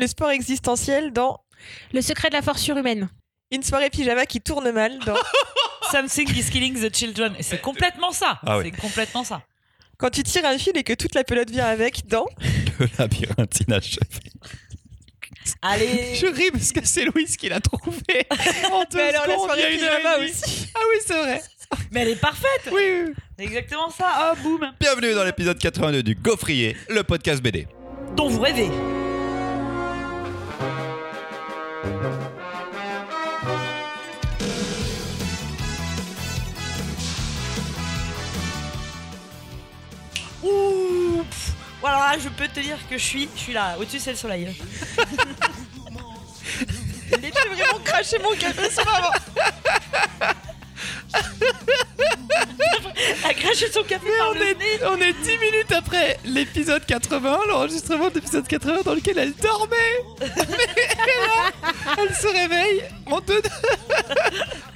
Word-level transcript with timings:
Le 0.00 0.06
sport 0.06 0.30
existentiel 0.30 1.12
dans 1.12 1.40
Le 1.92 2.00
secret 2.00 2.30
de 2.30 2.34
la 2.34 2.40
force 2.40 2.62
surhumaine. 2.62 3.10
Une 3.52 3.62
soirée 3.62 3.90
pyjama 3.90 4.24
qui 4.24 4.40
tourne 4.40 4.70
mal 4.70 4.98
dans 5.00 5.16
Something 5.92 6.26
is 6.34 6.50
killing 6.50 6.74
the 6.80 6.94
children. 6.94 7.34
Et 7.38 7.42
c'est 7.42 7.60
complètement 7.60 8.10
ça. 8.10 8.40
Ah. 8.46 8.60
C'est 8.62 8.70
complètement 8.70 9.24
ça. 9.24 9.42
Quand 9.98 10.08
tu 10.08 10.22
tires 10.22 10.46
un 10.46 10.56
fil 10.56 10.74
et 10.74 10.84
que 10.84 10.94
toute 10.94 11.14
la 11.14 11.22
pelote 11.22 11.50
vient 11.50 11.66
avec 11.66 12.06
dans 12.06 12.24
Le 12.78 12.88
labyrinthe 12.98 13.60
inachevé. 13.60 14.00
Allez. 15.60 16.14
Je 16.14 16.26
ris 16.28 16.50
parce 16.50 16.72
que 16.72 16.80
c'est 16.82 17.04
Louise 17.04 17.36
qui 17.36 17.50
l'a 17.50 17.60
trouvé. 17.60 18.00
En 18.72 18.84
deux 18.84 18.96
Mais 18.96 19.14
alors 19.14 19.26
la 19.26 19.34
secondes, 19.34 19.50
il 19.56 19.60
y 19.60 19.64
a 19.64 19.68
soirée 19.68 19.74
une 19.74 19.82
heure 19.82 19.92
et 19.92 19.96
pyjama 19.98 20.18
demie. 20.18 20.30
aussi. 20.30 20.68
Ah 20.74 20.80
oui, 20.88 21.00
c'est 21.06 21.22
vrai. 21.22 21.42
Mais 21.90 22.00
elle 22.00 22.08
est 22.08 22.20
parfaite. 22.20 22.70
Oui, 22.72 22.80
oui, 22.82 23.02
oui. 23.08 23.14
C'est 23.38 23.44
exactement 23.44 23.90
ça. 23.90 24.32
Oh, 24.32 24.42
boum. 24.42 24.72
Bienvenue 24.80 25.12
dans 25.12 25.24
l'épisode 25.24 25.58
82 25.58 26.02
du 26.02 26.14
Gaufrier, 26.14 26.74
le 26.88 27.02
podcast 27.02 27.42
BD. 27.42 27.68
Dont 28.16 28.28
vous 28.28 28.40
rêvez. 28.40 28.70
Voilà, 41.80 42.18
je 42.18 42.28
peux 42.28 42.48
te 42.48 42.60
dire 42.60 42.78
que 42.88 42.98
je 42.98 43.04
suis, 43.04 43.28
je 43.34 43.40
suis 43.40 43.52
là. 43.52 43.76
Au-dessus, 43.78 44.00
c'est 44.00 44.10
le 44.10 44.16
soleil. 44.16 44.54
J'ai 47.10 47.30
vraiment 47.30 47.78
craché 47.84 48.18
mon 48.18 48.34
café 48.36 48.70
sur 48.70 48.84
ma 48.84 49.00
main. 49.00 50.34
A 53.24 53.34
craché 53.34 53.70
son 53.72 53.82
café 53.82 54.06
par 54.18 54.32
le 54.34 54.40
nez. 54.40 54.78
on 54.84 54.96
est 55.00 55.12
10 55.12 55.38
minutes 55.38 55.72
après 55.76 56.18
l'épisode 56.24 56.84
80, 56.84 57.38
l'enregistrement 57.48 58.08
de 58.08 58.14
l'épisode 58.14 58.46
80 58.46 58.82
dans 58.84 58.94
lequel 58.94 59.18
elle 59.18 59.34
dormait. 59.34 59.76
Mais 60.20 60.26
là, 60.26 61.52
elle 61.98 62.14
se 62.14 62.26
réveille 62.26 62.82
en 63.06 63.20
deux. 63.20 63.40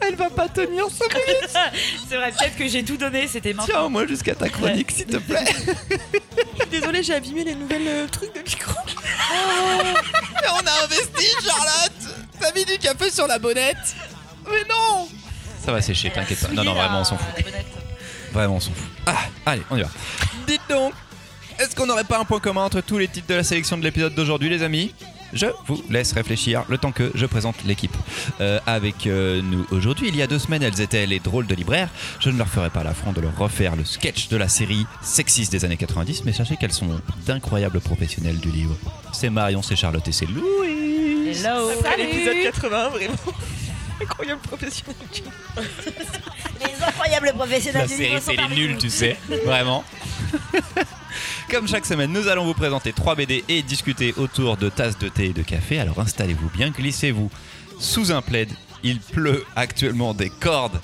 Elle 0.06 0.16
va 0.16 0.28
pas 0.28 0.48
tenir 0.48 0.84
ce 0.88 1.02
minutes. 1.04 1.56
C'est 2.08 2.16
vrai, 2.16 2.30
peut-être 2.30 2.56
que 2.56 2.68
j'ai 2.68 2.84
tout 2.84 2.98
donné. 2.98 3.26
C'était 3.26 3.54
maintenant. 3.54 3.74
Tiens 3.74 3.82
au 3.84 3.88
moins 3.88 4.06
jusqu'à 4.06 4.34
ta 4.34 4.50
chronique, 4.50 4.90
s'il 4.90 5.06
te 5.06 5.16
plaît. 5.16 5.46
Je 5.46 6.60
suis 6.60 6.70
désolée, 6.70 7.02
j'ai 7.02 7.14
abîmé 7.14 7.42
les 7.44 7.54
nouvelles 7.54 7.88
euh, 7.88 8.06
trucs 8.08 8.34
de 8.34 8.40
micro. 8.40 8.74
Mais 8.90 10.48
on 10.52 10.58
a 10.66 10.84
investi, 10.84 11.26
Charlotte 11.42 11.92
T'as 12.38 12.52
mis 12.52 12.66
du 12.66 12.76
café 12.78 13.08
sur 13.10 13.26
la 13.26 13.38
bonnette 13.38 13.96
Mais 14.50 14.64
non 14.68 15.08
Ça 15.64 15.72
va 15.72 15.80
sécher, 15.80 16.10
t'inquiète 16.10 16.40
pas. 16.40 16.52
Non, 16.52 16.62
non, 16.62 16.74
vraiment, 16.74 17.00
on 17.00 17.04
s'en 17.04 17.16
fout. 17.16 17.44
Vraiment, 18.32 18.56
on 18.56 18.60
s'en 18.60 18.72
fout. 18.72 18.86
Ah, 19.06 19.16
allez, 19.46 19.62
on 19.70 19.76
y 19.76 19.82
va. 19.82 19.88
Dites 20.46 20.60
donc, 20.68 20.92
est-ce 21.58 21.74
qu'on 21.74 21.86
n'aurait 21.86 22.04
pas 22.04 22.18
un 22.18 22.24
point 22.24 22.40
commun 22.40 22.64
entre 22.64 22.80
tous 22.82 22.98
les 22.98 23.08
titres 23.08 23.28
de 23.28 23.34
la 23.34 23.44
sélection 23.44 23.78
de 23.78 23.82
l'épisode 23.82 24.14
d'aujourd'hui, 24.14 24.50
les 24.50 24.62
amis? 24.62 24.94
Je 25.32 25.46
vous 25.66 25.82
laisse 25.88 26.12
réfléchir 26.12 26.64
le 26.68 26.78
temps 26.78 26.92
que 26.92 27.10
je 27.14 27.26
présente 27.26 27.56
l'équipe. 27.64 27.96
Euh, 28.40 28.60
avec 28.66 29.06
euh, 29.06 29.40
nous 29.42 29.66
aujourd'hui, 29.70 30.08
il 30.08 30.16
y 30.16 30.22
a 30.22 30.26
deux 30.26 30.38
semaines, 30.38 30.62
elles 30.62 30.80
étaient 30.80 31.06
les 31.06 31.18
drôles 31.18 31.46
de 31.46 31.54
libraires. 31.54 31.88
Je 32.20 32.30
ne 32.30 32.36
leur 32.36 32.48
ferai 32.48 32.70
pas 32.70 32.84
l'affront 32.84 33.12
de 33.12 33.20
leur 33.20 33.36
refaire 33.36 33.74
le 33.74 33.84
sketch 33.84 34.28
de 34.28 34.36
la 34.36 34.48
série 34.48 34.86
sexiste 35.02 35.50
des 35.50 35.64
années 35.64 35.76
90, 35.76 36.24
mais 36.24 36.32
sachez 36.32 36.56
qu'elles 36.56 36.72
sont 36.72 37.00
d'incroyables 37.26 37.80
professionnels 37.80 38.38
du 38.38 38.50
livre. 38.50 38.76
C'est 39.12 39.30
Marion, 39.30 39.62
c'est 39.62 39.76
Charlotte 39.76 40.06
et 40.06 40.12
c'est 40.12 40.26
Louis. 40.26 41.30
Hello. 41.30 41.70
Après 41.80 41.96
l'épisode 41.96 42.42
80, 42.44 42.88
vraiment. 42.90 43.14
Incroyable 44.00 44.40
professionnel. 44.40 44.96
Les 46.60 46.84
incroyables 46.84 47.32
professionnels 47.34 47.82
La 47.82 47.88
série, 47.88 48.20
c'est 48.20 48.36
les 48.36 48.48
nuls, 48.54 48.76
tu 48.78 48.90
sais. 48.90 49.16
Vraiment. 49.44 49.84
Comme 51.50 51.68
chaque 51.68 51.86
semaine, 51.86 52.12
nous 52.12 52.28
allons 52.28 52.44
vous 52.44 52.54
présenter 52.54 52.92
3 52.92 53.14
BD 53.14 53.44
et 53.48 53.62
discuter 53.62 54.14
autour 54.16 54.56
de 54.56 54.68
tasses 54.68 54.98
de 54.98 55.08
thé 55.08 55.26
et 55.26 55.32
de 55.32 55.42
café. 55.42 55.78
Alors 55.78 56.00
installez-vous 56.00 56.50
bien, 56.50 56.70
glissez-vous 56.70 57.30
sous 57.78 58.12
un 58.12 58.22
plaid. 58.22 58.48
Il 58.82 59.00
pleut 59.00 59.44
actuellement 59.56 60.14
des 60.14 60.30
cordes 60.30 60.80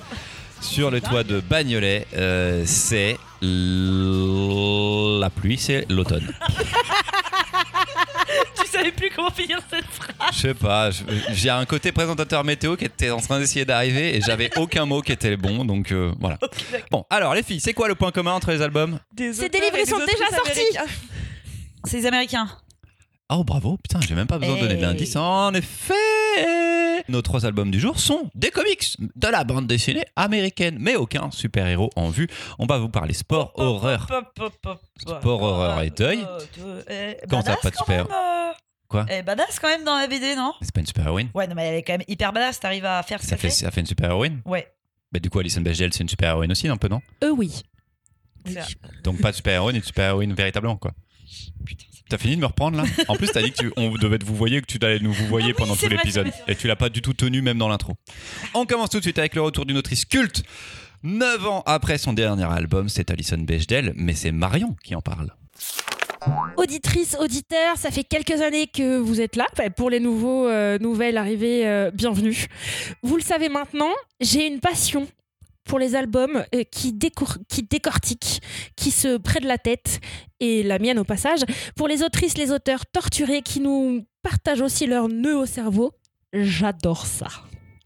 sur 0.61 0.91
le 0.91 1.00
toit 1.00 1.25
de 1.25 1.41
Bagnolet. 1.41 2.06
Euh, 2.14 2.62
c'est 2.66 3.19
la 3.43 5.31
pluie, 5.31 5.59
c'est 5.59 5.87
l'automne. 5.91 6.32
Savais 8.80 8.92
plus 8.92 9.10
comment 9.14 9.30
finir 9.30 9.58
cette 9.70 9.84
phrase. 9.84 10.14
Je 10.32 10.38
sais 10.38 10.54
pas, 10.54 10.91
je- 10.91 11.02
j'ai 11.32 11.50
un 11.50 11.64
côté 11.66 11.92
présentateur 11.92 12.44
météo 12.44 12.76
qui 12.76 12.84
était 12.86 13.10
en 13.10 13.18
train 13.20 13.38
d'essayer 13.38 13.64
d'arriver 13.64 14.16
et 14.16 14.20
j'avais 14.20 14.50
aucun 14.56 14.86
mot 14.86 15.02
qui 15.02 15.12
était 15.12 15.36
bon, 15.36 15.64
donc 15.64 15.92
euh, 15.92 16.12
voilà. 16.20 16.38
Bon, 16.90 17.04
alors 17.10 17.34
les 17.34 17.42
filles, 17.42 17.60
c'est 17.60 17.74
quoi 17.74 17.88
le 17.88 17.94
point 17.94 18.10
commun 18.10 18.32
entre 18.32 18.50
les 18.52 18.62
albums? 18.62 18.98
Des 19.12 19.32
Ces 19.32 19.44
auteurs 19.46 19.60
et 19.76 19.84
sont 19.86 19.98
déjà 19.98 20.28
sortis. 20.34 20.50
américains. 20.60 20.92
C'est 21.84 21.96
les 21.98 22.06
Américains. 22.06 22.48
Oh 23.32 23.44
bravo, 23.44 23.76
putain, 23.76 24.00
j'ai 24.06 24.14
même 24.14 24.26
pas 24.26 24.38
besoin 24.38 24.56
de 24.56 24.60
donner 24.62 24.74
Hey. 24.74 24.80
d'indices. 24.80 25.14
En 25.16 25.54
effet 25.54 25.94
Nos 27.08 27.22
trois 27.22 27.46
albums 27.46 27.70
du 27.70 27.78
jour 27.80 27.98
sont 27.98 28.28
des 28.34 28.50
comics 28.50 28.96
de 29.16 29.28
la 29.28 29.44
bande 29.44 29.66
dessinée 29.66 30.04
américaine, 30.16 30.76
mais 30.80 30.96
aucun 30.96 31.30
super-héros 31.30 31.90
en 31.96 32.08
vue. 32.10 32.26
On 32.58 32.66
va 32.66 32.78
vous 32.78 32.88
parler 32.88 33.14
sport, 33.14 33.52
horreur. 33.56 34.06
Sport, 34.98 35.42
horreur 35.42 35.80
et 35.82 35.90
deuil. 35.90 36.26
Quand 37.28 37.42
t'as 37.42 37.54
Badass 37.56 37.60
pas 37.62 37.70
de 37.70 37.76
quand 37.76 37.84
super- 37.84 38.04
même, 38.08 38.14
euh. 38.14 38.52
Quoi 38.90 39.06
Elle 39.08 39.20
est 39.20 39.22
badass 39.22 39.58
quand 39.60 39.68
même 39.68 39.84
dans 39.84 39.96
la 39.96 40.06
BD, 40.08 40.34
non 40.36 40.52
C'est 40.60 40.72
pas 40.74 40.80
une 40.80 40.86
super-héroïne 40.86 41.30
Ouais, 41.32 41.46
non, 41.46 41.54
mais 41.54 41.64
elle 41.68 41.76
est 41.76 41.82
quand 41.82 41.92
même 41.94 42.04
hyper 42.08 42.32
badass. 42.32 42.60
T'arrives 42.60 42.84
à 42.84 43.02
faire 43.04 43.20
ce 43.22 43.28
ça 43.28 43.36
qu'elle 43.36 43.50
fait, 43.50 43.56
fait. 43.56 43.64
ça 43.64 43.70
fait 43.70 43.80
une 43.80 43.86
super-héroïne 43.86 44.42
Ouais. 44.44 44.66
Bah 45.12 45.20
du 45.20 45.30
coup, 45.30 45.38
Alison 45.38 45.60
Bechdel, 45.60 45.92
c'est 45.92 46.02
une 46.02 46.08
super-héroïne 46.08 46.50
aussi, 46.52 46.68
un 46.68 46.76
peu, 46.76 46.88
non 46.88 47.00
Euh, 47.24 47.30
oui. 47.30 47.62
C'est- 48.44 48.60
Donc 49.04 49.20
pas 49.20 49.30
de 49.30 49.36
super-héroïne 49.36 49.76
et 49.76 49.80
de 49.80 49.84
super-héroïne 49.84 50.34
véritablement, 50.34 50.76
quoi. 50.76 50.92
Putain, 51.64 51.84
c'est- 51.92 52.00
T'as 52.08 52.18
fini 52.18 52.34
de 52.34 52.40
me 52.40 52.46
reprendre 52.46 52.76
là 52.76 52.84
En 53.06 53.14
plus, 53.14 53.28
t'as 53.30 53.42
dit 53.42 53.52
qu'on 53.52 53.92
devait 53.94 54.18
te 54.18 54.24
vous 54.24 54.34
voyer, 54.34 54.60
que 54.60 54.66
tu 54.66 54.84
allais 54.84 54.98
nous 54.98 55.12
vous 55.12 55.26
voyer 55.28 55.52
Ah 55.54 55.58
pendant 55.58 55.74
c'est 55.74 55.82
tout 55.82 55.86
vrai, 55.86 55.96
l'épisode. 55.96 56.26
c'est 56.26 56.32
vrai, 56.32 56.42
c'est 56.46 56.52
Et 56.52 56.56
tu 56.56 56.66
l'as 56.66 56.74
pas 56.74 56.88
du 56.88 57.00
tout 57.02 57.12
tenu, 57.12 57.42
même 57.42 57.58
dans 57.58 57.68
l'intro. 57.68 57.94
On 58.54 58.66
commence 58.66 58.90
tout 58.90 58.98
de 58.98 59.04
suite 59.04 59.18
avec 59.20 59.36
le 59.36 59.42
retour 59.42 59.66
d'une 59.66 59.76
autrice 59.76 60.04
culte. 60.04 60.42
Neuf 61.04 61.46
ans 61.46 61.62
après 61.66 61.96
son 61.98 62.12
dernier 62.12 62.44
album, 62.50 62.88
c'est 62.88 63.10
Alison 63.12 63.38
Bechdel, 63.38 63.92
mais 63.94 64.14
c'est 64.14 64.32
Marion 64.32 64.74
qui 64.82 64.96
en 64.96 65.00
parle. 65.00 65.32
Auditrice, 66.56 67.16
auditeur, 67.19 67.76
ça 67.76 67.91
fait 67.91 68.04
quelques 68.04 68.42
années 68.42 68.66
que 68.66 68.98
vous 68.98 69.20
êtes 69.20 69.36
là. 69.36 69.47
Pour 69.76 69.88
les 69.91 70.00
nouveaux, 70.00 70.47
euh, 70.47 70.78
nouvelles 70.78 71.16
arrivées, 71.16 71.66
euh, 71.66 71.91
bienvenue. 71.91 72.47
Vous 73.03 73.16
le 73.16 73.22
savez 73.22 73.48
maintenant, 73.48 73.91
j'ai 74.20 74.47
une 74.47 74.60
passion 74.60 75.08
pour 75.64 75.78
les 75.78 75.94
albums 75.94 76.44
euh, 76.54 76.64
qui, 76.70 76.92
décortiquent, 76.92 78.42
qui 78.76 78.91
se 78.91 79.16
prennent 79.16 79.47
la 79.47 79.58
tête, 79.58 80.00
et 80.41 80.62
la 80.62 80.78
mienne 80.78 80.98
au 80.98 81.04
passage, 81.04 81.41
pour 81.76 81.88
les 81.88 82.03
autrices, 82.03 82.37
les 82.37 82.50
auteurs 82.50 82.87
torturés 82.87 83.42
qui 83.42 83.60
nous 83.60 84.04
partagent 84.22 84.62
aussi 84.62 84.87
leur 84.87 85.08
nœud 85.08 85.37
au 85.37 85.47
cerveau. 85.47 85.92
J'adore 86.32 87.06
ça. 87.06 87.28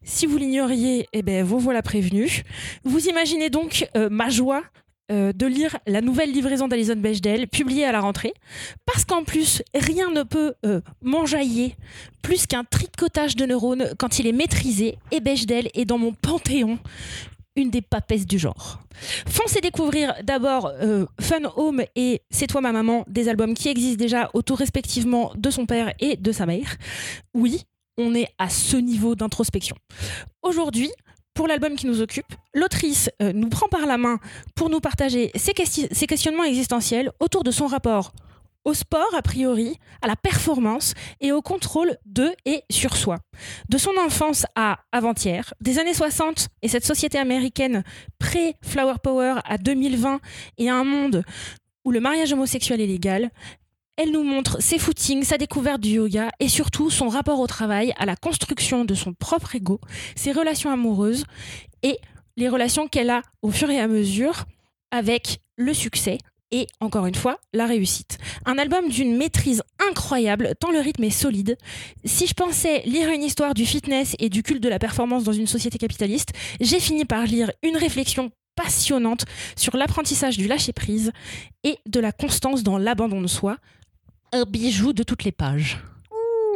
Si 0.03 0.25
vous 0.25 0.37
l'ignoriez, 0.37 1.07
eh 1.13 1.21
ben, 1.21 1.43
vous 1.43 1.59
voilà 1.59 1.81
prévenu. 1.81 2.43
Vous 2.83 3.07
imaginez 3.07 3.49
donc 3.49 3.89
ma 3.95 4.29
joie 4.29 4.63
euh, 5.11 5.33
de 5.33 5.45
lire 5.45 5.77
la 5.85 6.01
nouvelle 6.01 6.31
livraison 6.31 6.67
d'Alison 6.67 6.95
Bechdel, 6.95 7.47
publiée 7.47 7.85
à 7.85 7.91
la 7.91 8.01
rentrée, 8.01 8.33
parce 8.85 9.05
qu'en 9.05 9.23
plus, 9.23 9.61
rien 9.73 10.09
ne 10.11 10.23
peut 10.23 10.53
euh, 10.65 10.81
m'enjailler 11.01 11.75
plus 12.21 12.47
qu'un 12.47 12.63
tricotage 12.63 13.35
de 13.35 13.45
neurones 13.45 13.93
quand 13.99 14.19
il 14.19 14.27
est 14.27 14.31
maîtrisé, 14.31 14.97
et 15.11 15.19
Bechdel 15.19 15.69
est 15.73 15.85
dans 15.85 15.97
mon 15.97 16.13
panthéon 16.13 16.79
une 17.55 17.69
des 17.69 17.81
papesses 17.81 18.25
du 18.25 18.37
genre. 18.37 18.79
Foncez 19.27 19.61
découvrir 19.61 20.13
d'abord 20.23 20.67
euh, 20.81 21.05
Fun 21.21 21.51
Home 21.55 21.83
et 21.95 22.21
C'est 22.29 22.47
toi 22.47 22.61
ma 22.61 22.71
maman, 22.71 23.05
des 23.07 23.29
albums 23.29 23.53
qui 23.53 23.69
existent 23.69 24.03
déjà 24.03 24.29
autour 24.33 24.57
respectivement 24.57 25.31
de 25.35 25.49
son 25.49 25.65
père 25.65 25.93
et 25.99 26.17
de 26.17 26.31
sa 26.31 26.45
mère. 26.45 26.75
Oui, 27.33 27.61
on 27.97 28.13
est 28.13 28.27
à 28.37 28.49
ce 28.49 28.77
niveau 28.77 29.15
d'introspection. 29.15 29.75
Aujourd'hui, 30.41 30.91
pour 31.35 31.47
l'album 31.47 31.75
qui 31.75 31.85
nous 31.85 32.01
occupe, 32.01 32.33
l'autrice 32.53 33.11
euh, 33.21 33.31
nous 33.33 33.49
prend 33.49 33.67
par 33.67 33.85
la 33.85 33.97
main 33.97 34.19
pour 34.55 34.69
nous 34.69 34.79
partager 34.79 35.31
ses, 35.35 35.53
ses 35.91 36.07
questionnements 36.07 36.45
existentiels 36.45 37.11
autour 37.19 37.43
de 37.43 37.51
son 37.51 37.67
rapport 37.67 38.13
au 38.65 38.73
sport, 38.73 39.13
a 39.13 39.21
priori, 39.21 39.77
à 40.01 40.07
la 40.07 40.15
performance 40.15 40.95
et 41.21 41.31
au 41.31 41.41
contrôle 41.41 41.97
de 42.05 42.31
et 42.45 42.63
sur 42.71 42.97
soi. 42.97 43.19
De 43.69 43.77
son 43.77 43.91
enfance 44.03 44.45
à 44.55 44.79
avant-hier, 44.91 45.53
des 45.61 45.77
années 45.77 45.93
60 45.93 46.47
et 46.63 46.67
cette 46.67 46.85
société 46.85 47.19
américaine 47.19 47.83
pré-Flower 48.17 48.95
Power 49.03 49.35
à 49.45 49.59
2020 49.59 50.19
et 50.57 50.69
à 50.69 50.75
un 50.75 50.83
monde 50.83 51.23
où 51.85 51.91
le 51.91 51.99
mariage 51.99 52.33
homosexuel 52.33 52.81
est 52.81 52.87
légal, 52.87 53.29
elle 53.97 54.11
nous 54.11 54.23
montre 54.23 54.61
ses 54.61 54.77
footings, 54.77 55.23
sa 55.23 55.37
découverte 55.37 55.81
du 55.81 55.91
yoga 55.91 56.29
et 56.39 56.49
surtout 56.49 56.89
son 56.89 57.07
rapport 57.07 57.39
au 57.39 57.47
travail, 57.47 57.93
à 57.97 58.05
la 58.05 58.15
construction 58.15 58.85
de 58.85 58.93
son 58.93 59.13
propre 59.13 59.55
ego, 59.55 59.79
ses 60.15 60.31
relations 60.31 60.71
amoureuses 60.71 61.25
et 61.83 61.97
les 62.37 62.49
relations 62.49 62.87
qu'elle 62.87 63.09
a 63.09 63.21
au 63.41 63.51
fur 63.51 63.69
et 63.69 63.79
à 63.79 63.87
mesure 63.87 64.45
avec 64.91 65.39
le 65.57 65.73
succès 65.73 66.17
et, 66.51 66.67
encore 66.79 67.05
une 67.05 67.15
fois, 67.15 67.39
la 67.53 67.65
réussite. 67.65 68.17
Un 68.45 68.57
album 68.57 68.87
d'une 68.89 69.17
maîtrise 69.17 69.63
incroyable, 69.89 70.53
tant 70.59 70.71
le 70.71 70.79
rythme 70.79 71.03
est 71.05 71.09
solide. 71.09 71.57
Si 72.03 72.27
je 72.27 72.33
pensais 72.33 72.81
lire 72.85 73.09
une 73.09 73.23
histoire 73.23 73.53
du 73.53 73.65
fitness 73.65 74.15
et 74.19 74.29
du 74.29 74.43
culte 74.43 74.61
de 74.61 74.69
la 74.69 74.79
performance 74.79 75.23
dans 75.23 75.33
une 75.33 75.47
société 75.47 75.77
capitaliste, 75.77 76.33
j'ai 76.59 76.79
fini 76.79 77.03
par 77.05 77.25
lire 77.25 77.51
une 77.63 77.77
réflexion 77.77 78.31
passionnante 78.55 79.25
sur 79.57 79.75
l'apprentissage 79.75 80.37
du 80.37 80.47
lâcher-prise 80.47 81.11
et 81.63 81.77
de 81.87 81.99
la 81.99 82.11
constance 82.11 82.63
dans 82.63 82.77
l'abandon 82.77 83.21
de 83.21 83.27
soi. 83.27 83.57
Un 84.35 84.43
bijou 84.43 84.91
de 84.91 85.03
toutes 85.03 85.23
les 85.23 85.31
pages. 85.31 85.77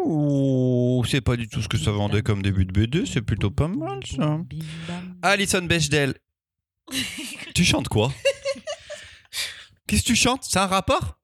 Oh, 0.04 1.02
c'est 1.10 1.22
pas 1.22 1.38
du 1.38 1.48
tout 1.48 1.62
ce 1.62 1.70
que 1.70 1.78
ça 1.78 1.92
vendait 1.92 2.22
comme 2.22 2.42
début 2.42 2.66
de 2.66 2.74
BD, 2.74 3.06
c'est 3.06 3.22
plutôt 3.22 3.52
pas 3.52 3.70
mal 3.70 4.06
ça. 4.06 4.38
Alison 5.22 5.62
Bechdel. 5.62 6.16
tu 7.56 7.64
chantes 7.64 7.88
quoi? 7.88 8.12
Qu'est-ce 9.88 10.02
que 10.02 10.08
tu 10.08 10.18
chantes? 10.18 10.44
C'est 10.44 10.60
un 10.60 10.68
rapport? 10.68 11.20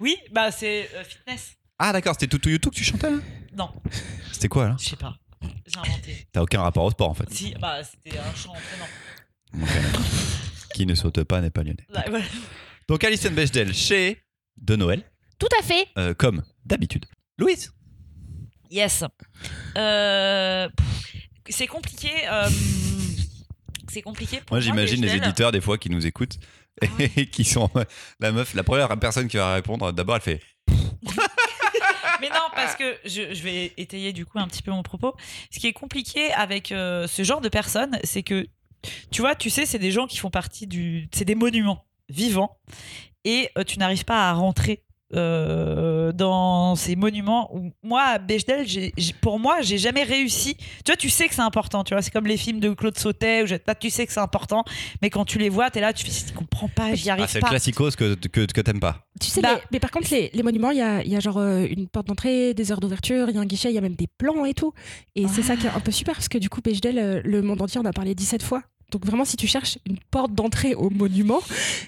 Oui, 0.00 0.16
bah 0.32 0.50
c'est 0.50 0.90
euh, 0.96 1.04
fitness. 1.04 1.52
Ah 1.78 1.92
d'accord, 1.92 2.16
c'était 2.18 2.26
tout 2.26 2.48
YouTube 2.48 2.72
que 2.72 2.78
tu 2.78 2.82
chantais 2.82 3.08
là? 3.08 3.18
Non, 3.56 3.70
C'était 4.32 4.48
quoi 4.48 4.66
là? 4.70 4.76
Je 4.80 4.88
sais 4.88 4.96
pas. 4.96 5.16
J'ai 5.64 5.78
inventé. 5.78 6.26
T'as 6.32 6.42
aucun 6.42 6.60
rapport 6.60 6.86
au 6.86 6.90
sport 6.90 7.10
en 7.10 7.14
fait. 7.14 7.32
Si, 7.32 7.54
bah 7.60 7.84
c'était 7.84 8.18
un 8.18 8.34
chant 8.34 8.50
entraînant. 8.50 9.68
Qui 10.74 10.86
ne 10.86 10.96
saute 10.96 11.22
pas 11.22 11.40
n'est 11.40 11.50
pas 11.50 11.62
lyonnais. 11.62 11.86
Là, 11.88 12.04
voilà. 12.08 12.24
Donc 12.88 13.04
Alison 13.04 13.30
Bechdel 13.30 13.72
chez 13.72 14.20
De 14.56 14.74
Noël, 14.74 15.04
Tout 15.40 15.48
à 15.58 15.62
fait. 15.62 15.88
euh, 15.98 16.14
comme 16.14 16.42
d'habitude. 16.64 17.06
Louise 17.38 17.72
Yes. 18.70 19.02
Euh, 19.76 20.68
c'est 21.48 21.66
compliqué. 21.66 22.10
euh, 22.30 22.48
c'est 23.88 24.02
compliqué. 24.02 24.36
Pour 24.46 24.54
Moi 24.54 24.60
j'imagine 24.60 25.02
les 25.04 25.16
éditeurs 25.16 25.50
des 25.50 25.60
fois 25.60 25.76
qui 25.78 25.90
nous 25.90 26.06
écoutent 26.06 26.38
et 27.00 27.26
qui 27.30 27.42
sont 27.44 27.68
la 28.20 28.30
meuf, 28.30 28.54
la 28.54 28.62
première 28.62 28.88
personne 29.00 29.26
qui 29.26 29.36
va 29.38 29.54
répondre, 29.54 29.90
d'abord 29.92 30.14
elle 30.16 30.22
fait 30.22 30.40
Mais 32.20 32.28
non, 32.28 32.48
parce 32.54 32.76
que 32.76 32.96
je, 33.06 33.32
je 33.34 33.42
vais 33.42 33.72
étayer 33.78 34.12
du 34.12 34.26
coup 34.26 34.38
un 34.38 34.46
petit 34.46 34.62
peu 34.62 34.70
mon 34.70 34.82
propos. 34.82 35.14
Ce 35.50 35.58
qui 35.58 35.66
est 35.66 35.72
compliqué 35.72 36.30
avec 36.34 36.70
euh, 36.70 37.06
ce 37.06 37.22
genre 37.24 37.40
de 37.40 37.48
personnes, 37.48 37.98
c'est 38.04 38.22
que, 38.22 38.46
tu 39.10 39.22
vois, 39.22 39.34
tu 39.34 39.48
sais, 39.48 39.64
c'est 39.64 39.78
des 39.78 39.90
gens 39.90 40.06
qui 40.06 40.18
font 40.18 40.30
partie 40.30 40.66
du. 40.66 41.08
C'est 41.14 41.24
des 41.24 41.34
monuments 41.34 41.86
vivants 42.10 42.58
et 43.24 43.48
euh, 43.56 43.64
tu 43.64 43.78
n'arrives 43.78 44.04
pas 44.04 44.28
à 44.28 44.34
rentrer. 44.34 44.84
Euh, 45.14 46.12
dans 46.12 46.74
ces 46.76 46.96
monuments 46.96 47.54
où 47.54 47.70
moi 47.82 48.02
à 48.02 48.18
Bechdel 48.18 48.66
j'ai- 48.66 48.92
j'ai- 48.96 49.12
pour 49.20 49.38
moi 49.38 49.60
j'ai 49.60 49.78
jamais 49.78 50.02
réussi 50.04 50.54
tu 50.56 50.64
vois 50.86 50.96
tu 50.96 51.10
sais 51.10 51.28
que 51.28 51.34
c'est 51.34 51.40
important 51.40 51.82
tu 51.84 51.94
vois 51.94 52.02
c'est 52.02 52.10
comme 52.10 52.26
les 52.26 52.36
films 52.36 52.60
de 52.60 52.70
Claude 52.70 52.96
Sautet 52.98 53.42
où 53.42 53.46
je- 53.46 53.56
là, 53.66 53.74
tu 53.74 53.90
sais 53.90 54.06
que 54.06 54.12
c'est 54.12 54.20
important 54.20 54.64
mais 55.02 55.10
quand 55.10 55.24
tu 55.24 55.38
les 55.38 55.48
vois 55.48 55.70
t'es 55.70 55.80
là 55.80 55.92
tu 55.92 56.06
fais 56.08 56.32
comprends 56.34 56.68
pas 56.68 56.94
j'y 56.94 57.10
arrive 57.10 57.24
Ah, 57.24 57.28
c'est 57.28 57.38
le 57.38 57.42
pas 57.42 57.48
classicos 57.50 57.96
que, 57.96 58.14
que, 58.14 58.46
que 58.46 58.60
t'aimes 58.60 58.80
pas. 58.80 59.06
Tu 59.20 59.28
sais, 59.28 59.40
Bah- 59.42 59.54
les- 59.56 59.60
mais 59.72 59.80
par 59.80 59.90
contre, 59.90 60.08
les, 60.12 60.30
les 60.32 60.42
monuments, 60.42 60.70
il 60.70 60.78
y 60.78 60.82
a, 60.82 61.02
il 61.02 61.10
y 61.12 61.16
a 61.16 61.20
genre 61.20 61.36
euh, 61.38 61.66
une 61.68 61.88
porte 61.88 62.06
d'entrée, 62.06 62.54
des 62.54 62.72
heures 62.72 62.80
d'ouverture, 62.80 63.28
il 63.28 63.34
y 63.34 63.38
a 63.38 63.40
un 63.40 63.44
guichet, 63.46 63.68
il 63.70 63.74
y 63.74 63.78
a 63.78 63.82
même 63.82 63.94
des 63.96 64.06
plans 64.06 64.44
et 64.46 64.54
tout. 64.54 64.72
Et 65.14 65.28
c'est 65.28 65.42
ça 65.42 65.56
qui 65.56 65.66
est 65.66 65.70
un 65.70 65.80
peu 65.80 65.90
super 65.92 66.14
parce 66.14 66.28
que 66.28 66.38
du 66.38 66.48
coup, 66.48 66.60
Bechdel, 66.62 66.98
euh, 66.98 67.20
le 67.24 67.42
monde 67.42 67.60
entier 67.60 67.80
en 67.80 67.84
a 67.84 67.92
parlé 67.92 68.14
17 68.14 68.42
fois. 68.42 68.62
Donc 68.92 69.04
vraiment, 69.04 69.24
si 69.26 69.36
tu 69.36 69.46
cherches 69.46 69.78
une 69.86 69.98
porte 70.10 70.32
d'entrée 70.34 70.74
au 70.74 70.88
monument, 70.90 71.40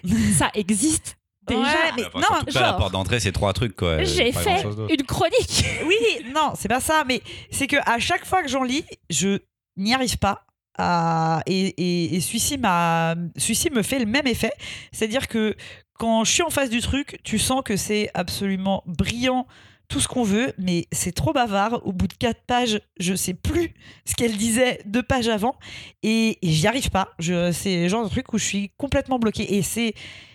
ça 0.36 0.50
existe 0.54 1.16
déjà. 1.48 1.60
Ouais, 1.60 1.68
mais 1.96 2.04
Enfin, 2.14 2.20
non 2.20 2.44
pas 2.44 2.60
la 2.60 2.60
genre- 2.68 2.76
porte 2.76 2.92
d'entrée, 2.92 3.20
c'est 3.20 3.32
trois 3.32 3.52
trucs 3.52 3.76
quoi. 3.76 4.02
J'ai 4.04 4.32
fait 4.32 4.62
une 4.90 5.02
chronique. 5.06 5.64
Oui, 5.86 5.96
non, 6.34 6.52
c'est 6.56 6.68
pas 6.68 6.80
ça, 6.80 7.04
mais 7.06 7.20
c'est 7.50 7.66
que 7.66 7.76
à 7.86 7.98
chaque 7.98 8.24
fois 8.24 8.42
que 8.42 8.48
j'en 8.48 8.62
lis, 8.64 8.84
je 9.10 9.38
n'y 9.76 9.94
arrive 9.94 10.18
pas. 10.18 10.44
À... 10.78 11.42
Et, 11.46 11.66
et, 11.76 12.14
et 12.16 12.20
celui-ci, 12.20 12.56
m'a- 12.58 13.14
celui-ci 13.36 13.70
me 13.70 13.82
fait 13.82 13.98
le 13.98 14.06
même 14.06 14.26
effet. 14.26 14.52
C'est-à-dire 14.92 15.28
que 15.28 15.54
quand 15.98 16.24
je 16.24 16.32
suis 16.32 16.42
en 16.42 16.50
face 16.50 16.70
du 16.70 16.80
truc, 16.80 17.20
tu 17.24 17.38
sens 17.38 17.62
que 17.64 17.76
c'est 17.76 18.10
absolument 18.14 18.82
brillant, 18.86 19.46
tout 19.88 20.00
ce 20.00 20.08
qu'on 20.08 20.22
veut, 20.22 20.54
mais 20.56 20.86
c'est 20.90 21.12
trop 21.12 21.34
bavard. 21.34 21.86
Au 21.86 21.92
bout 21.92 22.06
de 22.08 22.14
quatre 22.14 22.40
pages, 22.46 22.80
je 22.98 23.14
sais 23.14 23.34
plus 23.34 23.74
ce 24.06 24.14
qu'elle 24.14 24.36
disait 24.38 24.80
deux 24.86 25.02
pages 25.02 25.28
avant, 25.28 25.54
et, 26.02 26.38
et 26.40 26.50
j'y 26.50 26.66
arrive 26.66 26.88
pas. 26.90 27.10
Je, 27.18 27.52
c'est 27.52 27.82
le 27.82 27.88
genre 27.88 28.04
de 28.04 28.08
truc 28.08 28.32
où 28.32 28.38
je 28.38 28.44
suis 28.44 28.70
complètement 28.78 29.18
bloquée. 29.18 29.54
Et 29.56 29.62
c'est, 29.62 29.92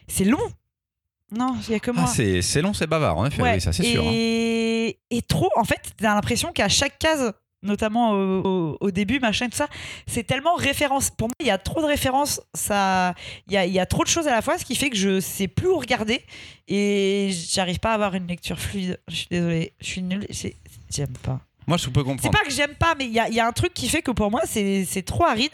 c'est 0.07 0.25
long. 0.25 0.37
Non, 1.31 1.55
il 1.67 1.71
y 1.73 1.75
a 1.75 1.79
que 1.79 1.91
moi. 1.91 2.05
Ah, 2.07 2.11
c'est 2.11 2.41
c'est 2.41 2.61
long, 2.61 2.73
c'est 2.73 2.87
bavard, 2.87 3.17
en 3.17 3.25
effet, 3.25 3.41
Ouais, 3.41 3.55
oui, 3.55 3.61
ça 3.61 3.73
c'est 3.73 3.83
sûr. 3.83 4.01
hein. 4.07 4.11
et 4.11 5.21
trop, 5.27 5.49
en 5.57 5.63
fait, 5.65 5.81
t'as 5.97 6.13
l'impression 6.15 6.51
qu'à 6.53 6.69
chaque 6.69 6.97
case, 6.99 7.33
notamment 7.63 8.11
au, 8.11 8.41
au- 8.45 8.77
au 8.79 8.91
début, 8.91 9.19
machin, 9.19 9.49
tout 9.49 9.57
ça, 9.57 9.67
c'est 10.05 10.23
tellement 10.23 10.55
référence. 10.55 11.09
Pour 11.09 11.27
moi, 11.27 11.33
il 11.41 11.47
y 11.47 11.51
a 11.51 11.57
trop 11.57 11.81
de 11.81 11.87
références, 11.87 12.39
ça, 12.53 13.13
il 13.47 13.53
y 13.53 13.57
a, 13.57 13.65
y 13.65 13.79
a 13.79 13.85
trop 13.85 14.03
de 14.03 14.09
choses 14.09 14.27
à 14.27 14.31
la 14.31 14.41
fois, 14.41 14.57
ce 14.57 14.63
qui 14.63 14.75
fait 14.75 14.89
que 14.89 14.95
je 14.97 15.19
sais 15.19 15.47
plus 15.49 15.67
où 15.67 15.77
regarder 15.77 16.21
et 16.67 17.29
j'arrive 17.31 17.79
pas 17.79 17.91
à 17.91 17.95
avoir 17.95 18.13
une 18.15 18.27
lecture 18.27 18.59
fluide. 18.59 18.99
Je 19.09 19.15
suis 19.15 19.27
désolée, 19.29 19.73
je 19.81 19.85
suis 19.85 20.01
nulle. 20.03 20.27
J'aime 20.89 21.13
pas. 21.23 21.41
Moi 21.67 21.77
je 21.77 21.89
peux 21.89 21.99
C'est 22.01 22.05
comprendre. 22.05 22.37
pas 22.39 22.45
que 22.45 22.51
j'aime 22.51 22.73
pas, 22.75 22.95
mais 22.97 23.05
il 23.05 23.11
y 23.11 23.19
a, 23.19 23.27
il 23.27 23.33
y 23.35 23.39
a 23.39 23.45
un 23.47 23.51
truc 23.51 23.73
qui 23.73 23.89
fait 23.89 24.01
que 24.01 24.11
pour 24.11 24.31
moi, 24.31 24.41
c'est 24.45 24.85
c'est 24.85 25.01
trop 25.03 25.25
aride 25.25 25.51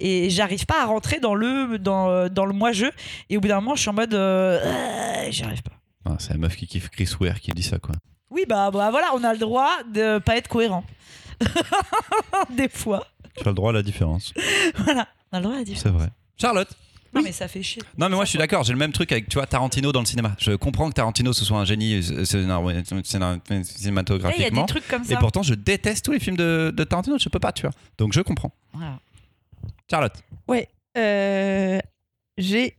et 0.00 0.30
j'arrive 0.30 0.64
pas 0.64 0.80
à 0.82 0.86
rentrer 0.86 1.18
dans 1.20 1.34
le, 1.34 1.78
dans, 1.78 2.28
dans 2.28 2.46
le 2.46 2.52
moi-jeu. 2.52 2.92
Et 3.30 3.36
au 3.36 3.40
bout 3.40 3.48
d'un 3.48 3.56
moment, 3.60 3.74
je 3.74 3.80
suis 3.80 3.90
en 3.90 3.94
mode. 3.94 4.14
euh, 4.14 4.60
euh, 4.64 5.26
j'y 5.30 5.42
arrive 5.42 5.62
pas. 5.62 5.72
Ah, 6.04 6.16
c'est 6.20 6.30
la 6.30 6.38
meuf 6.38 6.54
qui 6.56 6.66
kiffe 6.68 6.88
Chris 6.88 7.10
Ware 7.20 7.40
qui 7.40 7.50
dit 7.50 7.64
ça 7.64 7.78
quoi. 7.80 7.94
Oui, 8.30 8.44
bah, 8.48 8.70
bah 8.70 8.90
voilà, 8.90 9.08
on 9.14 9.24
a 9.24 9.32
le 9.32 9.38
droit 9.38 9.70
de 9.92 10.18
pas 10.18 10.36
être 10.36 10.48
cohérent. 10.48 10.84
Des 12.50 12.68
fois. 12.68 13.06
Tu 13.36 13.42
as 13.44 13.50
le 13.50 13.54
droit 13.54 13.70
à 13.70 13.74
la 13.74 13.82
différence, 13.82 14.32
Voilà, 14.78 15.06
on 15.32 15.36
a 15.36 15.40
le 15.40 15.46
droit 15.46 15.58
à 15.58 15.64
dire. 15.64 15.76
c'est 15.78 15.90
vrai. 15.90 16.08
Charlotte 16.40 16.68
Non, 17.14 17.22
mais 17.22 17.32
ça 17.32 17.48
fait 17.48 17.62
chier. 17.62 17.82
Non 17.98 18.08
mais 18.08 18.16
moi 18.16 18.24
je 18.24 18.30
suis 18.30 18.38
d'accord, 18.38 18.62
j'ai 18.64 18.72
le 18.72 18.78
même 18.78 18.92
truc 18.92 19.10
avec 19.12 19.28
tu 19.28 19.34
vois 19.38 19.46
Tarantino 19.46 19.92
dans 19.92 20.00
le 20.00 20.06
cinéma. 20.06 20.34
Je 20.38 20.52
comprends 20.52 20.88
que 20.88 20.94
Tarantino 20.94 21.32
ce 21.32 21.44
soit 21.44 21.58
un 21.58 21.64
génie 21.64 21.94
Ouais, 21.96 22.02
Il 22.02 23.56
y 23.56 23.58
a 23.58 23.64
cinématographiquement. 23.64 24.62
des 24.62 24.68
trucs 24.68 24.88
comme 24.88 25.02
Et 25.02 25.06
ça. 25.06 25.16
pourtant 25.16 25.42
je 25.42 25.54
déteste 25.54 26.04
tous 26.04 26.12
les 26.12 26.20
films 26.20 26.36
de, 26.36 26.72
de 26.74 26.84
Tarantino, 26.84 27.18
je 27.18 27.28
peux 27.28 27.38
pas 27.38 27.52
tu 27.52 27.62
vois. 27.62 27.72
Donc 27.98 28.12
je 28.12 28.20
comprends. 28.20 28.52
Voilà. 28.72 28.98
Charlotte 29.90 30.14
Ouais. 30.48 30.68
Euh, 30.98 31.78
J'ai 32.38 32.76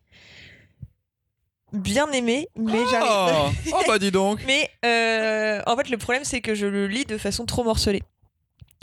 bien 1.74 2.10
aimé, 2.12 2.48
mais 2.58 2.80
j'arrive. 2.90 3.54
oh, 3.68 3.72
oh 3.74 3.84
bah 3.88 4.00
dis 4.00 4.12
donc 4.12 4.42
Mais 4.48 4.70
euh, 4.86 5.62
en 5.68 5.76
fait, 5.76 5.90
le 5.90 5.98
problème, 5.98 6.24
c'est 6.24 6.42
que 6.42 6.56
je 6.56 6.66
le 6.66 6.88
lis 6.88 7.06
de 7.06 7.18
façon 7.18 7.46
trop 7.46 7.64
morcelée. 7.64 8.04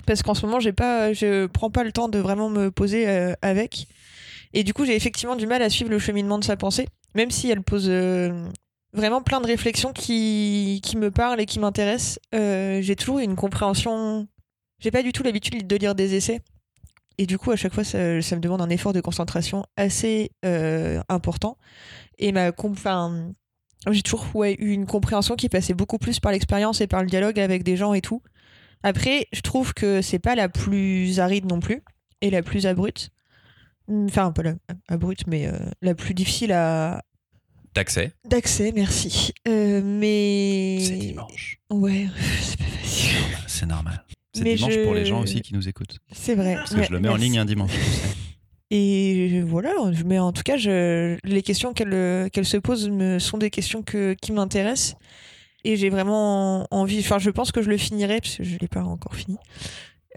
Parce 0.07 0.23
qu'en 0.23 0.35
ce 0.35 0.45
moment, 0.45 0.61
j'ai 0.61 0.73
pas, 0.73 1.13
je 1.15 1.47
prends 1.47 1.71
pas 1.71 1.83
le 1.83 1.93
temps 1.93 2.09
de 2.09 2.19
vraiment 2.19 2.51
me 2.51 2.71
poser 2.71 3.09
euh, 3.09 3.33
avec. 3.43 3.87
Et 4.55 4.63
du 4.63 4.73
coup, 4.73 4.85
j'ai 4.87 4.95
effectivement 4.95 5.35
du 5.37 5.47
mal 5.47 5.61
à 5.63 5.69
suivre 5.69 5.91
le 5.91 5.99
cheminement 5.99 6.39
de 6.39 6.45
sa 6.45 6.57
pensée, 6.57 6.87
même 7.15 7.33
si 7.33 7.51
elle 7.51 7.63
pose 7.63 7.87
euh, 7.89 8.47
vraiment 8.93 9.21
plein 9.21 9.41
de 9.41 9.47
réflexions 9.47 9.93
qui, 9.93 10.81
me 10.97 11.11
parlent 11.11 11.41
et 11.41 11.47
qui 11.47 11.59
m'intéressent. 11.59 12.21
Euh, 12.35 12.81
j'ai 12.81 12.95
toujours 12.95 13.19
une 13.19 13.35
compréhension. 13.35 14.29
J'ai 14.79 14.93
pas 14.93 15.03
du 15.03 15.13
tout 15.13 15.25
l'habitude 15.25 15.67
de 15.67 15.77
lire 15.77 15.97
des 15.97 16.15
essais. 16.15 16.41
Et 17.19 17.27
du 17.27 17.37
coup, 17.37 17.51
à 17.51 17.57
chaque 17.57 17.75
fois, 17.75 17.85
ça, 17.85 17.99
me 17.99 18.39
demande 18.39 18.63
un 18.63 18.71
effort 18.71 18.93
de 18.93 19.01
concentration 19.01 19.67
assez 19.77 20.31
euh, 20.45 21.03
important. 21.09 21.59
Et 22.19 22.31
ma 22.31 22.53
enfin, 22.57 23.33
j'ai 23.91 24.03
toujours 24.03 24.45
eu 24.45 24.71
une 24.71 24.87
compréhension 24.87 25.35
qui 25.35 25.49
passait 25.49 25.75
beaucoup 25.75 25.99
plus 25.99 26.21
par 26.21 26.31
l'expérience 26.31 26.81
et 26.81 26.87
par 26.87 27.03
le 27.03 27.09
dialogue 27.09 27.41
avec 27.41 27.65
des 27.65 27.77
gens 27.77 27.93
et 27.93 28.01
tout. 28.01 28.23
Après, 28.85 29.27
je 29.33 29.41
trouve 29.41 29.75
que 29.75 30.01
c'est 30.01 30.19
pas 30.21 30.37
la 30.37 30.49
plus 30.49 31.19
aride 31.19 31.47
non 31.47 31.59
plus 31.59 31.83
et 32.21 32.31
la 32.31 32.43
plus 32.43 32.67
abrupte. 32.67 33.11
Enfin, 33.89 34.33
pas 34.33 34.43
la 34.43 34.55
abrupte, 34.89 35.27
mais 35.27 35.47
euh, 35.47 35.53
la 35.83 35.95
plus 35.95 36.15
difficile 36.15 36.53
à 36.53 37.03
D'accès. 37.75 38.13
d'accès, 38.29 38.73
merci. 38.75 39.33
Euh, 39.49 39.83
mais 39.85 40.79
C'est 40.81 40.97
dimanche. 40.97 41.59
Ouais, 41.71 42.07
c'est 42.41 42.59
pas 42.59 42.65
facile. 42.65 43.17
C'est 43.47 43.67
normal. 43.67 44.05
C'est 44.33 44.45
dimanche 44.45 44.73
je- 44.75 44.85
pour 44.85 44.95
les 44.95 45.05
gens 45.05 45.21
aussi 45.23 45.41
qui 45.43 45.55
nous 45.55 45.69
écoutent. 45.69 45.99
C'est 46.13 46.35
vrai. 46.35 46.55
Parce 46.55 46.75
que 46.75 46.83
je 46.83 46.93
le 46.93 47.01
mets 47.01 47.09
en 47.09 47.17
ligne 47.17 47.39
un 47.39 47.45
dimanche. 47.45 47.73
tu 47.73 47.79
sais. 47.81 48.09
Et 48.71 49.43
voilà, 49.43 49.73
mais 50.05 50.19
en 50.19 50.33
tout 50.33 50.43
cas, 50.43 50.57
je, 50.57 51.17
les 51.23 51.43
questions 51.43 51.73
qu'elle 51.75 51.91
se 52.45 52.57
pose 52.57 52.89
me, 52.91 53.19
sont 53.19 53.39
des 53.39 53.51
questions 53.51 53.83
que, 53.83 54.15
qui 54.21 54.33
m'intéressent. 54.33 54.97
Et 55.65 55.77
j'ai 55.77 55.91
vraiment 55.91 56.67
envie, 56.71 56.99
enfin, 57.01 57.19
je 57.19 57.31
pense 57.31 57.53
que 57.53 57.63
je 57.63 57.71
le 57.71 57.77
finirai, 57.77 58.21
parce 58.21 58.37
que 58.37 58.45
je 58.45 58.55
ne 58.55 58.59
l'ai 58.59 58.69
pas 58.69 58.83
encore 58.83 59.15
fini, 59.15 59.37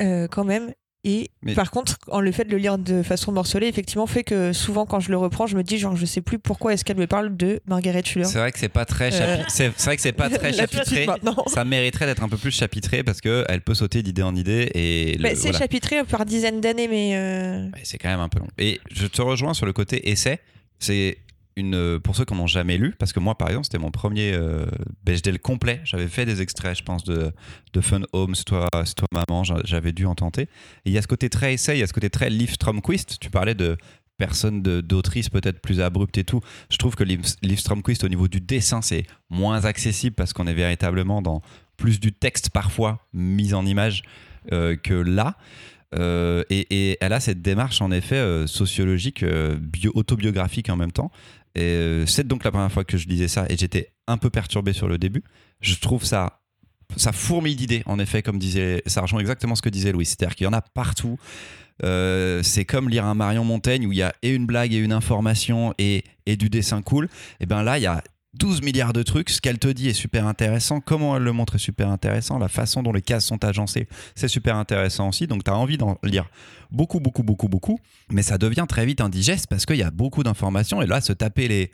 euh, 0.01 0.27
quand 0.27 0.43
même. 0.43 0.73
Et 1.03 1.29
Mais- 1.41 1.53
par 1.53 1.71
contre, 1.71 1.97
en 2.09 2.19
le 2.19 2.31
fait 2.31 2.43
de 2.43 2.51
le 2.51 2.57
lire 2.57 2.77
de 2.77 3.01
façon 3.01 3.31
morcelée, 3.31 3.67
effectivement, 3.67 4.07
fait 4.07 4.23
que 4.23 4.51
souvent, 4.51 4.85
quand 4.85 4.99
je 4.99 5.09
le 5.09 5.17
reprends, 5.17 5.47
je 5.47 5.55
me 5.55 5.63
dis, 5.63 5.77
genre, 5.77 5.95
je 5.95 6.05
sais 6.05 6.21
plus 6.21 6.37
pourquoi 6.39 6.73
est-ce 6.73 6.83
qu'elle 6.83 6.97
me 6.97 7.07
parle 7.07 7.37
de 7.37 7.61
Margaret 7.65 8.01
C'est 8.03 8.11
Fuller. 8.13 8.25
vrai 8.25 8.51
que 8.51 8.59
c'est 8.59 8.67
pas 8.67 8.83
très 8.83 9.13
Euh, 9.13 9.37
chapi- 9.37 9.45
c'est 9.47 9.71
c'est 9.77 9.85
vrai 9.85 9.95
que 9.95 10.01
c'est 10.01 10.11
pas 10.11 10.29
très 10.29 10.51
chapitré. 10.53 11.07
Ça 11.47 11.63
mériterait 11.63 12.07
d'être 12.07 12.23
un 12.23 12.29
peu 12.29 12.35
plus 12.37 12.51
chapitré 12.51 13.03
parce 13.03 13.21
que 13.21 13.45
elle 13.47 13.61
peut 13.61 13.75
sauter 13.75 14.03
d'idée 14.03 14.23
en 14.23 14.35
idée 14.35 14.69
et 14.73 15.15
le- 15.17 15.23
Bah, 15.23 15.29
c'est 15.29 15.41
voilà. 15.49 15.59
chapitré 15.59 16.03
par 16.03 16.25
dizaines 16.25 16.59
d'années, 16.61 16.87
mais. 16.89 17.15
euh, 17.15 17.69
c'est 17.83 17.97
quand 17.97 18.09
même 18.09 18.19
un 18.19 18.29
peu 18.29 18.39
long. 18.39 18.47
Et 18.57 18.81
je 18.91 19.05
te 19.07 19.21
rejoins 19.21 19.53
sur 19.53 19.65
le 19.65 19.73
côté 19.73 20.09
essai. 20.09 20.39
C'est 20.79 21.17
une 21.57 21.99
pour 21.99 22.15
ceux 22.15 22.23
qui 22.23 22.33
n'en 22.33 22.43
ont 22.43 22.47
jamais 22.47 22.77
lu, 22.77 22.93
parce 22.97 23.11
que 23.11 23.19
moi 23.19 23.35
par 23.37 23.49
exemple 23.49 23.65
c'était 23.65 23.77
mon 23.79 23.91
premier 23.91 24.31
euh, 24.33 24.65
Bechdel 25.03 25.39
complet. 25.39 25.81
J'avais 25.83 26.07
fait 26.07 26.25
des 26.25 26.41
extraits, 26.41 26.77
je 26.77 26.83
pense 26.83 27.03
de, 27.03 27.31
de 27.73 27.81
Fun 27.81 28.01
Home, 28.13 28.35
c'est 28.35 28.45
toi, 28.45 28.67
toi 28.95 29.07
maman. 29.11 29.43
j'a- 29.43 29.61
J'avais 29.65 29.91
dû 29.91 30.05
en 30.05 30.15
tenter. 30.15 30.43
Et 30.43 30.47
il 30.85 30.91
y 30.93 30.97
a 30.97 31.01
ce 31.01 31.07
côté 31.07 31.29
très 31.29 31.53
essai, 31.55 31.75
il 31.75 31.79
y 31.79 31.83
a 31.83 31.87
ce 31.87 31.93
côté 31.93 32.09
très 32.09 32.29
Liv 32.29 32.51
Stromquist. 32.51 33.17
Tu 33.19 33.29
parlais 33.29 33.55
de 33.55 33.75
personnes 34.17 34.61
de- 34.63 34.81
d'autrices 34.81 35.29
peut-être 35.29 35.59
plus 35.61 35.79
abruptes 35.81 36.17
et 36.17 36.23
tout. 36.23 36.41
Je 36.71 36.77
trouve 36.77 36.95
que 36.95 37.03
Liv, 37.03 37.21
Liv 37.43 37.59
Stromquist 37.59 38.03
au 38.03 38.09
niveau 38.09 38.27
du 38.27 38.39
dessin 38.41 38.81
c'est 38.81 39.05
moins 39.29 39.65
accessible 39.65 40.15
parce 40.15 40.33
qu'on 40.33 40.47
est 40.47 40.53
véritablement 40.55 41.21
dans 41.21 41.41
plus 41.75 41.99
du 41.99 42.11
texte 42.13 42.49
parfois 42.49 43.05
mis 43.13 43.53
en 43.53 43.65
image 43.65 44.03
euh, 44.53 44.75
que 44.75 44.93
là. 44.93 45.35
Euh, 45.95 46.43
et, 46.49 46.97
elle 46.99 47.13
a 47.13 47.19
cette 47.19 47.41
démarche 47.41 47.81
en 47.81 47.91
effet 47.91 48.15
euh, 48.15 48.45
sociologique, 48.47 49.23
euh, 49.23 49.57
bio, 49.59 49.91
autobiographique 49.95 50.69
en 50.69 50.75
même 50.75 50.91
temps. 50.91 51.11
Et 51.55 52.03
c'est 52.05 52.27
donc 52.27 52.43
la 52.43 52.51
première 52.51 52.71
fois 52.71 52.83
que 52.83 52.97
je 52.97 53.07
lisais 53.07 53.27
ça 53.27 53.45
et 53.49 53.57
j'étais 53.57 53.91
un 54.05 54.17
peu 54.17 54.29
perturbé 54.29 54.73
sur 54.73 54.87
le 54.87 54.99
début. 54.99 55.23
Je 55.59 55.75
trouve 55.75 56.05
ça 56.05 56.41
ça 56.95 57.11
fourmille 57.11 57.55
d'idées, 57.57 57.83
en 57.85 57.99
effet, 57.99 58.21
comme 58.21 58.39
disait, 58.39 58.81
ça 58.85 59.01
rejoint 59.01 59.19
exactement 59.19 59.55
ce 59.55 59.61
que 59.61 59.67
disait 59.67 59.91
Louis. 59.91 60.05
C'est-à-dire 60.05 60.35
qu'il 60.35 60.45
y 60.45 60.47
en 60.47 60.53
a 60.53 60.61
partout. 60.61 61.17
C'est 61.81 62.65
comme 62.65 62.89
lire 62.89 63.05
un 63.05 63.15
Marion 63.15 63.43
Montaigne 63.43 63.87
où 63.87 63.91
il 63.91 63.97
y 63.97 64.03
a 64.03 64.13
et 64.21 64.33
une 64.33 64.45
blague 64.45 64.73
et 64.73 64.77
une 64.77 64.93
information 64.93 65.73
et, 65.79 66.03
et 66.25 66.37
du 66.37 66.49
dessin 66.49 66.81
cool. 66.81 67.09
Et 67.39 67.45
bien 67.45 67.63
là, 67.63 67.77
il 67.77 67.81
y 67.81 67.87
a 67.87 68.03
12 68.33 68.61
milliards 68.61 68.93
de 68.93 69.03
trucs. 69.03 69.29
Ce 69.29 69.41
qu'elle 69.41 69.59
te 69.59 69.67
dit 69.67 69.89
est 69.89 69.93
super 69.93 70.27
intéressant. 70.27 70.79
Comment 70.79 71.17
elle 71.17 71.23
le 71.23 71.31
montre 71.31 71.55
est 71.55 71.59
super 71.59 71.89
intéressant. 71.89 72.37
La 72.37 72.47
façon 72.47 72.83
dont 72.83 72.91
les 72.91 73.01
cases 73.01 73.25
sont 73.25 73.43
agencées, 73.43 73.87
c'est 74.15 74.27
super 74.27 74.55
intéressant 74.57 75.09
aussi. 75.09 75.27
Donc, 75.27 75.43
tu 75.43 75.51
as 75.51 75.55
envie 75.55 75.77
d'en 75.77 75.97
lire 76.03 76.29
beaucoup, 76.71 76.99
beaucoup, 76.99 77.23
beaucoup, 77.23 77.47
beaucoup. 77.47 77.79
Mais 78.11 78.21
ça 78.21 78.37
devient 78.37 78.65
très 78.67 78.85
vite 78.85 79.01
indigeste 79.01 79.47
parce 79.47 79.65
qu'il 79.65 79.77
y 79.77 79.83
a 79.83 79.91
beaucoup 79.91 80.23
d'informations. 80.23 80.81
Et 80.81 80.87
là, 80.87 81.01
se 81.01 81.13
taper 81.13 81.47
les 81.47 81.71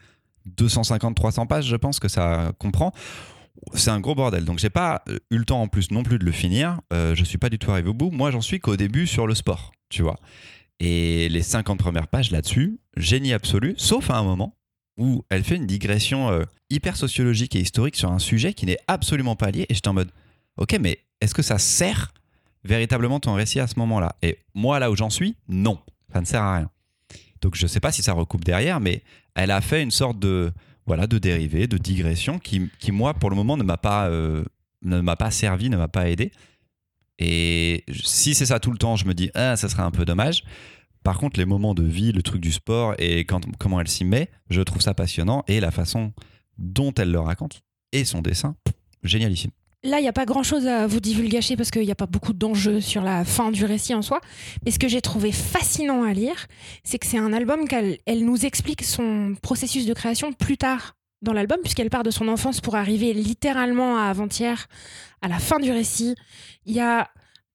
250-300 0.58 1.48
pages, 1.48 1.66
je 1.66 1.76
pense 1.76 2.00
que 2.00 2.08
ça 2.08 2.52
comprend. 2.60 2.94
C'est 3.76 3.92
un 3.92 4.00
gros 4.00 4.16
bordel. 4.16 4.46
Donc, 4.46 4.60
j'ai 4.60 4.70
pas 4.70 5.04
eu 5.32 5.38
le 5.38 5.46
temps 5.46 5.62
en 5.62 5.68
plus 5.68 5.92
non 5.92 6.04
plus 6.04 6.20
de 6.20 6.26
le 6.26 6.32
finir. 6.32 6.80
Euh, 6.92 7.16
je 7.16 7.24
suis 7.24 7.38
pas 7.38 7.50
du 7.50 7.60
tout 7.60 7.72
arrivé 7.72 7.90
au 7.90 7.94
bout. 7.94 8.12
Moi, 8.12 8.32
j'en 8.32 8.42
suis 8.42 8.60
qu'au 8.60 8.76
début 8.76 9.08
sur 9.08 9.28
le 9.28 9.36
sport, 9.36 9.72
tu 9.90 10.02
vois. 10.02 10.20
Et 10.80 11.30
les 11.30 11.44
50 11.44 11.80
premières 11.80 12.08
pages 12.08 12.32
là-dessus, 12.32 12.80
génie 12.98 13.32
absolu, 13.32 13.74
sauf 13.78 14.10
à 14.10 14.18
un 14.18 14.24
moment 14.24 14.58
où 14.98 15.24
elle 15.30 15.44
fait 15.44 15.56
une 15.56 15.68
digression 15.68 16.30
euh, 16.30 16.44
hyper 16.70 16.96
sociologique 16.96 17.56
et 17.56 17.60
historique 17.60 17.96
sur 17.96 18.12
un 18.12 18.20
sujet 18.20 18.54
qui 18.54 18.66
n'est 18.66 18.78
absolument 18.88 19.36
pas 19.36 19.52
lié. 19.52 19.66
Et 19.70 19.74
j'étais 19.74 19.88
en 19.88 19.94
mode, 19.94 20.12
ok, 20.58 20.78
mais 20.80 21.00
est-ce 21.22 21.34
que 21.34 21.42
ça 21.42 21.58
sert 21.58 22.14
véritablement 22.64 23.20
ton 23.20 23.34
récit 23.34 23.60
à 23.60 23.68
ce 23.68 23.78
moment-là? 23.80 24.16
Et 24.22 24.40
moi, 24.54 24.80
là 24.80 24.92
où 24.92 24.96
j'en 24.96 25.10
suis, 25.10 25.36
non, 25.48 25.80
ça 26.12 26.22
ne 26.22 26.26
sert 26.26 26.42
à 26.42 26.58
rien. 26.58 26.70
Donc 27.42 27.56
je 27.56 27.64
ne 27.64 27.68
sais 27.68 27.80
pas 27.80 27.92
si 27.92 28.02
ça 28.02 28.14
recoupe 28.14 28.46
derrière, 28.46 28.80
mais 28.80 29.04
elle 29.36 29.52
a 29.52 29.62
fait 29.62 29.84
une 29.84 29.92
sorte 29.92 30.20
de 30.20 30.52
voilà 30.86 31.08
de 31.08 31.18
dérivé, 31.18 31.68
de 31.68 31.78
digression 31.78 32.40
qui, 32.40 32.70
qui 32.80 32.92
moi, 32.92 33.14
pour 33.14 33.30
le 33.30 33.36
moment, 33.36 33.58
ne 33.58 33.64
m'a 33.64 33.78
pas 33.78 34.08
euh, 34.08 34.44
pas 35.18 35.32
servi, 35.32 35.70
ne 35.70 35.78
m'a 35.78 35.88
pas 35.88 36.10
aidé. 36.10 36.32
Et 37.20 37.84
si 38.04 38.34
c'est 38.34 38.46
ça 38.46 38.60
tout 38.60 38.72
le 38.72 38.78
temps, 38.78 38.96
je 38.96 39.06
me 39.06 39.14
dis 39.14 39.30
ah 39.34 39.56
ça 39.56 39.70
serait 39.70 39.84
un 39.84 39.92
peu 39.92 40.06
dommage. 40.06 40.44
Par 41.04 41.18
contre, 41.18 41.40
les 41.40 41.46
moments 41.46 41.74
de 41.74 41.84
vie, 41.84 42.12
le 42.12 42.22
truc 42.22 42.42
du 42.42 42.52
sport 42.52 42.96
et 42.98 43.26
quand, 43.26 43.42
comment 43.58 43.80
elle 43.80 43.88
s'y 43.88 44.06
met, 44.06 44.30
je 44.50 44.62
trouve 44.62 44.82
ça 44.82 44.94
passionnant 44.94 45.44
et 45.48 45.60
la 45.60 45.72
façon 45.72 46.14
dont 46.58 46.94
elle 46.94 47.12
le 47.12 47.20
raconte 47.20 47.62
et 47.92 48.06
son 48.06 48.22
dessin, 48.22 48.56
génialissime. 49.04 49.52
Là, 49.86 50.00
il 50.00 50.04
n'y 50.04 50.08
a 50.08 50.14
pas 50.14 50.26
grand-chose 50.26 50.66
à 50.66 50.88
vous 50.88 51.02
divulgacher 51.02 51.58
parce 51.58 51.70
qu'il 51.70 51.82
n'y 51.82 51.92
a 51.92 51.96
pas 51.96 52.06
beaucoup 52.06 52.32
d'enjeux 52.32 52.80
sur 52.80 53.02
la 53.02 53.26
fin 53.26 53.52
du 53.52 53.66
récit 53.66 53.94
en 53.94 54.02
soi. 54.02 54.22
Mais 54.64 54.72
ce 54.72 54.80
que 54.80 54.88
j'ai 54.88 55.02
trouvé 55.02 55.34
fascinant 55.34 56.04
à 56.04 56.14
lire, 56.14 56.48
c'est 56.86 56.98
que 57.00 57.06
c'est 57.06 57.18
un 57.18 57.34
album 57.34 57.68
qu'elle 57.68 57.98
elle 58.06 58.24
nous 58.24 58.46
explique 58.46 58.84
son 58.84 59.36
processus 59.42 59.86
de 59.86 59.94
création 59.94 60.32
plus 60.32 60.58
tard 60.58 60.96
dans 61.22 61.34
l'album, 61.34 61.58
puisqu'elle 61.62 61.90
part 61.90 62.04
de 62.04 62.12
son 62.12 62.30
enfance 62.30 62.62
pour 62.62 62.76
arriver 62.76 63.14
littéralement 63.14 63.98
à 63.98 64.04
avant-hier, 64.04 64.68
à 65.22 65.28
la 65.28 65.40
fin 65.40 65.60
du 65.60 65.72
récit. 65.72 66.16
Il 66.66 66.74
y 66.74 66.80
a 66.80 67.10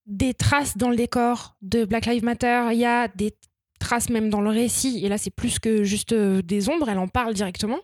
des 0.09 0.35
traces 0.35 0.77
dans 0.77 0.89
le 0.89 0.97
décor 0.97 1.57
de 1.63 1.85
Black 1.85 2.07
Lives 2.07 2.25
Matter, 2.25 2.69
il 2.73 2.79
y 2.79 2.87
a 2.87 3.09
des 3.09 3.35
traces 3.79 4.09
même 4.09 4.31
dans 4.31 4.41
le 4.41 4.51
récit, 4.51 5.05
et 5.05 5.09
là 5.09 5.19
c'est 5.19 5.31
plus 5.31 5.59
que 5.59 5.85
juste 5.85 6.13
euh, 6.13 6.43
des 6.43 6.69
ombres, 6.69 6.89
elle 6.89 6.99
en 6.99 7.07
parle 7.07 7.35
directement, 7.35 7.79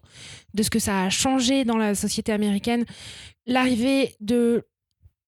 de 0.54 0.62
ce 0.62 0.70
que 0.70 0.78
ça 0.78 1.04
a 1.04 1.10
changé 1.10 1.64
dans 1.64 1.76
la 1.76 1.94
société 1.94 2.32
américaine, 2.32 2.84
l'arrivée 3.46 4.16
de 4.20 4.64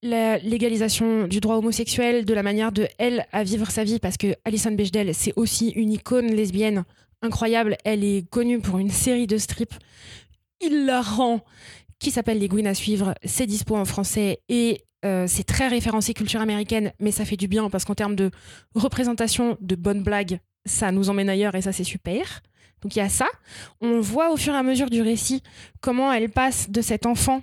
la 0.02 0.38
légalisation 0.38 1.28
du 1.28 1.40
droit 1.40 1.56
homosexuel, 1.56 2.24
de 2.24 2.34
la 2.34 2.42
manière 2.42 2.72
de 2.72 2.88
elle 2.98 3.26
à 3.32 3.44
vivre 3.44 3.70
sa 3.70 3.84
vie, 3.84 3.98
parce 3.98 4.16
que 4.16 4.34
Alison 4.44 4.72
Bechdel, 4.72 5.14
c'est 5.14 5.32
aussi 5.36 5.70
une 5.70 5.92
icône 5.92 6.32
lesbienne 6.32 6.84
incroyable, 7.22 7.76
elle 7.84 8.04
est 8.04 8.28
connue 8.28 8.60
pour 8.60 8.78
une 8.78 8.90
série 8.90 9.26
de 9.26 9.38
strips 9.38 9.74
hilarants 10.60 11.44
qui 11.98 12.10
s'appelle 12.10 12.38
Les 12.38 12.48
Gouines 12.48 12.66
à 12.66 12.74
suivre, 12.74 13.14
c'est 13.24 13.46
dispo 13.46 13.76
en 13.76 13.84
français 13.84 14.40
et 14.48 14.82
euh, 15.06 15.26
c'est 15.28 15.44
très 15.44 15.68
référencé 15.68 16.14
culture 16.14 16.40
américaine, 16.40 16.92
mais 16.98 17.12
ça 17.12 17.24
fait 17.24 17.36
du 17.36 17.46
bien 17.46 17.70
parce 17.70 17.84
qu'en 17.84 17.94
termes 17.94 18.16
de 18.16 18.30
représentation 18.74 19.56
de 19.60 19.76
bonnes 19.76 20.02
blagues, 20.02 20.40
ça 20.64 20.90
nous 20.90 21.08
emmène 21.08 21.28
ailleurs 21.28 21.54
et 21.54 21.62
ça 21.62 21.72
c'est 21.72 21.84
super. 21.84 22.42
Donc 22.82 22.96
il 22.96 22.98
y 22.98 23.02
a 23.02 23.08
ça. 23.08 23.28
On 23.80 24.00
voit 24.00 24.32
au 24.32 24.36
fur 24.36 24.52
et 24.52 24.56
à 24.56 24.64
mesure 24.64 24.90
du 24.90 25.02
récit 25.02 25.42
comment 25.80 26.12
elle 26.12 26.28
passe 26.28 26.70
de 26.70 26.80
cet 26.80 27.06
enfant 27.06 27.42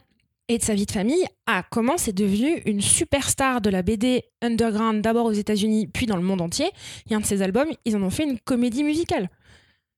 et 0.50 0.58
de 0.58 0.64
sa 0.64 0.74
vie 0.74 0.86
de 0.86 0.92
famille 0.92 1.26
à 1.46 1.64
comment 1.64 1.98
c'est 1.98 2.14
devenu 2.14 2.62
une 2.66 2.82
superstar 2.82 3.62
de 3.62 3.70
la 3.70 3.82
BD 3.82 4.24
underground 4.42 5.02
d'abord 5.02 5.26
aux 5.26 5.32
États-Unis 5.32 5.88
puis 5.88 6.06
dans 6.06 6.18
le 6.18 6.22
monde 6.22 6.42
entier. 6.42 6.70
Et 7.10 7.16
un 7.16 7.22
de 7.22 7.26
ses 7.26 7.42
albums, 7.42 7.70
ils 7.86 7.96
en 7.96 8.04
ont 8.04 8.10
fait 8.10 8.24
une 8.24 8.40
comédie 8.40 8.84
musicale. 8.84 9.30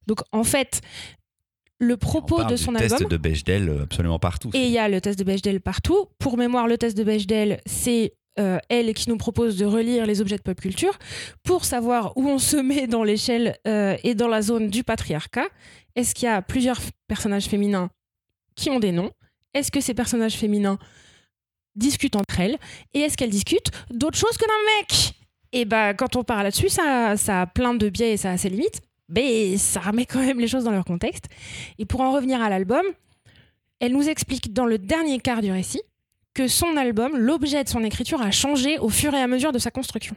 Donc 0.06 0.20
en 0.32 0.44
fait, 0.44 0.82
le 1.80 1.98
propos 1.98 2.44
de 2.44 2.56
son 2.56 2.76
album. 2.76 2.98
test 2.98 3.10
de 3.10 3.18
Bechdel 3.18 3.70
euh, 3.70 3.84
absolument 3.84 4.20
partout. 4.20 4.50
Et 4.54 4.66
il 4.66 4.72
y 4.72 4.78
a 4.78 4.88
le 4.88 5.02
test 5.02 5.20
de 5.20 5.24
Bechdel 5.24 5.62
partout. 5.62 6.08
Pour 6.20 6.38
mémoire, 6.38 6.68
le 6.68 6.78
test 6.78 6.98
de 6.98 7.04
Bechdel, 7.04 7.62
c'est 7.66 8.14
euh, 8.40 8.60
elle 8.70 8.94
qui 8.94 9.10
nous 9.10 9.18
propose 9.18 9.58
de 9.58 9.66
relire 9.66 10.06
les 10.06 10.22
objets 10.22 10.38
de 10.38 10.42
pop 10.42 10.60
culture 10.60 10.98
pour 11.44 11.66
savoir 11.66 12.14
où 12.18 12.28
on 12.28 12.40
se 12.40 12.58
met 12.58 12.88
dans 12.88 13.04
l'échelle 13.04 13.58
euh, 13.68 13.96
et 14.04 14.16
dans 14.16 14.28
la 14.28 14.42
zone 14.42 14.70
du 14.70 14.84
patriarcat. 14.84 15.48
Est-ce 15.96 16.14
qu'il 16.14 16.26
y 16.26 16.30
a 16.30 16.42
plusieurs 16.42 16.80
personnages 17.08 17.46
féminins 17.46 17.90
qui 18.56 18.70
ont 18.70 18.80
des 18.80 18.92
noms? 18.92 19.12
Est-ce 19.54 19.72
que 19.72 19.80
ces 19.80 19.94
personnages 19.94 20.36
féminins 20.36 20.78
discutent 21.76 22.18
entre 22.18 22.42
elles? 22.42 22.58
Et 22.94 23.00
est-ce 23.00 23.16
qu'elles 23.16 23.30
discutent 23.30 23.72
d'autre 23.90 24.18
chose 24.18 24.38
que 24.38 24.46
d'un 24.46 24.82
mec? 24.82 25.14
Et 25.54 25.64
bah, 25.64 25.94
quand 25.94 26.18
on 26.18 26.24
parle 26.24 26.44
là-dessus, 26.44 26.68
ça, 26.68 27.16
ça 27.16 27.42
a 27.42 27.48
plein 27.48 27.74
de 27.74 27.88
biais 27.88 28.14
et 28.14 28.18
ça 28.18 28.32
a 28.32 28.38
ses 28.38 28.50
limites 28.50 28.82
mais 29.10 29.58
ça 29.58 29.80
remet 29.80 30.06
quand 30.06 30.20
même 30.20 30.40
les 30.40 30.48
choses 30.48 30.64
dans 30.64 30.72
leur 30.72 30.86
contexte. 30.86 31.26
Et 31.78 31.86
pour 31.86 32.02
en 32.02 32.12
revenir 32.12 32.42
à 32.42 32.50
l'album, 32.50 32.84
elle 33.80 33.92
nous 33.92 34.08
explique 34.08 34.54
dans 34.54 34.66
le 34.66 34.78
dernier 34.78 35.20
quart 35.20 35.42
du 35.42 35.52
récit 35.52 35.82
que 36.34 36.48
son 36.48 36.76
album, 36.76 37.18
l'objet 37.18 37.64
de 37.64 37.70
son 37.70 37.84
écriture, 37.84 38.22
a 38.22 38.30
changé 38.30 38.78
au 38.80 38.90
fur 38.90 39.14
et 39.14 39.22
à 39.22 39.28
mesure 39.28 39.52
de 39.52 39.60
sa 39.60 39.72
construction. 39.72 40.16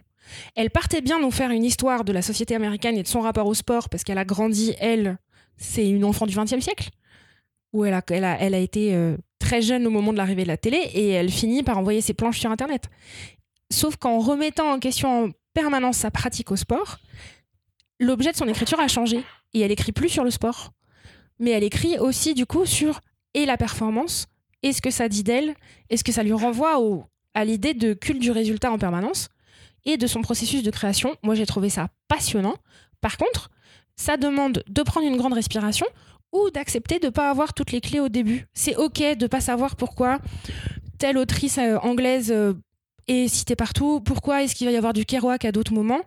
Elle 0.57 0.71
partait 0.71 1.01
bien 1.01 1.21
nous 1.21 1.31
faire 1.31 1.51
une 1.51 1.65
histoire 1.65 2.05
de 2.05 2.13
la 2.13 2.23
société 2.23 2.55
américaine 2.55 2.99
et 2.99 3.03
de 3.03 3.09
son 3.09 3.21
rapport 3.21 3.47
au 3.47 3.55
sport, 3.55 3.89
parce 3.89 4.03
qu'elle 4.03 4.19
a 4.19 4.25
grandi, 4.25 4.75
elle, 4.81 5.17
c'est 5.57 5.89
une 5.89 6.05
enfant 6.05 6.27
du 6.27 6.37
XXe 6.37 6.61
siècle, 6.61 6.91
où 7.73 7.85
elle 7.85 7.95
a, 7.95 8.03
elle 8.11 8.25
a, 8.25 8.37
elle 8.41 8.55
a 8.55 8.59
été 8.59 8.95
euh, 8.95 9.17
très 9.39 9.63
jeune 9.63 9.87
au 9.87 9.91
moment 9.91 10.13
de 10.13 10.19
l'arrivée 10.19 10.43
de 10.43 10.49
la 10.49 10.57
télé, 10.57 10.79
et 10.93 11.11
elle 11.11 11.31
finit 11.31 11.63
par 11.63 11.79
envoyer 11.79 12.01
ses 12.01 12.15
planches 12.15 12.41
sur 12.41 12.51
Internet. 12.51 12.91
Sauf 13.71 13.97
qu'en 13.97 14.19
remettant 14.19 14.73
en 14.73 14.81
question 14.81 15.27
en 15.27 15.31
permanence 15.55 15.99
sa 15.99 16.11
pratique 16.11 16.51
au 16.51 16.57
sport, 16.57 16.99
l'objet 17.99 18.33
de 18.33 18.37
son 18.37 18.49
écriture 18.49 18.81
a 18.81 18.89
changé 18.89 19.25
et 19.55 19.61
elle 19.61 19.73
écrit 19.73 19.93
plus 19.93 20.09
sur 20.09 20.25
le 20.25 20.31
sport, 20.31 20.73
mais 21.39 21.51
elle 21.51 21.65
écrit 21.65 21.99
aussi 21.99 22.35
du 22.35 22.47
coup 22.47 22.67
sur 22.67 23.01
et 23.35 23.47
la 23.47 23.57
performance 23.57 24.27
et 24.63 24.73
ce 24.73 24.81
que 24.81 24.91
ça 24.91 25.09
dit 25.09 25.23
d'elle, 25.23 25.55
et 25.91 25.97
ce 25.97 26.05
que 26.05 26.13
ça 26.13 26.23
lui 26.23 26.33
renvoie 26.33 26.79
à 27.35 27.45
l'idée 27.45 27.75
de 27.75 27.95
culte 27.95 28.21
du 28.21 28.31
résultat 28.31 28.73
en 28.73 28.79
permanence 28.79 29.29
et 29.85 29.97
de 29.97 30.07
son 30.07 30.23
processus 30.23 30.63
de 30.63 30.71
création. 30.71 31.17
Moi, 31.23 31.35
j'ai 31.35 31.47
trouvé 31.47 31.71
ça 31.71 31.89
passionnant. 32.09 32.57
Par 33.01 33.17
contre, 33.17 33.51
ça 33.97 34.17
demande 34.17 34.63
de 34.69 34.83
prendre 34.83 35.07
une 35.07 35.17
grande 35.17 35.33
respiration 35.33 35.87
ou 36.33 36.51
d'accepter 36.51 36.99
de 36.99 37.07
ne 37.07 37.11
pas 37.11 37.31
avoir 37.31 37.55
toutes 37.55 37.73
les 37.73 37.81
clés 37.81 38.01
au 38.01 38.09
début. 38.09 38.47
C'est 38.53 38.77
ok 38.77 39.17
de 39.17 39.27
pas 39.27 39.41
savoir 39.41 39.77
pourquoi 39.77 40.19
telle 40.99 41.17
autrice 41.17 41.59
euh, 41.59 41.79
anglaise 41.79 42.31
euh, 42.33 42.55
est 43.07 43.29
citée 43.29 43.57
partout, 43.57 44.01
pourquoi 44.01 44.43
est-ce 44.43 44.55
qu'il 44.55 44.67
va 44.67 44.73
y 44.73 44.77
avoir 44.77 44.93
du 44.93 45.07
Kerouac 45.07 45.45
à 45.45 45.53
d'autres 45.53 45.73
moments. 45.73 46.01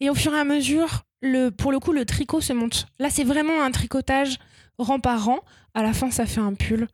Et 0.00 0.10
au 0.10 0.14
fur 0.14 0.34
et 0.34 0.38
à 0.38 0.44
mesure, 0.44 1.04
le, 1.20 1.50
pour 1.50 1.72
le 1.72 1.78
coup, 1.80 1.92
le 1.92 2.04
tricot 2.04 2.40
se 2.40 2.52
monte. 2.52 2.86
Là, 2.98 3.10
c'est 3.10 3.24
vraiment 3.24 3.62
un 3.62 3.70
tricotage 3.70 4.38
rang 4.78 5.00
par 5.00 5.24
rang. 5.24 5.40
À 5.74 5.82
la 5.82 5.92
fin, 5.92 6.10
ça 6.10 6.26
fait 6.26 6.40
un 6.40 6.54
pull. 6.54 6.88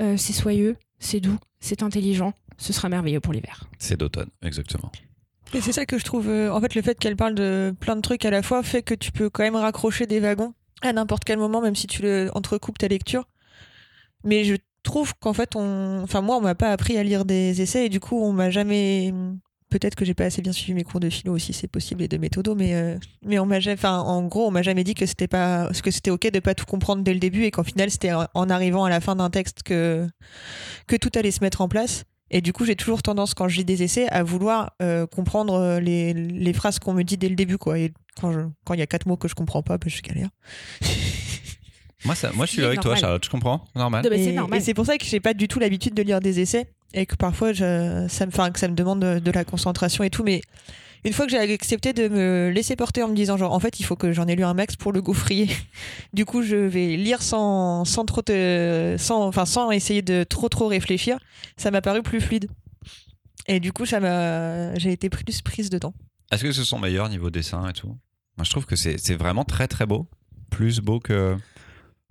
Euh, 0.00 0.16
c'est 0.16 0.32
soyeux, 0.32 0.76
c'est 0.98 1.20
doux, 1.20 1.38
c'est 1.60 1.82
intelligent. 1.82 2.32
Ce 2.58 2.72
sera 2.72 2.88
merveilleux 2.88 3.20
pour 3.20 3.32
l'hiver. 3.32 3.64
C'est 3.78 3.96
d'automne, 3.96 4.30
exactement. 4.42 4.90
Et 5.52 5.60
c'est 5.60 5.72
ça 5.72 5.86
que 5.86 5.98
je 5.98 6.04
trouve. 6.04 6.28
Euh, 6.28 6.52
en 6.52 6.60
fait, 6.60 6.74
le 6.74 6.82
fait 6.82 6.98
qu'elle 6.98 7.16
parle 7.16 7.34
de 7.34 7.74
plein 7.78 7.96
de 7.96 8.00
trucs 8.00 8.24
à 8.24 8.30
la 8.30 8.42
fois 8.42 8.62
fait 8.62 8.82
que 8.82 8.94
tu 8.94 9.12
peux 9.12 9.30
quand 9.30 9.42
même 9.44 9.56
raccrocher 9.56 10.06
des 10.06 10.20
wagons 10.20 10.54
à 10.82 10.92
n'importe 10.92 11.24
quel 11.24 11.38
moment, 11.38 11.60
même 11.60 11.76
si 11.76 11.86
tu 11.86 12.02
le 12.02 12.30
entrecoupes 12.34 12.78
ta 12.78 12.88
lecture. 12.88 13.26
Mais 14.24 14.44
je 14.44 14.56
trouve 14.82 15.14
qu'en 15.18 15.32
fait, 15.32 15.54
on... 15.54 16.02
enfin, 16.02 16.20
moi, 16.22 16.36
on 16.36 16.40
m'a 16.40 16.54
pas 16.54 16.72
appris 16.72 16.96
à 16.96 17.04
lire 17.04 17.24
des 17.24 17.62
essais 17.62 17.86
et 17.86 17.88
du 17.88 18.00
coup, 18.00 18.20
on 18.20 18.32
m'a 18.32 18.50
jamais 18.50 19.12
peut-être 19.78 19.96
que 19.96 20.04
j'ai 20.04 20.14
pas 20.14 20.26
assez 20.26 20.40
bien 20.40 20.52
suivi 20.52 20.72
mes 20.72 20.84
cours 20.84 21.00
de 21.00 21.10
philo 21.10 21.34
aussi, 21.34 21.52
c'est 21.52 21.66
possible, 21.66 22.02
et 22.02 22.08
de 22.08 22.16
méthodo, 22.16 22.54
mais, 22.54 22.74
euh, 22.74 22.96
mais 23.26 23.40
on 23.40 23.46
m'a 23.46 23.58
enfin, 23.58 23.98
en 23.98 24.22
gros, 24.22 24.46
on 24.46 24.52
m'a 24.52 24.62
jamais 24.62 24.84
dit 24.84 24.94
que 24.94 25.04
c'était 25.04 25.26
pas, 25.26 25.68
que 25.82 25.90
c'était 25.90 26.12
ok 26.12 26.30
de 26.30 26.38
pas 26.38 26.54
tout 26.54 26.64
comprendre 26.64 27.02
dès 27.02 27.12
le 27.12 27.18
début 27.18 27.42
et 27.42 27.50
qu'en 27.50 27.64
final, 27.64 27.90
c'était 27.90 28.12
en 28.12 28.50
arrivant 28.50 28.84
à 28.84 28.90
la 28.90 29.00
fin 29.00 29.16
d'un 29.16 29.30
texte 29.30 29.64
que, 29.64 30.06
que 30.86 30.94
tout 30.94 31.10
allait 31.16 31.32
se 31.32 31.40
mettre 31.40 31.60
en 31.60 31.68
place. 31.68 32.04
Et 32.30 32.40
du 32.40 32.52
coup, 32.52 32.64
j'ai 32.64 32.76
toujours 32.76 33.02
tendance, 33.02 33.34
quand 33.34 33.48
je 33.48 33.56
lis 33.56 33.64
des 33.64 33.82
essais, 33.82 34.06
à 34.10 34.22
vouloir 34.22 34.72
euh, 34.80 35.08
comprendre 35.08 35.54
euh, 35.54 35.80
les, 35.80 36.14
les, 36.14 36.52
phrases 36.52 36.78
qu'on 36.78 36.94
me 36.94 37.02
dit 37.02 37.16
dès 37.16 37.28
le 37.28 37.34
début, 37.34 37.58
quoi. 37.58 37.76
Et 37.76 37.92
quand 38.20 38.30
il 38.30 38.48
quand 38.64 38.74
y 38.74 38.82
a 38.82 38.86
quatre 38.86 39.06
mots 39.06 39.16
que 39.16 39.26
je 39.26 39.34
comprends 39.34 39.62
pas, 39.62 39.76
ben, 39.76 39.90
je 39.90 40.00
galère. 40.02 40.28
moi, 42.04 42.14
ça, 42.14 42.30
moi, 42.32 42.46
je 42.46 42.52
suis 42.52 42.64
avec 42.64 42.80
toi, 42.80 42.94
Charlotte, 42.94 43.24
je 43.24 43.30
comprends, 43.30 43.64
normal. 43.74 44.06
et 44.12 44.60
c'est 44.60 44.74
pour 44.74 44.86
ça 44.86 44.98
que 44.98 45.04
j'ai 45.04 45.20
pas 45.20 45.34
du 45.34 45.48
tout 45.48 45.58
l'habitude 45.58 45.94
de 45.94 46.02
lire 46.02 46.20
des 46.20 46.38
essais 46.38 46.68
et 46.94 47.06
que 47.06 47.16
parfois 47.16 47.52
je, 47.52 48.06
ça, 48.08 48.26
me, 48.26 48.50
que 48.50 48.58
ça 48.58 48.68
me 48.68 48.74
demande 48.74 49.00
de, 49.00 49.30
la 49.30 49.44
concentration 49.44 50.04
et 50.04 50.10
tout. 50.10 50.22
Mais 50.22 50.40
une 51.04 51.12
fois 51.12 51.26
que 51.26 51.32
j'ai 51.32 51.38
accepté 51.38 51.92
de 51.92 52.08
me 52.08 52.50
laisser 52.50 52.76
porter 52.76 53.02
en 53.02 53.08
me 53.08 53.14
disant 53.14 53.36
genre 53.36 53.52
en 53.52 53.60
fait 53.60 53.80
il 53.80 53.82
faut 53.84 53.96
que 53.96 54.12
j'en 54.12 54.26
ai 54.26 54.36
lu 54.36 54.44
un 54.44 54.54
max 54.54 54.76
pour 54.76 54.92
le 54.92 55.02
gaufrier, 55.02 55.50
du 56.14 56.24
coup 56.24 56.42
je 56.42 56.56
vais 56.56 56.96
lire 56.96 57.20
sans, 57.20 57.84
sans 57.84 58.06
trop 58.06 58.22
sans, 58.26 59.26
enfin, 59.26 59.44
sans 59.44 59.70
essayer 59.70 60.00
de 60.00 60.24
trop 60.24 60.48
trop 60.48 60.68
réfléchir, 60.68 61.18
ça 61.56 61.70
m'a 61.70 61.82
paru 61.82 62.02
plus 62.02 62.20
fluide. 62.20 62.48
Et 63.46 63.60
du 63.60 63.72
coup, 63.72 63.84
ça 63.84 64.00
m'a, 64.00 64.74
j'ai 64.76 64.92
été 64.92 65.10
plus 65.10 65.42
prise 65.42 65.68
dedans. 65.68 65.92
Est-ce 66.32 66.42
que 66.42 66.52
ce 66.52 66.64
sont 66.64 66.78
meilleurs 66.78 67.10
niveau 67.10 67.28
dessin 67.28 67.68
et 67.68 67.74
tout? 67.74 67.88
Moi, 68.38 68.44
je 68.44 68.50
trouve 68.50 68.64
que 68.64 68.74
c'est 68.74 69.14
vraiment 69.14 69.44
très 69.44 69.68
très 69.68 69.84
beau. 69.86 70.08
Plus 70.50 70.80
beau 70.80 70.98
que 70.98 71.36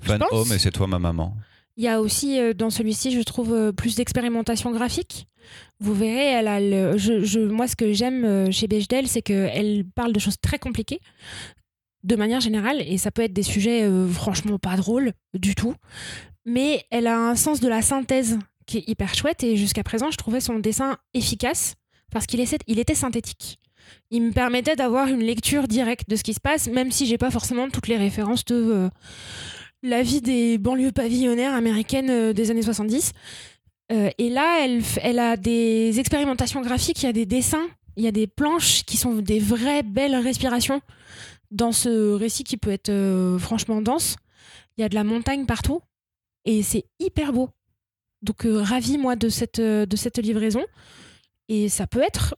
Fun 0.02 0.20
pense. 0.20 0.30
Home 0.32 0.54
et 0.54 0.60
c'est 0.60 0.72
toi 0.72 0.88
ma 0.88 1.00
maman. 1.00 1.36
Il 1.76 1.84
y 1.84 1.88
a 1.88 2.02
aussi 2.02 2.40
euh, 2.40 2.54
dans 2.54 2.70
celui-ci, 2.70 3.12
je 3.12 3.22
trouve, 3.22 3.54
euh, 3.54 3.72
plus 3.72 3.96
d'expérimentation 3.96 4.72
graphique. 4.72 5.28
Vous 5.80 5.94
verrez, 5.94 6.28
elle 6.28 6.48
a 6.48 6.60
le, 6.60 6.98
je, 6.98 7.40
moi, 7.40 7.68
ce 7.68 7.76
que 7.76 7.94
j'aime 7.94 8.24
euh, 8.26 8.52
chez 8.52 8.68
Bechdel, 8.68 9.08
c'est 9.08 9.22
qu'elle 9.22 9.84
parle 9.96 10.14
de 10.14 10.20
choses 10.20 10.38
très 10.40 10.60
compliquées 10.60 11.00
de 12.04 12.16
manière 12.18 12.42
générale, 12.42 12.82
et 12.82 12.98
ça 12.98 13.12
peut 13.12 13.22
être 13.22 13.32
des 13.32 13.44
sujets 13.44 13.90
franchement 14.12 14.60
pas 14.60 14.76
drôles 14.76 15.14
du 15.34 15.56
tout. 15.56 15.74
Mais 16.44 16.84
elle 16.92 17.08
a 17.08 17.18
un 17.18 17.38
sens 17.38 17.62
de 17.62 17.70
la 17.70 17.82
synthèse 17.82 18.40
qui 18.66 18.80
est 18.80 18.90
hyper 18.90 19.16
chouette, 19.16 19.42
et 19.42 19.56
jusqu'à 19.56 19.84
présent, 19.84 20.12
je 20.12 20.18
trouvais 20.18 20.42
son 20.42 20.60
dessin 20.60 20.98
efficace 21.14 21.76
parce 22.12 22.26
qu'il 22.26 22.44
il 22.68 22.80
était 22.80 22.94
synthétique. 22.94 23.58
Il 24.12 24.22
me 24.22 24.32
permettait 24.34 24.76
d'avoir 24.76 25.08
une 25.08 25.22
lecture 25.22 25.66
directe 25.70 26.10
de 26.10 26.18
ce 26.18 26.24
qui 26.24 26.34
se 26.34 26.42
passe, 26.42 26.68
même 26.68 26.92
si 26.92 27.06
j'ai 27.06 27.18
pas 27.18 27.32
forcément 27.32 27.70
toutes 27.70 27.88
les 27.88 27.98
références 27.98 28.44
de 28.44 28.90
la 29.84 30.02
vie 30.02 30.22
des 30.22 30.58
banlieues 30.58 30.94
pavillonnaires 30.94 31.54
américaines 31.54 32.10
euh, 32.10 32.34
des 32.34 32.50
années 32.50 32.64
70. 32.64 33.12
Euh, 33.92 34.10
et 34.18 34.30
là, 34.30 34.64
elle, 34.64 34.82
elle 35.02 35.20
a 35.20 35.38
des 35.38 36.00
expérimentations 36.00 36.62
graphiques, 36.62 37.04
il 37.04 37.06
y 37.06 37.10
a 37.10 37.14
des 37.14 37.26
dessins, 37.26 37.68
il 37.98 38.04
y 38.04 38.08
a 38.08 38.12
des 38.12 38.26
planches 38.26 38.84
qui 38.86 38.98
sont 38.98 39.16
des 39.16 39.40
vraies 39.40 39.84
belles 39.84 40.16
respirations 40.16 40.82
dans 41.52 41.74
ce 41.74 42.14
récit 42.14 42.44
qui 42.44 42.58
peut 42.58 42.72
être 42.72 42.90
euh, 42.90 43.38
franchement 43.38 43.82
dense. 43.82 44.16
Il 44.78 44.82
y 44.82 44.84
a 44.86 44.90
de 44.90 44.96
la 44.96 45.04
montagne 45.04 45.46
partout 45.46 45.82
et 46.46 46.64
c'est 46.64 46.86
hyper 47.00 47.34
beau. 47.34 47.50
Donc 48.24 48.48
ravi 48.48 48.98
moi 48.98 49.16
de 49.18 49.28
cette, 49.28 49.60
de 49.60 49.96
cette 49.96 50.18
livraison. 50.18 50.64
Et 51.50 51.68
ça 51.68 51.86
peut 51.88 52.02
être 52.02 52.36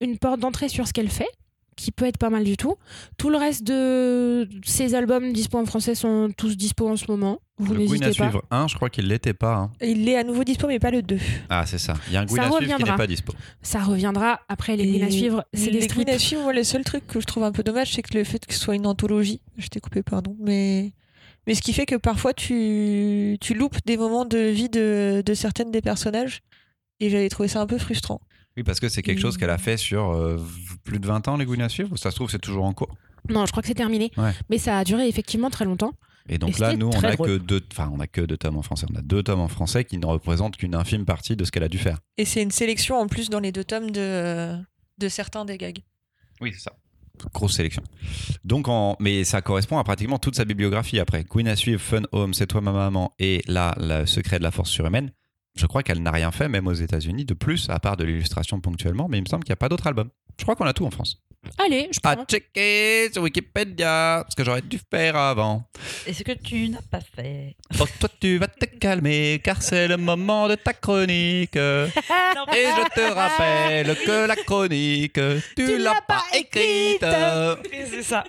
une 0.00 0.16
porte 0.16 0.40
d'entrée 0.40 0.68
sur 0.68 0.86
ce 0.86 0.92
qu'elle 0.92 1.10
fait, 1.10 1.28
qui 1.76 1.90
peut 1.92 2.04
être 2.06 2.18
pas 2.18 2.30
mal 2.30 2.44
du 2.44 2.56
tout. 2.56 2.76
Tout 3.18 3.30
le 3.30 3.36
reste 3.36 3.64
de 3.64 4.48
ces 4.64 4.94
albums 4.94 5.32
dispo 5.32 5.58
en 5.58 5.64
français 5.66 5.94
sont 5.94 6.30
tous 6.36 6.56
dispo 6.56 6.88
en 6.88 6.96
ce 6.96 7.04
moment. 7.08 7.40
Vous 7.58 7.72
le 7.74 7.86
Gwyn 7.86 8.02
à 8.02 8.06
pas. 8.08 8.12
suivre 8.12 8.42
1, 8.50 8.66
je 8.68 8.74
crois 8.74 8.90
qu'il 8.90 9.06
l'était 9.06 9.32
pas. 9.34 9.54
hein. 9.54 9.72
Il 9.80 10.08
est 10.08 10.16
à 10.16 10.24
nouveau 10.24 10.42
dispo, 10.42 10.66
mais 10.66 10.80
pas 10.80 10.90
le 10.90 11.02
2. 11.02 11.18
Ah, 11.50 11.64
c'est 11.66 11.78
ça. 11.78 11.94
Il 12.08 12.14
y 12.14 12.16
a 12.16 12.22
un 12.22 12.24
Gwyn 12.24 12.36
Ça 12.36 12.42
à 12.42 12.46
suivre 12.46 12.58
qui 12.58 12.64
reviendra. 12.72 12.92
n'est 12.92 12.96
pas 12.98 13.06
dispo. 13.06 13.32
Ça 13.62 13.80
reviendra 13.80 14.40
après 14.48 14.76
les 14.76 14.84
lignes 14.84 15.04
à 15.04 15.10
suivre. 15.10 15.44
C'est 15.54 15.70
des 15.70 15.86
les 15.86 16.12
à 16.12 16.18
suivre, 16.18 16.42
moi, 16.42 16.52
le 16.52 16.64
seul 16.64 16.82
truc 16.82 17.06
que 17.06 17.20
je 17.20 17.26
trouve 17.26 17.44
un 17.44 17.52
peu 17.52 17.62
dommage, 17.62 17.92
c'est 17.94 18.02
que 18.02 18.16
le 18.18 18.24
fait 18.24 18.44
que 18.44 18.54
ce 18.54 18.60
soit 18.60 18.74
une 18.74 18.86
anthologie. 18.86 19.40
Je 19.56 19.68
t'ai 19.68 19.78
coupé, 19.80 20.02
pardon. 20.02 20.36
Mais, 20.40 20.92
mais 21.46 21.54
ce 21.54 21.62
qui 21.62 21.72
fait 21.72 21.86
que 21.86 21.94
parfois, 21.94 22.32
tu, 22.34 23.36
tu 23.40 23.54
loupes 23.54 23.76
des 23.86 23.96
moments 23.96 24.24
de 24.24 24.38
vie 24.38 24.68
de, 24.68 25.22
de 25.24 25.34
certaines 25.34 25.70
des 25.70 25.80
personnages. 25.82 26.40
Et 27.00 27.08
j'avais 27.10 27.28
trouvé 27.28 27.48
ça 27.48 27.60
un 27.60 27.66
peu 27.66 27.78
frustrant. 27.78 28.20
Oui, 28.56 28.62
parce 28.62 28.80
que 28.80 28.88
c'est 28.88 29.02
quelque 29.02 29.20
chose 29.20 29.36
qu'elle 29.36 29.50
a 29.50 29.58
fait 29.58 29.76
sur 29.76 30.12
euh, 30.12 30.40
plus 30.84 30.98
de 31.00 31.06
20 31.06 31.26
ans, 31.28 31.36
les 31.36 31.44
Gwyn 31.44 31.60
à 31.62 31.68
suivre, 31.68 31.90
ou 31.92 31.96
ça 31.96 32.10
se 32.10 32.16
trouve, 32.16 32.30
c'est 32.30 32.38
toujours 32.38 32.64
en 32.64 32.72
cours? 32.72 32.94
Non, 33.28 33.46
je 33.46 33.50
crois 33.50 33.62
que 33.62 33.68
c'est 33.68 33.74
terminé. 33.74 34.12
Ouais. 34.16 34.32
Mais 34.50 34.58
ça 34.58 34.78
a 34.78 34.84
duré 34.84 35.08
effectivement 35.08 35.50
très 35.50 35.64
longtemps. 35.64 35.92
Et 36.28 36.38
donc 36.38 36.56
Et 36.56 36.60
là, 36.60 36.74
nous, 36.76 36.88
on 36.88 37.02
a 37.04 37.12
drôle. 37.16 37.26
que 37.26 37.36
deux, 37.38 37.60
enfin, 37.72 37.90
on 37.92 38.00
a 38.00 38.06
que 38.06 38.20
deux 38.20 38.36
tomes 38.36 38.56
en 38.56 38.62
français. 38.62 38.86
On 38.90 38.96
a 38.96 39.02
deux 39.02 39.22
tomes 39.22 39.40
en 39.40 39.48
français 39.48 39.84
qui 39.84 39.98
ne 39.98 40.06
représentent 40.06 40.56
qu'une 40.56 40.74
infime 40.74 41.04
partie 41.04 41.36
de 41.36 41.44
ce 41.44 41.50
qu'elle 41.50 41.62
a 41.64 41.68
dû 41.68 41.78
faire. 41.78 41.98
Et 42.16 42.24
c'est 42.24 42.42
une 42.42 42.50
sélection 42.50 42.96
en 42.98 43.08
plus 43.08 43.28
dans 43.28 43.40
les 43.40 43.52
deux 43.52 43.64
tomes 43.64 43.90
de, 43.90 44.56
de 44.98 45.08
certains 45.08 45.44
des 45.44 45.58
gags. 45.58 45.80
Oui, 46.40 46.52
c'est 46.54 46.62
ça. 46.62 46.72
Grosse 47.32 47.54
sélection. 47.54 47.82
Donc, 48.44 48.68
en... 48.68 48.96
mais 49.00 49.24
ça 49.24 49.40
correspond 49.42 49.78
à 49.78 49.84
pratiquement 49.84 50.18
toute 50.18 50.34
sa 50.36 50.44
bibliographie 50.44 50.98
après. 50.98 51.24
Queen 51.24 51.46
à 51.46 51.56
suivre, 51.56 51.80
Fun 51.80 52.02
Home, 52.12 52.34
C'est 52.34 52.46
toi 52.46 52.60
ma 52.60 52.72
maman 52.72 53.14
et 53.18 53.42
là, 53.46 53.74
le 53.78 54.04
secret 54.06 54.38
de 54.38 54.42
la 54.44 54.50
force 54.50 54.70
surhumaine. 54.70 55.12
Je 55.56 55.66
crois 55.66 55.82
qu'elle 55.84 56.02
n'a 56.02 56.10
rien 56.10 56.32
fait, 56.32 56.48
même 56.48 56.66
aux 56.66 56.72
États-Unis, 56.72 57.24
de 57.24 57.34
plus, 57.34 57.70
à 57.70 57.78
part 57.78 57.96
de 57.96 58.04
l'illustration 58.04 58.60
ponctuellement, 58.60 59.06
mais 59.08 59.18
il 59.18 59.22
me 59.22 59.26
semble 59.28 59.44
qu'il 59.44 59.52
n'y 59.52 59.54
a 59.54 59.56
pas 59.56 59.68
d'autres 59.68 59.86
albums. 59.86 60.10
Je 60.38 60.42
crois 60.42 60.56
qu'on 60.56 60.66
a 60.66 60.72
tout 60.72 60.84
en 60.84 60.90
France. 60.90 61.20
Allez, 61.58 61.90
je 61.92 62.00
À 62.02 62.16
prends. 62.16 62.24
checker 62.24 63.10
sur 63.12 63.22
Wikipédia, 63.22 64.24
ce 64.28 64.34
que 64.34 64.42
j'aurais 64.42 64.62
dû 64.62 64.80
faire 64.90 65.14
avant. 65.14 65.62
Et 66.06 66.12
ce 66.14 66.22
que 66.22 66.32
tu 66.32 66.70
n'as 66.70 66.80
pas 66.90 67.00
fait? 67.00 67.54
Oh, 67.78 67.84
toi, 68.00 68.08
tu 68.18 68.38
vas 68.38 68.48
te 68.48 68.64
calmer, 68.64 69.40
car 69.44 69.62
c'est 69.62 69.86
le 69.86 69.96
moment 69.98 70.48
de 70.48 70.54
ta 70.56 70.72
chronique. 70.72 71.54
Et 71.56 71.58
Non, 72.34 72.46
je 72.48 72.94
te 72.94 73.12
rappelle 73.12 73.94
que 74.06 74.26
la 74.26 74.36
chronique, 74.36 75.12
tu, 75.12 75.54
Tu 75.54 75.78
l'as 75.78 76.00
pas 76.08 76.22
pas 76.30 76.36
écrite. 76.38 77.04
Oui, 77.72 77.78
c'est 77.90 78.02
ça. 78.02 78.24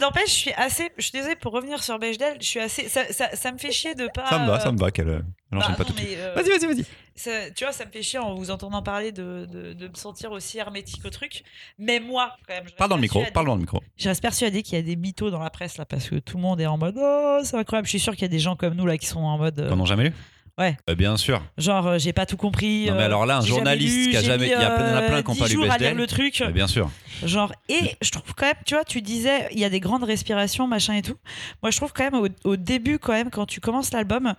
N'empêche, 0.00 0.28
je 0.30 0.34
suis 0.34 0.52
assez. 0.54 0.90
Je 0.96 1.02
suis 1.02 1.12
désolée 1.12 1.36
pour 1.36 1.52
revenir 1.52 1.82
sur 1.84 1.98
Bechdel. 1.98 2.38
Je 2.40 2.46
suis 2.46 2.60
assez. 2.60 2.88
Ça, 2.88 3.04
ça, 3.12 3.36
ça 3.36 3.52
me 3.52 3.58
fait 3.58 3.70
chier 3.70 3.94
de 3.94 4.08
pas. 4.14 4.26
Ça 4.30 4.38
me 4.38 4.46
va, 4.46 4.56
euh, 4.56 4.60
ça 4.60 4.72
me 4.72 4.78
va 4.78 4.90
qu'elle 4.90 5.22
euh, 5.52 5.56
enchaîne 5.58 5.70
bah, 5.76 5.84
pas 5.84 5.90
non, 5.90 5.96
tout 5.96 6.02
euh, 6.06 6.34
Vas-y, 6.34 6.48
vas-y, 6.48 6.66
vas-y. 6.74 6.84
ça- 7.14 7.50
tu 7.50 7.64
vois, 7.64 7.72
ça 7.72 7.84
me 7.84 7.90
fait 7.90 8.02
chier 8.02 8.18
en 8.18 8.34
vous 8.34 8.50
entendant 8.50 8.82
parler 8.82 9.12
de, 9.12 9.46
de, 9.50 9.72
de 9.72 9.88
me 9.88 9.94
sentir 9.94 10.30
aussi 10.32 10.58
hermétique 10.58 11.04
au 11.04 11.10
truc. 11.10 11.42
Mais 11.78 12.00
moi, 12.00 12.36
quand 12.46 12.54
même. 12.54 12.64
Parle 12.76 12.90
dans 12.90 12.96
le 12.96 13.02
micro, 13.02 13.24
parle 13.34 13.46
dans 13.46 13.54
le 13.54 13.60
micro. 13.60 13.82
Je 13.96 14.08
reste 14.08 14.22
persuadée 14.22 14.62
qu'il 14.62 14.74
y 14.74 14.78
a 14.78 14.82
des 14.82 14.96
mythos 14.96 15.30
dans 15.30 15.40
la 15.40 15.50
presse 15.50 15.76
là 15.78 15.84
parce 15.84 16.08
que 16.08 16.16
tout 16.16 16.36
le 16.36 16.42
monde 16.42 16.60
est 16.60 16.66
en 16.66 16.78
mode 16.78 16.96
oh 16.98 17.40
c'est 17.44 17.56
incroyable. 17.56 17.86
Je 17.86 17.90
suis 17.90 18.00
sûre 18.00 18.12
qu'il 18.14 18.22
y 18.22 18.24
a 18.26 18.28
des 18.28 18.38
gens 18.38 18.56
comme 18.56 18.74
nous 18.74 18.86
là 18.86 18.96
qui 18.98 19.06
sont 19.06 19.20
en 19.20 19.38
mode 19.38 19.58
euh, 19.60 19.74
n'a 19.74 19.84
jamais 19.84 20.04
lu? 20.04 20.12
Ouais. 20.58 20.76
Bah, 20.86 20.94
bien 20.94 21.16
sûr. 21.16 21.40
genre 21.56 21.86
euh, 21.86 21.98
j'ai 21.98 22.12
pas 22.12 22.26
tout 22.26 22.36
compris. 22.36 22.86
Non, 22.86 22.94
mais 22.94 23.02
euh, 23.02 23.06
alors 23.06 23.24
là, 23.24 23.38
un 23.38 23.40
journaliste 23.40 23.96
lu, 23.96 24.10
qui 24.10 24.16
a 24.18 24.22
jamais- 24.22 24.44
il 24.46 24.50
y 24.50 24.54
a 24.54 24.70
plein- 24.70 24.92
y 24.92 24.96
a 24.96 25.02
plein 25.02 25.16
euh, 25.18 25.22
qui 25.22 25.30
ont 25.30 25.32
10 25.32 25.40
pas 25.40 25.48
lu 25.48 25.70
à 25.70 25.78
lire 25.78 25.94
le 25.94 26.06
truc. 26.06 26.36
Bah, 26.40 26.50
bien 26.50 26.66
sûr. 26.66 26.90
Genre, 27.24 27.52
et 27.70 27.96
je 28.02 28.10
trouve 28.10 28.34
quand 28.34 28.44
même, 28.46 28.56
tu 28.66 28.74
vois, 28.74 28.84
tu 28.84 29.00
disais, 29.00 29.48
il 29.52 29.58
y 29.58 29.64
a 29.64 29.70
des 29.70 29.80
grandes 29.80 30.04
respirations, 30.04 30.66
machin 30.66 30.94
et 30.94 31.02
tout. 31.02 31.16
Moi, 31.62 31.70
je 31.70 31.76
trouve 31.78 31.92
quand 31.94 32.04
même, 32.04 32.14
au, 32.14 32.28
au 32.44 32.56
début, 32.56 32.98
quand 32.98 33.12
même, 33.12 33.30
quand 33.30 33.46
tu 33.46 33.60
commences 33.60 33.92
l'album, 33.92 34.34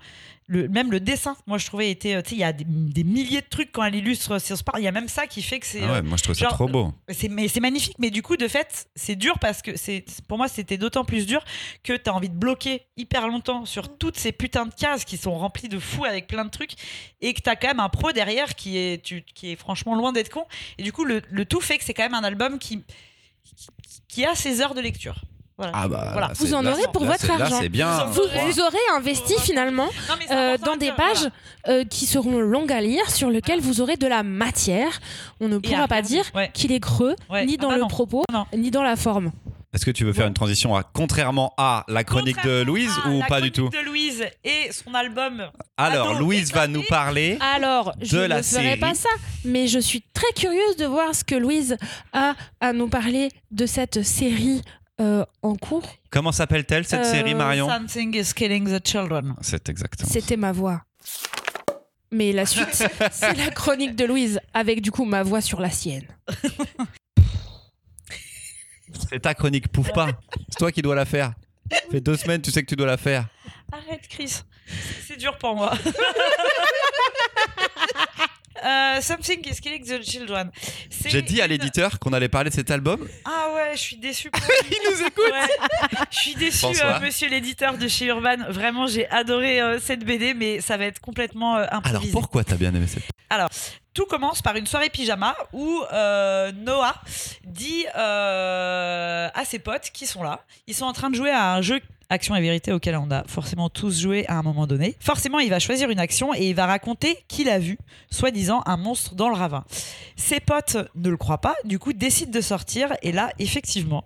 le, 0.52 0.68
même 0.68 0.92
le 0.92 1.00
dessin, 1.00 1.38
moi, 1.48 1.58
je 1.58 1.66
trouvais, 1.66 1.90
était, 1.90 2.16
euh, 2.16 2.22
tu 2.22 2.32
sais, 2.32 2.36
il 2.36 2.40
y 2.40 2.44
a 2.44 2.52
des, 2.52 2.66
des 2.68 3.04
milliers 3.06 3.40
de 3.40 3.46
trucs 3.50 3.72
quand 3.72 3.84
elle 3.86 3.96
illustre 3.96 4.38
sur 4.40 4.58
Spar. 4.58 4.78
Il 4.80 4.84
y 4.84 4.88
a 4.88 4.92
même 4.92 5.08
ça 5.08 5.26
qui 5.26 5.42
fait 5.42 5.60
que 5.62 5.66
c'est. 5.66 5.82
Ah 5.82 5.86
euh, 5.86 5.94
ouais, 5.94 6.02
moi 6.02 6.18
je 6.18 6.24
trouve 6.24 6.36
ça 6.36 6.42
genre, 6.46 6.54
trop 6.54 6.68
beau. 6.68 6.94
c'est 7.10 7.30
mais 7.30 7.48
c'est 7.48 7.62
magnifique 7.62 7.96
mais 8.00 8.10
du 8.10 8.22
coup 8.22 8.36
de 8.36 8.48
fait 8.50 8.88
c'est 8.96 9.16
dur 9.16 9.40
parce 9.40 9.62
que 9.62 9.78
c'est 9.78 10.04
pour 10.28 10.38
moi 10.38 10.48
c'était 10.50 10.78
d'autant 10.78 11.06
plus 11.06 11.26
dur 11.26 11.44
que 11.84 11.94
t'as 11.96 12.12
envie 12.12 12.28
de 12.30 12.36
bloquer 12.36 12.84
hyper 12.98 13.28
longtemps 13.30 13.66
sur 13.66 13.98
toutes 13.98 14.18
ces 14.18 14.32
putains 14.34 14.66
de 14.66 14.74
cases 14.74 15.06
qui 15.06 15.16
sont 15.18 15.38
remplies 15.38 15.70
de 15.70 15.80
fous 15.80 16.04
avec 16.06 16.28
plein 16.28 16.44
de 16.46 16.50
trucs 16.50 16.74
et 17.22 17.34
que 17.34 17.42
t'as 17.42 17.56
quand 17.56 17.68
même 17.70 17.80
un 17.80 17.90
pro 17.90 18.12
derrière 18.12 18.56
qui 18.56 18.78
est 18.78 19.02
tu- 19.04 19.24
qui 19.24 19.52
est 19.52 19.56
franchement 19.56 19.96
loin 19.96 20.12
d'être 20.12 20.30
con 20.30 20.46
et 20.78 20.84
du 20.84 20.92
coup 20.92 21.06
le, 21.06 21.22
le 21.30 21.46
tout 21.46 21.62
fait 21.62 21.78
que 21.78 21.84
c'est 21.86 21.94
quand 21.94 22.04
même 22.04 22.14
un 22.16 22.24
album 22.24 22.60
qui 22.60 22.84
qui 24.08 24.26
a 24.26 24.36
ses 24.36 24.62
heures 24.62 24.74
de 24.76 24.82
lecture 24.82 25.16
voilà. 25.62 25.74
Ah 25.76 25.88
bah, 25.88 26.10
Voilà. 26.12 26.32
Vous 26.36 26.54
en 26.54 26.66
aurez 26.66 26.84
pour 26.94 27.04
là, 27.06 27.12
votre 27.12 27.28
Là, 27.38 27.46
argent. 27.46 27.62
bien. 27.70 28.06
Vous 28.06 28.60
aurez. 28.60 28.78
investi 28.98 29.34
finalement 29.40 29.90
euh, 30.32 30.58
dans 30.58 30.74
de 30.76 30.80
des 30.80 30.92
pages 30.92 31.28
voilà. 31.66 31.80
euh, 31.82 31.84
qui 31.86 32.06
seront 32.06 32.40
longues 32.40 32.72
à 32.72 32.82
lire, 32.82 33.10
sur 33.10 33.30
lesquelles 33.30 33.62
vous 33.62 33.80
aurez 33.82 33.96
de 33.98 34.08
la 34.08 34.24
matière. 34.24 35.00
On 35.40 35.48
ne 35.48 35.58
pourra 35.60 35.88
pas 35.88 36.02
dire 36.02 36.26
Ouais. 36.36 36.50
qu'il 36.54 36.72
est 36.72 36.80
creux, 36.80 37.16
Ouais. 37.30 37.46
ni 37.46 37.56
Ah 37.60 37.62
dans 37.64 37.70
bah 37.70 37.76
le 37.76 37.82
non. 37.82 37.88
propos, 37.88 38.24
Non. 38.32 38.46
ni 38.58 38.72
dans 38.72 38.84
la 38.84 38.96
forme. 38.96 39.32
Est-ce 39.74 39.86
que 39.86 39.92
tu 39.92 40.04
veux 40.04 40.12
faire 40.12 40.28
une 40.28 40.34
transition 40.34 40.76
à 40.76 40.84
contrairement 40.84 41.54
à 41.58 41.86
la 41.88 42.04
chronique 42.04 42.44
de 42.44 42.62
Louise 42.62 42.92
ou 43.08 43.20
la 43.22 43.26
pas 43.28 43.40
du 43.40 43.54
tout 43.54 43.70
chronique 43.70 43.86
de 43.86 43.90
Louise 43.90 44.24
et 44.44 44.70
son 44.74 44.94
album 44.94 45.44
Alors, 45.78 46.10
Ado 46.10 46.20
Louise 46.20 46.52
va 46.52 46.68
nous 46.68 46.84
parler. 46.90 47.38
Alors, 47.56 47.94
je 48.02 48.18
De 48.18 48.22
ne 48.24 48.28
la 48.28 48.44
ferai 48.44 48.64
série. 48.64 48.80
pas 48.82 48.94
ça, 48.94 49.08
mais 49.46 49.68
je 49.68 49.80
suis 49.80 50.04
très 50.14 50.30
curieuse 50.36 50.76
de 50.76 50.86
voir 50.86 51.16
ce 51.16 51.24
que 51.24 51.36
Louise 51.36 51.78
a 52.12 52.34
à 52.60 52.74
nous 52.74 52.90
parler 52.90 53.30
de 53.52 53.66
cette 53.66 54.04
série 54.04 54.62
euh, 55.00 55.26
en 55.42 55.56
cours. 55.56 55.88
Comment 56.10 56.32
s'appelle-t-elle 56.32 56.86
cette 56.86 57.02
Euh, 57.06 57.12
série, 57.12 57.34
Marion 57.34 57.68
Something 57.70 58.16
is 58.16 58.34
killing 58.36 58.66
the 58.68 58.86
children 58.86 59.36
C'est 59.42 59.70
exactement. 59.70 60.10
C'était 60.12 60.38
ma 60.38 60.52
voix. 60.52 60.82
Mais 62.12 62.34
la 62.34 62.46
suite, 62.46 62.68
c'est 63.12 63.38
la 63.38 63.52
chronique 63.52 63.96
de 63.96 64.04
Louise, 64.06 64.40
avec 64.54 64.82
du 64.82 64.92
coup 64.92 65.06
ma 65.06 65.24
voix 65.24 65.40
sur 65.42 65.62
la 65.62 65.70
sienne. 65.70 66.06
C'est 69.10 69.22
ta 69.22 69.34
chronique, 69.34 69.70
pouffe 69.70 69.94
pas. 69.94 70.10
C'est 70.50 70.58
toi 70.58 70.72
qui 70.72 70.82
dois 70.82 70.96
la 70.96 71.06
faire. 71.06 71.34
Ça 71.72 71.78
fait 71.90 72.02
deux 72.02 72.18
semaines, 72.18 72.42
tu 72.42 72.52
sais 72.52 72.62
que 72.62 72.68
tu 72.68 72.76
dois 72.76 72.88
la 72.88 72.98
faire. 72.98 73.28
Arrête, 73.72 74.06
Chris. 74.10 74.42
C'est 75.08 75.16
dur 75.18 75.38
pour 75.38 75.56
moi. 75.56 75.74
Euh, 78.64 79.02
Something 79.02 79.40
is 79.50 79.60
killing 79.60 79.84
the 79.84 80.04
children. 80.04 80.52
J'ai 81.06 81.22
dit 81.22 81.42
à 81.42 81.48
l'éditeur 81.48 82.00
qu'on 82.00 82.14
allait 82.14 82.30
parler 82.30 82.50
de 82.50 82.56
cet 82.56 82.70
album. 82.72 83.08
Ah 83.26 83.48
ouais, 83.56 83.72
je 83.74 83.80
suis 83.82 83.96
lui. 84.02 84.12
Il 84.72 84.92
nous 84.92 85.02
écoute. 85.02 85.32
Ouais. 85.32 85.98
Je 86.12 86.18
suis 86.18 86.36
déçue, 86.36 86.58
François. 86.60 86.86
euh, 86.98 87.00
monsieur 87.00 87.28
l'éditeur 87.30 87.78
de 87.78 87.88
chez 87.88 88.06
Urban. 88.06 88.38
Vraiment, 88.50 88.88
j'ai 88.88 89.08
adoré 89.10 89.62
euh, 89.62 89.80
cette 89.80 90.04
BD, 90.06 90.34
mais 90.34 90.62
ça 90.62 90.78
va 90.78 90.86
être 90.86 91.00
complètement 91.00 91.58
euh, 91.58 91.64
Alors 91.70 91.78
improvisé. 91.86 92.12
pourquoi 92.12 92.44
t'as 92.44 92.56
bien 92.56 92.74
aimé 92.74 92.86
cette 92.88 93.04
Tout 93.94 94.06
commence 94.06 94.42
par 94.42 94.56
une 94.56 94.68
soirée 94.68 94.90
pyjama 94.90 95.36
où 95.54 95.82
euh, 95.94 96.52
Noah 96.52 96.96
dit 97.46 97.86
euh, 97.96 99.30
à 99.34 99.46
ses 99.46 99.60
potes 99.60 99.90
qui 99.94 100.06
sont 100.06 100.24
là, 100.24 100.44
ils 100.68 100.76
sont 100.76 100.86
en 100.86 100.94
train 100.94 101.10
de 101.10 101.16
jouer 101.16 101.32
à 101.32 101.54
un 101.54 101.62
jeu 101.62 101.80
action 102.12 102.36
et 102.36 102.42
vérité 102.42 102.72
auquel 102.72 102.96
on 102.98 103.10
a 103.10 103.24
forcément 103.24 103.70
tous 103.70 104.02
joué 104.02 104.26
à 104.28 104.38
un 104.38 104.44
moment 104.44 104.68
donné. 104.68 104.96
Forcément, 105.00 105.40
il 105.40 105.50
va 105.50 105.60
choisir 105.60 105.90
une 105.90 106.00
action 106.00 106.34
et 106.36 106.50
il 106.50 106.56
va 106.56 106.66
raconter 106.66 107.18
qu'il 107.28 107.50
a 107.50 107.58
vu, 107.58 107.80
soi-disant, 108.12 108.62
un 108.66 108.78
monstre 108.78 109.16
dans 109.16 109.30
le 109.30 109.36
ravin. 109.36 109.64
Ses 110.18 110.40
potes 110.40 110.78
ne 110.96 111.10
le 111.10 111.18
croient 111.18 111.40
pas, 111.40 111.56
du 111.64 111.80
coup 111.80 111.94
décident 111.94 112.32
de 112.32 112.42
sortir 112.42 112.94
et 113.02 113.12
là, 113.12 113.32
effectivement, 113.40 114.04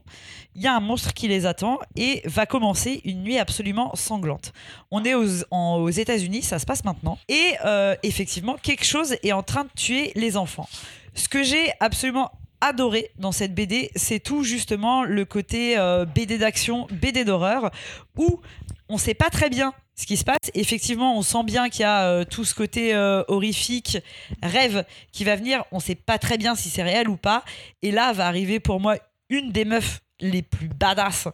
il 0.56 0.62
y 0.62 0.68
a 0.68 0.76
un 0.76 0.80
monstre 0.80 1.14
qui 1.14 1.28
les 1.28 1.46
attend 1.46 1.80
et 1.96 2.22
va 2.26 2.46
commencer 2.46 3.02
une 3.04 3.24
nuit 3.24 3.38
absolument 3.38 3.94
sanglante. 3.96 4.54
On 4.92 5.04
est 5.04 5.14
aux, 5.14 5.90
États-Unis, 5.90 6.44
ça 6.44 6.60
se 6.60 6.66
passe 6.66 6.86
maintenant. 6.86 7.18
Et 7.28 7.56
euh, 7.66 7.96
effectivement, 8.04 8.56
quelque 8.62 8.86
chose 8.86 9.18
est 9.24 9.34
en 9.34 9.44
train 9.44 9.66
de 9.66 9.70
tuer 9.76 10.12
les 10.16 10.38
enfants. 10.38 10.70
Ce 11.14 11.28
que 11.28 11.44
j'ai 11.44 11.72
absolument 11.80 12.32
adoré 12.66 13.12
dans 13.18 13.32
cette 13.32 13.54
BD, 13.54 13.92
c'est 13.96 14.20
tout 14.20 14.44
justement 14.44 15.04
le 15.04 15.26
côté 15.26 15.78
euh, 15.78 16.06
BD 16.06 16.38
d'action, 16.38 16.88
BD 16.92 17.24
d'horreur, 17.24 17.72
où 18.18 18.42
on 18.90 18.98
sait 18.98 19.14
pas 19.14 19.30
très 19.30 19.50
bien 19.50 19.74
ce 19.96 20.06
qui 20.06 20.18
se 20.18 20.26
passe. 20.26 20.52
Effectivement, 20.54 21.18
on 21.18 21.22
sent 21.22 21.44
bien 21.44 21.70
qu'il 21.70 21.82
y 21.82 21.86
a 21.86 22.08
euh, 22.08 22.26
tout 22.26 22.44
ce 22.44 22.54
côté 22.54 22.94
euh, 22.94 23.24
horrifique, 23.28 23.98
rêve 24.44 24.86
qui 25.12 25.24
va 25.24 25.36
venir. 25.36 25.64
On 25.72 25.80
sait 25.80 25.96
pas 25.96 26.18
très 26.18 26.38
bien 26.38 26.56
si 26.56 26.70
c'est 26.70 26.84
réel 26.84 27.08
ou 27.08 27.18
pas. 27.18 27.44
Et 27.82 27.92
là 27.92 28.12
va 28.14 28.28
arriver 28.28 28.60
pour 28.60 28.80
moi 28.80 28.98
une 29.30 29.52
des 29.52 29.66
meufs 29.66 30.02
les 30.22 30.42
plus 30.42 30.70
badass 30.70 31.28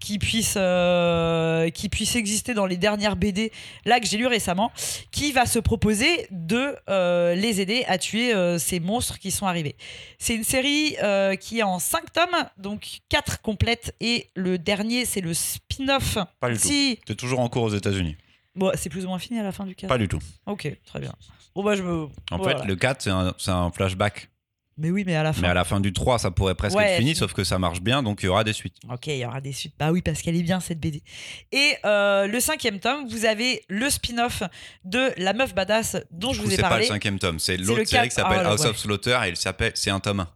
qui 0.00 0.18
puissent 0.18 0.54
euh, 0.56 1.70
qui 1.70 1.88
puissent 1.88 2.14
exister 2.14 2.54
dans 2.54 2.66
les 2.66 2.76
dernières 2.76 3.16
BD 3.16 3.50
là 3.84 3.98
que 3.98 4.06
j'ai 4.06 4.16
lu 4.16 4.26
récemment 4.26 4.70
qui 5.10 5.32
va 5.32 5.44
se 5.44 5.58
proposer 5.58 6.26
de 6.30 6.76
euh, 6.88 7.34
les 7.34 7.60
aider 7.60 7.84
à 7.88 7.98
tuer 7.98 8.32
euh, 8.34 8.58
ces 8.58 8.78
monstres 8.78 9.18
qui 9.18 9.30
sont 9.32 9.46
arrivés 9.46 9.74
c'est 10.18 10.34
une 10.36 10.44
série 10.44 10.96
qui 11.40 11.58
est 11.58 11.62
en 11.64 11.78
5 11.78 12.12
tomes 12.12 12.46
donc 12.58 13.00
4 13.08 13.40
complètes 13.40 13.94
et 14.00 14.28
le 14.34 14.56
dernier 14.58 15.04
c'est 15.04 15.20
le 15.20 15.34
spin-off 15.34 16.18
Pas 16.40 16.50
du 16.50 16.58
tout. 16.58 16.68
C'est 17.06 17.16
toujours 17.16 17.40
en 17.40 17.48
cours 17.48 17.64
aux 17.64 17.74
États-Unis. 17.74 18.16
bon 18.54 18.70
c'est 18.76 18.88
plus 18.88 19.04
ou 19.04 19.08
moins 19.08 19.18
fini 19.18 19.40
à 19.40 19.42
la 19.42 19.52
fin 19.52 19.64
du 19.66 19.74
4 19.74 19.88
Pas 19.88 19.98
du 19.98 20.06
tout. 20.08 20.20
ok 20.46 20.76
très 20.86 21.00
bien 21.00 21.12
bon 21.56 21.64
bah 21.64 21.74
je 21.74 21.82
me 21.82 22.06
En 22.30 22.36
voilà. 22.36 22.60
fait, 22.60 22.66
le 22.66 22.76
4, 22.76 23.02
c'est 23.02 23.10
un, 23.10 23.34
c'est 23.36 23.50
un 23.50 23.70
flashback. 23.72 24.28
Mais 24.78 24.90
oui 24.90 25.02
mais 25.06 25.16
à 25.16 25.22
la 25.22 25.32
fin 25.32 25.42
Mais 25.42 25.48
à 25.48 25.54
la 25.54 25.64
fin 25.64 25.80
du 25.80 25.92
3, 25.92 26.18
ça 26.18 26.30
pourrait 26.30 26.54
presque 26.54 26.76
Ouais, 26.76 26.92
être 26.92 26.98
fini, 26.98 27.14
sauf 27.14 27.32
que 27.34 27.44
ça 27.44 27.58
marche 27.58 27.80
bien, 27.80 28.02
donc 28.02 28.22
il 28.22 28.26
y 28.26 28.28
aura 28.28 28.44
des 28.44 28.52
suites. 28.52 28.76
Ok, 28.90 29.08
il 29.08 29.16
y 29.18 29.24
aura 29.26 29.40
des 29.40 29.52
suites. 29.52 29.74
Bah 29.78 29.90
oui, 29.92 30.00
parce 30.02 30.22
qu'elle 30.22 30.36
est 30.36 30.42
bien 30.42 30.60
cette 30.60 30.80
BD. 30.80 31.02
Et 31.52 31.74
euh, 31.84 32.26
le 32.26 32.40
cinquième 32.40 32.80
tome, 32.80 33.06
vous 33.08 33.24
avez 33.24 33.64
le 33.68 33.90
spin-off 33.90 34.42
de 34.84 35.12
La 35.16 35.32
Meuf 35.32 35.54
Badass 35.54 35.96
dont 36.10 36.32
je 36.32 36.40
vous 36.40 36.48
ai 36.52 36.56
c'est 36.56 36.62
pas 36.62 36.68
le 36.68 36.72
parlé. 36.74 36.86
cinquième 36.86 37.18
tome, 37.18 37.38
c'est 37.38 37.56
l'autre 37.56 37.84
série 37.84 38.08
qui 38.08 38.14
s'appelle 38.14 38.42
Ah, 38.44 38.50
House 38.50 38.64
of 38.64 38.78
Slaughter 38.78 39.18
et 39.26 39.28
il 39.30 39.36
s'appelle, 39.36 39.72
c'est 39.74 39.90
un 39.90 40.00
tome 40.00 40.20
1. 40.20 40.28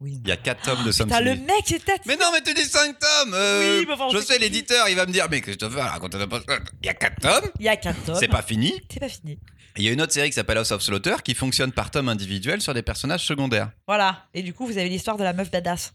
Oui. 0.00 0.20
Il 0.22 0.28
y 0.28 0.32
a 0.32 0.36
4 0.36 0.62
tomes 0.62 0.84
de 0.84 0.92
Putain, 0.92 1.08
Something. 1.08 1.24
le 1.24 1.34
mec, 1.34 1.64
c'est 1.66 1.84
tête. 1.84 2.02
Mais 2.06 2.14
non, 2.14 2.26
mais 2.32 2.40
tu 2.40 2.54
dis 2.54 2.64
5 2.64 2.96
tomes 3.00 3.34
euh, 3.34 3.80
Oui, 3.80 3.86
on 3.98 4.10
Je 4.10 4.18
sais, 4.18 4.38
l'éditeur, 4.38 4.88
il 4.88 4.94
va 4.94 5.06
me 5.06 5.12
dire, 5.12 5.26
mais 5.28 5.40
Christopher, 5.40 5.82
raconte 5.90 6.12
pas. 6.26 6.40
Il 6.82 6.86
y 6.86 6.88
a 6.88 6.94
4 6.94 7.20
tomes, 7.20 7.50
Il 7.58 7.64
y 7.66 7.68
a 7.68 7.76
quatre 7.76 8.04
tomes. 8.04 8.14
c'est 8.20 8.28
pas 8.28 8.42
fini. 8.42 8.72
C'est 8.92 9.00
pas 9.00 9.08
fini. 9.08 9.38
Il 9.78 9.84
y 9.84 9.88
a 9.88 9.92
une 9.92 10.02
autre 10.02 10.12
série 10.12 10.28
qui 10.28 10.34
s'appelle 10.34 10.58
House 10.58 10.72
of 10.72 10.82
Slaughter 10.82 11.14
qui 11.24 11.34
fonctionne 11.34 11.72
par 11.72 11.90
tome 11.90 12.08
individuel 12.08 12.60
sur 12.60 12.74
des 12.74 12.82
personnages 12.82 13.24
secondaires. 13.24 13.70
Voilà. 13.86 14.24
Et 14.34 14.42
du 14.42 14.52
coup, 14.52 14.66
vous 14.66 14.76
avez 14.76 14.88
l'histoire 14.88 15.16
de 15.16 15.22
la 15.24 15.32
meuf 15.32 15.50
badass. 15.50 15.92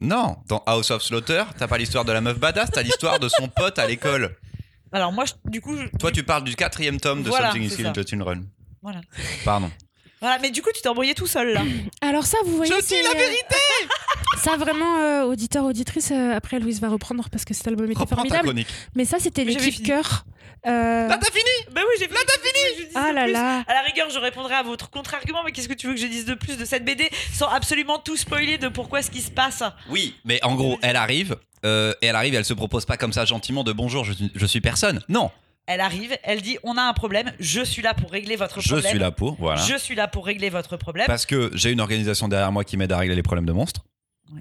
Non, 0.00 0.36
dans 0.48 0.62
House 0.66 0.90
of 0.90 1.02
Slaughter, 1.02 1.44
t'as 1.58 1.68
pas 1.68 1.78
l'histoire 1.78 2.04
de 2.04 2.12
la 2.12 2.20
meuf 2.20 2.38
badass, 2.38 2.70
t'as 2.72 2.82
l'histoire 2.82 3.18
de 3.18 3.28
son 3.28 3.48
pote 3.48 3.78
à 3.78 3.86
l'école. 3.86 4.36
Alors 4.92 5.12
moi, 5.12 5.24
je- 5.26 5.50
du 5.50 5.60
coup, 5.60 5.76
je- 5.76 5.86
Toi, 5.98 6.12
tu 6.12 6.22
parles 6.22 6.44
du 6.44 6.54
quatrième 6.56 6.98
tome 7.00 7.22
de 7.22 7.28
Voilà, 7.28 7.48
Something 7.50 7.62
is 7.64 7.70
c'est 7.70 7.76
Killing 7.76 7.94
ça. 7.94 8.02
Children. 8.04 8.46
voilà. 8.82 9.00
Pardon. 9.44 9.70
Voilà. 10.20 10.38
Mais 10.40 10.50
du 10.50 10.62
coup, 10.62 10.70
tu 10.74 10.80
t'es 10.80 10.88
embrouillé 10.88 11.14
tout 11.14 11.26
seul 11.26 11.52
là. 11.52 11.62
Alors 12.00 12.24
ça, 12.24 12.38
vous 12.46 12.56
voyez, 12.56 12.72
Je 12.72 12.78
dis 12.78 12.86
c'est, 12.86 13.02
la 13.02 13.10
euh, 13.10 13.12
vérité 13.14 13.54
Ça 14.38 14.56
vraiment, 14.56 14.98
euh, 14.98 15.24
auditeur, 15.24 15.64
auditrice. 15.64 16.10
euh, 16.10 16.34
après, 16.34 16.58
Louise 16.58 16.80
va 16.80 16.88
reprendre 16.88 17.28
parce 17.30 17.44
que 17.44 17.52
cet 17.54 17.66
album 17.68 17.86
était 17.90 17.98
Reprends 17.98 18.16
ta 18.16 18.16
formidable. 18.16 18.44
chronique. 18.44 18.68
Mais 18.94 19.04
ça, 19.04 19.18
c'était 19.18 19.44
Mais 19.44 19.52
j'avais 19.52 19.64
l'équipe 19.66 19.84
fini. 19.84 19.88
cœur. 19.88 20.24
Euh, 20.66 21.06
Là, 21.08 21.18
t'as 21.18 21.30
fini 21.30 21.44
bah 21.72 21.80
oui, 21.84 21.94
j'ai. 21.98 22.08
Là, 22.08 22.20
t'as 22.26 22.40
fini. 22.40 22.88
Ah 22.94 23.12
là 23.12 23.26
là. 23.26 23.62
À 23.68 23.74
la 23.74 23.82
rigueur, 23.82 24.08
je 24.10 24.18
répondrai 24.18 24.54
à 24.54 24.62
votre 24.62 24.90
contre-argument, 24.90 25.42
mais 25.44 25.52
qu'est-ce 25.52 25.68
que 25.68 25.74
tu 25.74 25.86
veux 25.86 25.94
que 25.94 26.00
je 26.00 26.06
dise 26.06 26.24
de 26.24 26.34
plus 26.34 26.56
de 26.58 26.64
cette 26.64 26.84
BD 26.84 27.08
sans 27.32 27.48
absolument 27.48 27.98
tout 27.98 28.16
spoiler 28.16 28.58
de 28.58 28.68
pourquoi 28.68 29.02
ce 29.02 29.10
qui 29.10 29.20
se 29.20 29.30
passe 29.30 29.62
Oui, 29.88 30.14
mais 30.24 30.42
en 30.44 30.54
gros, 30.56 30.78
elle 30.82 30.96
arrive, 30.96 31.36
euh, 31.64 31.92
et 32.02 32.06
elle 32.06 32.16
arrive, 32.16 32.34
elle 32.34 32.44
se 32.44 32.54
propose 32.54 32.84
pas 32.84 32.96
comme 32.96 33.12
ça 33.12 33.24
gentiment 33.24 33.62
de 33.64 33.72
bonjour, 33.72 34.04
je, 34.04 34.12
suis- 34.12 34.32
je 34.34 34.46
suis 34.46 34.60
personne. 34.60 35.00
Non, 35.08 35.30
Elle 35.66 35.80
arrive, 35.80 36.16
elle 36.24 36.42
dit 36.42 36.58
on 36.64 36.76
a 36.76 36.82
un 36.82 36.92
problème, 36.94 37.32
je 37.38 37.60
suis 37.62 37.82
là 37.82 37.94
pour 37.94 38.10
régler 38.10 38.36
votre 38.36 38.60
je 38.60 38.68
problème. 38.68 38.90
suis 38.90 38.98
là 38.98 39.10
pour, 39.12 39.36
voilà. 39.38 39.60
Je 39.62 39.76
suis 39.76 39.94
là 39.94 40.08
pour 40.08 40.26
régler 40.26 40.48
votre 40.50 40.76
problème. 40.76 41.06
Parce 41.06 41.26
que 41.26 41.50
j'ai 41.54 41.70
une 41.70 41.80
organisation 41.80 42.26
derrière 42.28 42.50
moi 42.52 42.64
qui 42.64 42.76
m'aide 42.76 42.90
à 42.92 42.98
régler 42.98 43.14
les 43.16 43.22
problèmes 43.22 43.46
de 43.46 43.52
monstres. 43.52 43.82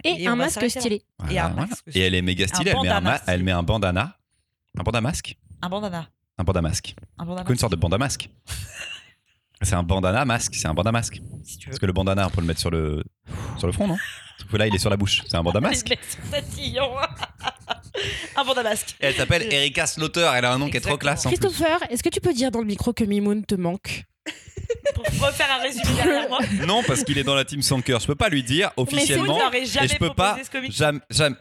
Et, 0.03 0.25
un 0.27 0.35
masque 0.35 0.67
stylé. 0.69 1.03
Et 1.29 1.37
un 1.37 1.49
voilà. 1.49 1.67
masque. 1.67 1.83
Et 1.93 1.99
elle 2.01 2.15
est 2.15 2.21
méga 2.23 2.47
stylée, 2.47 2.71
elle 2.71 2.81
met, 2.81 2.89
un 2.89 3.01
bandana 3.01 3.21
elle 3.27 3.43
met 3.43 3.51
un 3.51 3.61
bandana. 3.63 4.17
Un 4.77 4.83
bandamasque 4.83 5.35
Un 5.61 5.69
bandana. 5.69 6.07
Un 6.37 6.43
bandamasque. 6.43 6.95
Un 7.17 7.25
bandana. 7.25 7.45
Quoi, 7.45 7.53
une 7.53 7.59
sorte 7.59 7.71
de 7.71 7.77
bandamasque 7.77 8.29
C'est 9.61 9.75
un 9.75 9.83
bandana 9.83 10.25
masque, 10.25 10.53
c'est 10.53 10.67
un. 10.67 10.75
Si 11.43 11.57
tu 11.57 11.65
veux. 11.65 11.71
Parce 11.71 11.79
que 11.79 11.85
le 11.85 11.93
bandana, 11.93 12.27
on 12.27 12.29
peut 12.29 12.41
le 12.41 12.47
mettre 12.47 12.59
sur 12.59 12.69
le, 12.69 13.03
sur 13.57 13.67
le 13.67 13.73
front, 13.73 13.87
non? 13.87 13.97
Sauf 14.37 14.51
que 14.51 14.57
là, 14.57 14.67
il 14.67 14.75
est 14.75 14.79
sur 14.79 14.89
la 14.89 14.97
bouche. 14.97 15.23
C'est 15.27 15.37
un 15.37 15.43
bandamasque. 15.43 15.89
Les 15.89 15.97
tatillons. 16.29 16.91
un 18.35 18.75
elle 18.99 19.15
s'appelle 19.15 19.53
Erika 19.53 19.87
Slaughter, 19.87 20.29
elle 20.35 20.45
a 20.45 20.53
un 20.53 20.57
nom 20.57 20.69
qui 20.69 20.77
est 20.77 20.81
trop 20.81 20.97
classe 20.97 21.25
en 21.25 21.29
plus. 21.29 21.39
Christopher, 21.39 21.79
est-ce 21.89 22.03
que 22.03 22.09
tu 22.09 22.19
peux 22.19 22.33
dire 22.33 22.51
dans 22.51 22.59
le 22.59 22.65
micro 22.65 22.91
que 22.91 23.05
Mimoun 23.05 23.45
te 23.45 23.55
manque? 23.55 24.03
Pour 24.93 25.05
refaire 25.05 25.47
un 25.51 25.61
résumé 25.61 25.93
derrière 25.95 26.27
moi. 26.29 26.39
Non, 26.67 26.83
parce 26.83 27.03
qu'il 27.03 27.17
est 27.17 27.23
dans 27.23 27.35
la 27.35 27.45
team 27.45 27.61
Sanker. 27.61 27.99
Je 27.99 28.07
peux 28.07 28.15
pas 28.15 28.29
lui 28.29 28.43
dire 28.43 28.71
officiellement. 28.77 29.37
n'aurez 29.37 29.65
jamais 29.65 29.85
Et 29.85 29.89
je 29.89 29.97
peux 29.97 30.13
pas. 30.13 30.37
Jamais. 30.69 30.99
jamais... 31.09 31.35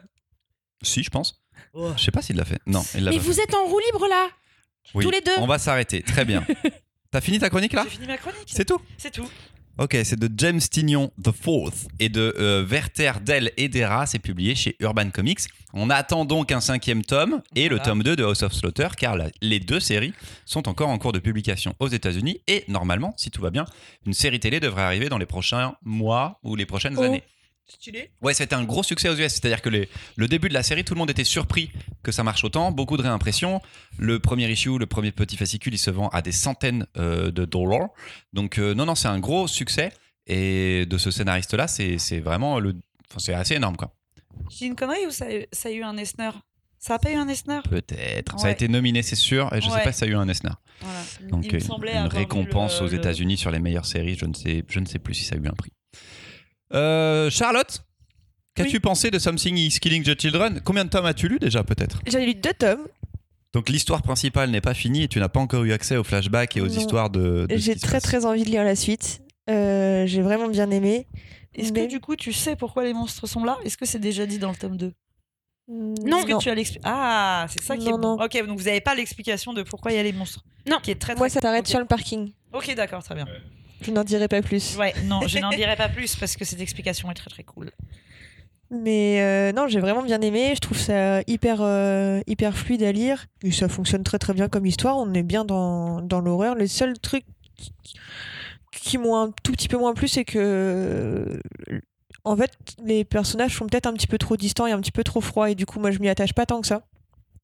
Si, 0.82 1.02
je 1.02 1.10
pense. 1.10 1.42
Oh. 1.72 1.92
Je 1.96 2.04
sais 2.04 2.10
pas 2.10 2.22
s'il 2.22 2.36
l'a 2.36 2.44
fait. 2.44 2.60
Non, 2.66 2.84
il 2.94 3.04
l'a 3.04 3.10
Mais 3.10 3.16
pas 3.16 3.22
vous 3.22 3.40
êtes 3.40 3.54
en 3.54 3.64
roue 3.64 3.80
libre 3.80 4.06
là. 4.08 4.28
Oui. 4.94 5.04
tous 5.04 5.10
les 5.10 5.20
deux. 5.20 5.32
On 5.38 5.46
va 5.46 5.58
s'arrêter. 5.58 6.02
Très 6.02 6.24
bien. 6.24 6.44
T'as 7.10 7.20
fini 7.20 7.38
ta 7.38 7.48
chronique 7.48 7.72
là 7.72 7.84
J'ai 7.84 7.90
fini 7.90 8.06
ma 8.06 8.16
chronique. 8.18 8.46
C'est 8.46 8.64
tout 8.64 8.80
C'est 8.98 9.10
tout. 9.12 9.28
Ok, 9.76 9.96
c'est 10.04 10.16
de 10.18 10.30
James 10.36 10.60
Tignon 10.60 11.10
The 11.20 11.32
Fourth 11.32 11.88
et 11.98 12.08
de 12.08 12.32
euh, 12.38 12.64
Werther 12.64 13.10
Del 13.24 13.50
Edera, 13.56 14.06
c'est 14.06 14.20
publié 14.20 14.54
chez 14.54 14.76
Urban 14.78 15.10
Comics. 15.10 15.40
On 15.72 15.90
attend 15.90 16.24
donc 16.24 16.52
un 16.52 16.60
cinquième 16.60 17.04
tome 17.04 17.42
et 17.56 17.68
le 17.68 17.80
tome 17.80 18.04
2 18.04 18.14
de 18.14 18.22
House 18.22 18.44
of 18.44 18.52
Slaughter 18.52 18.86
car 18.96 19.16
la- 19.16 19.30
les 19.42 19.58
deux 19.58 19.80
séries 19.80 20.12
sont 20.44 20.68
encore 20.68 20.90
en 20.90 20.98
cours 20.98 21.10
de 21.12 21.18
publication 21.18 21.74
aux 21.80 21.88
États-Unis 21.88 22.40
et 22.46 22.62
normalement, 22.68 23.14
si 23.16 23.32
tout 23.32 23.42
va 23.42 23.50
bien, 23.50 23.64
une 24.06 24.12
série 24.14 24.38
télé 24.38 24.60
devrait 24.60 24.82
arriver 24.82 25.08
dans 25.08 25.18
les 25.18 25.26
prochains 25.26 25.74
mois 25.82 26.38
ou 26.44 26.54
les 26.54 26.66
prochaines 26.66 26.94
Oh. 26.96 27.02
années. 27.02 27.24
Stylé. 27.66 28.10
Ouais, 28.20 28.34
c'était 28.34 28.54
un 28.54 28.64
gros 28.64 28.82
succès 28.82 29.08
aux 29.08 29.14
US. 29.16 29.32
C'est-à-dire 29.32 29.62
que 29.62 29.68
les- 29.70 29.88
le 30.16 30.28
début 30.28 30.48
de 30.48 30.54
la 30.54 30.62
série, 30.62 30.84
tout 30.84 30.94
le 30.94 30.98
monde 30.98 31.10
était 31.10 31.24
surpris 31.24 31.70
que 32.02 32.12
ça 32.12 32.22
marche 32.22 32.44
autant. 32.44 32.70
Beaucoup 32.72 32.96
de 32.96 33.02
réimpressions. 33.02 33.60
Le 33.98 34.18
premier 34.20 34.50
issue, 34.50 34.78
le 34.78 34.86
premier 34.86 35.12
petit 35.12 35.36
fascicule, 35.36 35.74
il 35.74 35.78
se 35.78 35.90
vend 35.90 36.08
à 36.08 36.20
des 36.22 36.32
centaines 36.32 36.86
euh, 36.98 37.30
de 37.30 37.44
dollars. 37.46 37.88
Donc, 38.32 38.58
euh, 38.58 38.74
non, 38.74 38.84
non, 38.86 38.94
c'est 38.94 39.08
un 39.08 39.18
gros 39.18 39.46
succès. 39.48 39.92
Et 40.26 40.86
de 40.86 40.98
ce 40.98 41.10
scénariste-là, 41.10 41.66
c'est 41.68 42.20
vraiment 42.20 42.58
le. 42.60 42.70
Enfin, 43.10 43.18
c'est 43.18 43.34
assez 43.34 43.54
énorme, 43.54 43.76
quoi. 43.76 43.94
J'ai 44.50 44.66
une 44.66 44.74
connerie 44.76 45.06
ou 45.06 45.10
ça, 45.10 45.26
a- 45.26 45.46
ça 45.52 45.68
a 45.68 45.72
eu 45.72 45.82
un 45.82 45.96
Esner 45.96 46.30
Ça 46.78 46.94
a 46.96 46.98
pas 46.98 47.10
eu 47.12 47.14
un 47.14 47.28
Esner 47.28 47.60
Peut-être. 47.68 48.38
Ça 48.38 48.48
a 48.48 48.50
été 48.50 48.68
nominé, 48.68 49.02
c'est 49.02 49.16
sûr. 49.16 49.50
Et 49.54 49.60
je 49.62 49.68
sais 49.68 49.72
Ouais. 49.72 49.84
pas 49.84 49.92
si 49.92 50.00
ça 50.00 50.04
a 50.04 50.08
eu 50.08 50.14
un 50.16 50.28
Esner. 50.28 50.50
Voilà. 50.80 50.98
Donc, 51.30 51.46
Il 51.46 51.52
me 51.52 51.56
euh, 51.56 51.60
semblait 51.60 51.94
une 51.96 52.08
récompense 52.08 52.80
le- 52.80 52.86
aux 52.86 52.90
le- 52.90 52.96
États-Unis 52.96 53.38
sur 53.38 53.50
les 53.50 53.58
meilleures 53.58 53.86
séries. 53.86 54.16
Je 54.18 54.26
ne 54.26 54.34
sais, 54.34 54.64
je 54.68 54.80
ne 54.80 54.84
sais 54.86 54.98
plus 54.98 55.14
si 55.14 55.24
ça 55.24 55.36
a 55.36 55.38
eu 55.38 55.46
un 55.48 55.52
prix. 55.54 55.70
Euh, 56.74 57.30
Charlotte 57.30 57.82
Qu'as-tu 58.54 58.78
pensé 58.80 59.10
de 59.10 59.18
Something 59.18 59.56
is 59.56 59.80
Killing 59.80 60.04
the 60.04 60.20
Children? 60.20 60.60
Combien 60.64 60.84
de 60.84 60.90
tomes 60.90 61.06
as-tu 61.06 61.28
lu 61.28 61.38
déjà, 61.40 61.64
peut-être? 61.64 62.00
J'en 62.06 62.18
ai 62.20 62.26
lu 62.26 62.34
deux 62.36 62.52
tomes. 62.52 62.86
Donc 63.52 63.68
l'histoire 63.68 64.02
principale 64.02 64.50
n'est 64.50 64.60
pas 64.60 64.74
finie 64.74 65.04
et 65.04 65.08
tu 65.08 65.18
n'as 65.18 65.28
pas 65.28 65.40
encore 65.40 65.64
eu 65.64 65.72
accès 65.72 65.96
aux 65.96 66.04
flashbacks 66.04 66.56
et 66.56 66.60
aux 66.60 66.68
Non. 66.68 66.74
histoires 66.74 67.10
de. 67.10 67.46
J'ai 67.50 67.74
très 67.76 67.92
passe. 67.94 68.02
très 68.04 68.24
envie 68.26 68.44
de 68.44 68.50
lire 68.50 68.62
la 68.64 68.76
suite. 68.76 69.22
Euh, 69.50 70.06
J'ai 70.06 70.22
vraiment 70.22 70.48
bien 70.48 70.70
aimé. 70.70 71.06
Est-ce 71.54 71.72
Mais- 71.72 71.86
que 71.86 71.90
du 71.90 72.00
coup 72.00 72.16
tu 72.16 72.32
sais 72.32 72.56
pourquoi 72.56 72.84
les 72.84 72.92
monstres 72.92 73.26
sont 73.28 73.44
là? 73.44 73.58
Est-ce 73.64 73.76
que 73.76 73.86
c'est 73.86 73.98
déjà 74.00 74.26
dit 74.26 74.38
dans 74.38 74.50
le 74.50 74.56
tome 74.56 74.76
2 74.76 74.92
Non. 75.68 75.94
Est-ce 76.18 76.26
que 76.26 76.38
tu 76.38 76.48
as 76.50 76.54
l'explication 76.54 76.90
Ah, 76.96 77.46
c'est 77.48 77.62
ça 77.62 77.76
qui 77.76 77.84
Non, 77.84 77.98
est 77.98 78.00
bon. 78.00 78.16
non. 78.16 78.24
Ok, 78.24 78.36
donc 78.46 78.58
vous 78.58 78.64
n'avez 78.64 78.80
pas 78.80 78.94
l'explication 78.94 79.52
de 79.52 79.62
pourquoi 79.62 79.92
il 79.92 79.96
y 79.96 79.98
a 79.98 80.02
les 80.02 80.12
monstres. 80.12 80.44
Non. 80.68 80.78
Qui 80.82 80.90
est 80.92 80.94
très, 80.96 81.14
très 81.14 81.18
Moi, 81.20 81.28
ça 81.28 81.40
s'arrête 81.40 81.60
Ok. 81.64 81.68
sur 81.68 81.78
le 81.80 81.86
parking. 81.86 82.32
Ok, 82.52 82.74
d'accord, 82.74 83.02
très 83.04 83.14
bien. 83.14 83.26
Je 83.84 83.90
n'en 83.90 84.04
dirai 84.04 84.28
pas 84.28 84.40
plus. 84.42 84.76
Ouais, 84.76 84.94
non, 85.04 85.20
je 85.26 85.38
n'en 85.38 85.50
dirai 85.56 85.76
pas 85.76 85.88
plus 85.88 86.16
parce 86.16 86.36
que 86.36 86.44
cette 86.44 86.60
explication 86.60 87.10
est 87.10 87.14
très 87.14 87.30
très 87.30 87.42
cool. 87.44 87.70
Mais 88.70 89.20
euh, 89.20 89.52
non, 89.52 89.68
j'ai 89.68 89.78
vraiment 89.78 90.02
bien 90.02 90.20
aimé. 90.20 90.52
Je 90.54 90.60
trouve 90.60 90.78
ça 90.78 91.20
hyper, 91.26 91.58
euh, 91.60 92.20
hyper 92.26 92.56
fluide 92.56 92.82
à 92.82 92.92
lire. 92.92 93.26
Et 93.42 93.52
ça 93.52 93.68
fonctionne 93.68 94.02
très 94.02 94.18
très 94.18 94.32
bien 94.32 94.48
comme 94.48 94.66
histoire. 94.66 94.96
On 94.98 95.12
est 95.14 95.22
bien 95.22 95.44
dans, 95.44 96.00
dans 96.00 96.20
l'horreur. 96.20 96.54
Le 96.54 96.66
seul 96.66 96.98
truc 96.98 97.24
qui 98.72 98.98
m'ont 98.98 99.16
un 99.16 99.30
tout 99.42 99.52
petit 99.52 99.68
peu 99.68 99.76
moins 99.76 99.94
plu, 99.94 100.08
c'est 100.08 100.24
que. 100.24 100.38
euh, 100.38 101.80
En 102.24 102.36
fait, 102.36 102.50
les 102.82 103.04
personnages 103.04 103.54
sont 103.56 103.66
peut-être 103.66 103.86
un 103.86 103.92
petit 103.92 104.06
peu 104.08 104.18
trop 104.18 104.36
distants 104.36 104.66
et 104.66 104.72
un 104.72 104.80
petit 104.80 104.92
peu 104.92 105.04
trop 105.04 105.20
froids. 105.20 105.50
Et 105.50 105.54
du 105.54 105.66
coup, 105.66 105.78
moi, 105.78 105.90
je 105.90 105.98
m'y 106.00 106.08
attache 106.08 106.32
pas 106.32 106.46
tant 106.46 106.60
que 106.60 106.66
ça. 106.66 106.82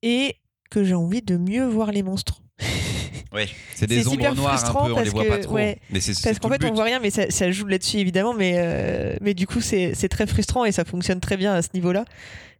Et 0.03 0.37
que 0.71 0.83
j'ai 0.85 0.95
envie 0.95 1.23
de 1.23 1.37
mieux 1.37 1.67
voir 1.67 1.93
les 1.93 2.03
monstres. 2.03 2.43
Oui, 3.33 3.43
c'est 3.75 3.87
des 3.87 4.01
ombres 4.09 4.17
super 4.17 4.35
noires 4.35 4.55
un 4.55 4.57
frustrant 4.57 4.87
peu, 4.87 4.93
on 4.93 4.99
les 4.99 5.03
parce 5.05 5.09
voit 5.11 5.25
pas 5.25 5.39
trop. 5.39 5.55
ouais, 5.55 5.79
mais 5.91 6.01
c'est 6.01 6.21
Parce 6.21 6.39
qu'en 6.41 6.49
fait, 6.49 6.65
on 6.65 6.69
but. 6.69 6.75
voit 6.75 6.85
rien, 6.85 6.99
mais 6.99 7.11
ça, 7.11 7.31
ça 7.31 7.51
joue 7.53 7.67
là-dessus 7.67 7.99
évidemment. 7.99 8.35
Mais, 8.35 8.55
euh, 8.57 9.17
mais 9.21 9.35
du 9.35 9.47
coup, 9.47 9.61
c'est 9.61 9.95
très 10.09 10.27
frustrant 10.27 10.65
et 10.65 10.73
ça 10.73 10.85
fonctionne 10.85 11.21
très 11.21 11.37
bien 11.37 11.55
à 11.55 11.63
ce 11.63 11.69
niveau-là. 11.75 12.05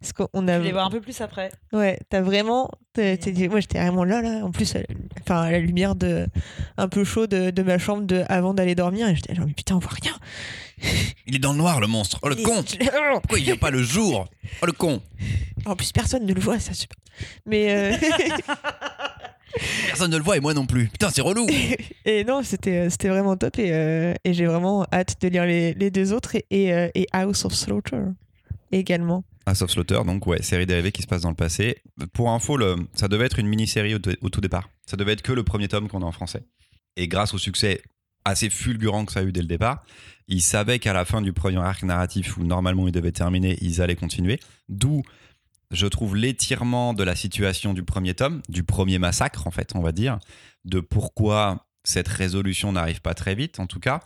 Parce 0.01 0.13
qu'on 0.13 0.49
a. 0.49 0.55
Je 0.55 0.59
vais 0.61 0.65
les 0.67 0.73
voir 0.73 0.87
un 0.87 0.91
peu 0.91 1.01
plus 1.01 1.21
après. 1.21 1.51
Ouais, 1.73 1.99
t'as 2.09 2.21
vraiment. 2.23 2.71
moi, 2.97 3.61
j'étais 3.61 3.79
vraiment 3.81 4.05
là, 4.05 4.23
là. 4.23 4.45
En 4.45 4.51
plus, 4.51 4.75
à, 4.77 4.79
enfin, 5.23 5.43
à 5.43 5.51
la 5.51 5.59
lumière 5.59 5.95
de, 5.95 6.27
un 6.79 6.89
peu 6.89 7.05
chaud 7.05 7.27
de, 7.27 7.51
de 7.51 7.63
ma 7.63 7.79
chambre 7.79 8.05
de, 8.05 8.23
avant 8.29 8.55
d'aller 8.55 8.75
dormir. 8.75 9.09
Et 9.09 9.15
j'étais 9.17 9.35
genre, 9.35 9.47
mais 9.47 9.53
putain, 9.53 9.75
on 9.75 9.79
voit 9.81 9.93
rien. 10.01 10.17
Il 11.27 11.35
est 11.35 11.39
dans 11.41 11.53
le 11.53 11.59
noir, 11.59 11.81
le 11.81 11.87
monstre. 11.89 12.19
Oh, 12.23 12.29
le 12.29 12.37
con 12.37 12.65
Pourquoi 13.21 13.39
il 13.39 13.45
vient 13.45 13.57
pas 13.57 13.71
le 13.71 13.83
jour? 13.83 14.27
Oh, 14.63 14.67
le 14.67 14.73
con 14.73 15.03
En 15.67 15.77
plus, 15.77 15.93
personne 15.93 16.25
ne 16.25 16.33
le 16.33 16.41
voit, 16.41 16.59
ça 16.61 16.73
super. 16.73 16.97
Mais. 17.45 17.93
euh, 17.93 17.97
Personne 19.87 20.11
ne 20.11 20.17
le 20.17 20.23
voit 20.23 20.37
et 20.37 20.41
moi 20.41 20.55
non 20.55 20.67
plus. 20.67 20.89
Putain, 20.89 21.11
c'est 21.11 21.21
relou 21.23 21.47
et 22.05 22.25
non, 22.25 22.43
c'était 22.43 22.89
c'était 22.91 23.09
vraiment 23.09 23.37
top. 23.37 23.59
Et, 23.59 23.73
euh, 23.73 24.15
et 24.25 24.33
j'ai 24.35 24.47
vraiment 24.47 24.87
hâte 24.93 25.17
de 25.21 25.29
lire 25.29 25.45
les, 25.45 25.75
les 25.75 25.91
deux 25.91 26.13
autres. 26.13 26.37
Et, 26.37 26.47
et, 26.51 26.73
euh, 26.73 26.89
et 26.95 27.07
House 27.13 27.45
of 27.45 27.53
Slaughter 27.55 28.03
également. 28.73 29.25
House 29.47 29.63
of 29.63 29.71
Slaughter, 29.71 30.01
donc 30.07 30.27
ouais, 30.27 30.43
série 30.43 30.67
dérivée 30.67 30.93
qui 30.93 31.03
se 31.03 31.07
passe 31.07 31.23
dans 31.23 31.31
le 31.31 31.35
passé. 31.35 31.79
Pour 32.13 32.31
info, 32.31 32.57
le- 32.57 32.77
ça 32.95 33.09
devait 33.09 33.27
être 33.27 33.39
une 33.39 33.49
mini-série 33.49 33.95
au, 33.95 33.99
au 34.21 34.29
tout 34.29 34.41
départ. 34.41 34.69
Ça 34.87 34.97
devait 34.97 35.13
être 35.13 35.23
que 35.23 35.33
le 35.33 35.43
premier 35.43 35.67
tome 35.69 35.89
qu'on 35.89 36.03
a 36.03 36.07
en 36.07 36.13
français. 36.13 36.43
Et 36.97 37.09
grâce 37.09 37.35
au 37.35 37.39
succès 37.39 37.81
assez 38.25 38.51
fulgurant 38.51 39.07
que 39.07 39.13
ça 39.13 39.21
a 39.21 39.23
eu 39.23 39.33
dès 39.33 39.41
le 39.41 39.47
départ, 39.47 39.83
ils 40.29 40.43
savaient 40.43 40.79
qu'à 40.79 40.93
la 40.93 41.05
fin 41.05 41.23
du 41.23 41.33
premier 41.33 41.57
arc 41.59 41.83
narratif, 41.83 42.37
où 42.37 42.45
normalement 42.45 42.87
il 42.87 42.93
devait 42.93 43.13
terminer, 43.13 43.57
ils 43.63 43.81
allaient 43.81 43.97
continuer. 43.97 44.39
D'où, 44.69 45.03
je 45.71 45.87
trouve, 45.87 46.17
l'étirement 46.17 46.95
de 46.95 47.05
la 47.05 47.15
situation 47.15 47.75
du 47.75 47.83
premier 47.83 48.15
tome, 48.15 48.43
du 48.49 48.65
premier 48.65 48.99
massacre, 48.99 49.47
en 49.47 49.51
fait, 49.51 49.73
on 49.75 49.81
va 49.81 49.93
dire, 49.93 50.19
de 50.65 50.81
pourquoi 50.81 51.67
cette 51.85 52.09
résolution 52.09 52.73
n'arrive 52.73 53.01
pas 53.01 53.15
très 53.15 53.35
vite, 53.35 53.61
en 53.61 53.67
tout 53.67 53.81
cas. 53.81 54.01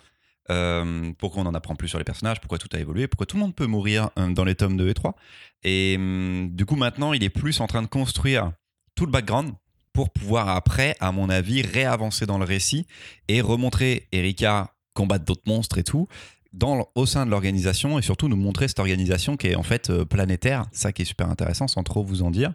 Euh, 0.51 1.13
pourquoi 1.19 1.43
on 1.43 1.47
en 1.47 1.55
apprend 1.55 1.75
plus 1.75 1.89
sur 1.89 1.99
les 1.99 2.05
personnages, 2.05 2.39
pourquoi 2.41 2.59
tout 2.59 2.69
a 2.75 2.79
évolué, 2.79 3.09
pourquoi 3.09 3.25
tout 3.25 3.37
le 3.37 3.43
monde 3.43 3.55
peut 3.55 3.67
mourir 3.67 4.11
euh, 4.19 4.31
dans 4.31 4.45
les 4.45 4.55
tomes 4.55 4.77
2 4.77 4.89
et 4.91 4.95
3. 4.95 5.17
Et 5.63 5.95
hum, 5.97 6.51
du 6.53 6.67
coup, 6.67 6.77
maintenant, 6.77 7.15
il 7.15 7.25
est 7.25 7.31
plus 7.31 7.61
en 7.61 7.67
train 7.67 7.81
de 7.81 7.87
construire 7.87 8.53
tout 8.95 9.07
le 9.07 9.11
background 9.11 9.55
pour 9.95 10.11
pouvoir 10.11 10.49
après, 10.49 10.97
à 11.01 11.13
mon 11.13 11.31
avis, 11.31 11.63
réavancer 11.63 12.27
dans 12.27 12.39
le 12.39 12.45
récit 12.45 12.87
et 13.29 13.41
remontrer 13.41 14.09
Erika 14.13 14.75
combattre 14.93 15.25
d'autres 15.25 15.43
monstres 15.47 15.79
et 15.79 15.85
tout 15.85 16.09
dans, 16.57 16.89
au 16.95 17.05
sein 17.05 17.27
de 17.27 17.31
l'organisation 17.31 17.99
et 17.99 18.03
surtout 18.03 18.29
nous 18.29 18.37
montrer 18.37 18.69
cette 18.69 18.79
organisation 18.79 19.37
qui 19.37 19.49
est 19.49 19.55
en 19.57 19.63
fait 19.65 19.91
euh, 19.91 20.05
planétaire. 20.05 20.67
Ça 20.73 20.93
qui 20.93 21.03
est 21.03 21.05
super 21.05 21.29
intéressant 21.29 21.67
sans 21.69 21.83
trop 21.83 22.03
vous 22.05 22.23
en 22.23 22.31
dire, 22.31 22.53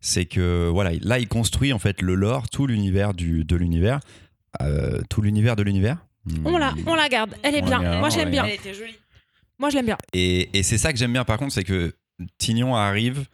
c'est 0.00 0.24
que 0.24 0.68
voilà, 0.72 0.92
là 1.02 1.18
il 1.18 1.28
construit 1.28 1.72
en 1.72 1.78
fait 1.78 2.00
le 2.00 2.14
lore, 2.14 2.48
tout 2.48 2.66
l'univers 2.66 3.12
du 3.14 3.44
de 3.44 3.56
l'univers, 3.56 4.00
Euh, 4.60 5.00
tout 5.08 5.22
l'univers 5.22 5.56
de 5.56 5.62
l'univers? 5.62 5.98
On 6.44 6.56
la, 6.58 6.72
on 6.86 6.94
la 6.94 7.08
garde, 7.08 7.34
elle 7.42 7.54
est 7.56 7.62
On 7.62 7.66
bien. 7.66 7.98
Moi, 7.98 8.08
je 8.10 8.14
on 8.14 8.18
l'aime 8.18 8.26
la 8.28 8.30
bien. 8.30 8.42
garde. 8.42 8.54
était 8.54 8.74
jolie. 8.74 8.96
Moi, 9.58 9.70
je 9.70 9.76
l'aime 9.76 9.86
bien. 9.86 9.98
Et, 10.12 10.50
et 10.58 10.62
c'est 10.62 10.78
ça 10.78 10.92
que 10.92 10.98
j'aime 10.98 11.12
bien 11.12 11.24
par 11.24 11.36
contre, 11.38 11.52
c'est 11.52 11.64
que 11.64 11.94
Tignon 12.38 12.74
arrive. 12.76 13.24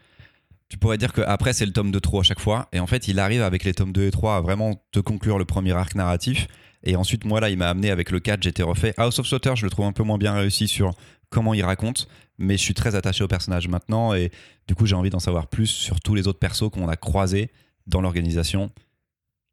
Tu 0.69 0.77
pourrais 0.79 0.99
dire 0.99 1.13
qu'après 1.13 1.53
c'est 1.55 1.67
le 1.67 1.73
tome 1.73 1.91
2 1.91 2.01
trop 2.01 2.21
à 2.21 2.23
chaque 2.23 2.41
fois. 2.41 2.69
Et 2.73 2.81
en 2.81 2.87
fait, 2.87 3.09
il 3.09 3.19
arrive 3.19 3.43
avec 3.43 3.65
les 3.65 3.73
tomes 3.75 3.93
2 3.93 4.07
et 4.07 4.11
3 4.11 4.37
à 4.37 4.41
vraiment 4.41 4.83
te 4.93 5.01
conclure 5.01 5.39
le 5.39 5.45
premier 5.45 5.73
arc 5.73 5.95
narratif. 5.95 6.47
Et 6.85 6.97
ensuite, 6.97 7.25
moi 7.25 7.41
là, 7.41 7.51
il 7.51 7.59
m'a 7.59 7.69
amené 7.69 7.91
avec 7.91 8.11
le 8.11 8.21
4, 8.21 8.43
j'étais 8.43 8.63
refait. 8.63 8.95
House 8.97 9.19
of 9.19 9.27
Slaughter, 9.27 9.55
je 9.57 9.65
le 9.65 9.71
trouve 9.71 9.87
un 9.87 9.93
peu 9.93 10.03
moins 10.03 10.19
bien 10.19 10.35
réussi 10.35 10.69
sur 10.69 10.93
comment 11.31 11.55
il 11.55 11.63
raconte. 11.65 12.09
Mais 12.39 12.57
je 12.57 12.63
suis 12.63 12.75
très 12.75 12.95
attaché 12.95 13.25
au 13.25 13.29
personnage 13.29 13.69
maintenant. 13.69 14.15
Et 14.15 14.31
du 14.69 14.75
coup, 14.75 14.87
j'ai 14.87 14.95
envie 14.95 15.11
d'en 15.11 15.19
savoir 15.19 15.49
plus 15.49 15.67
sur 15.67 16.01
tous 16.01 16.15
les 16.15 16.29
autres 16.29 16.39
persos 16.39 16.71
qu'on 16.71 16.89
a 16.89 16.97
croisés 16.97 17.51
dans 17.87 18.01
l'organisation 18.01 18.71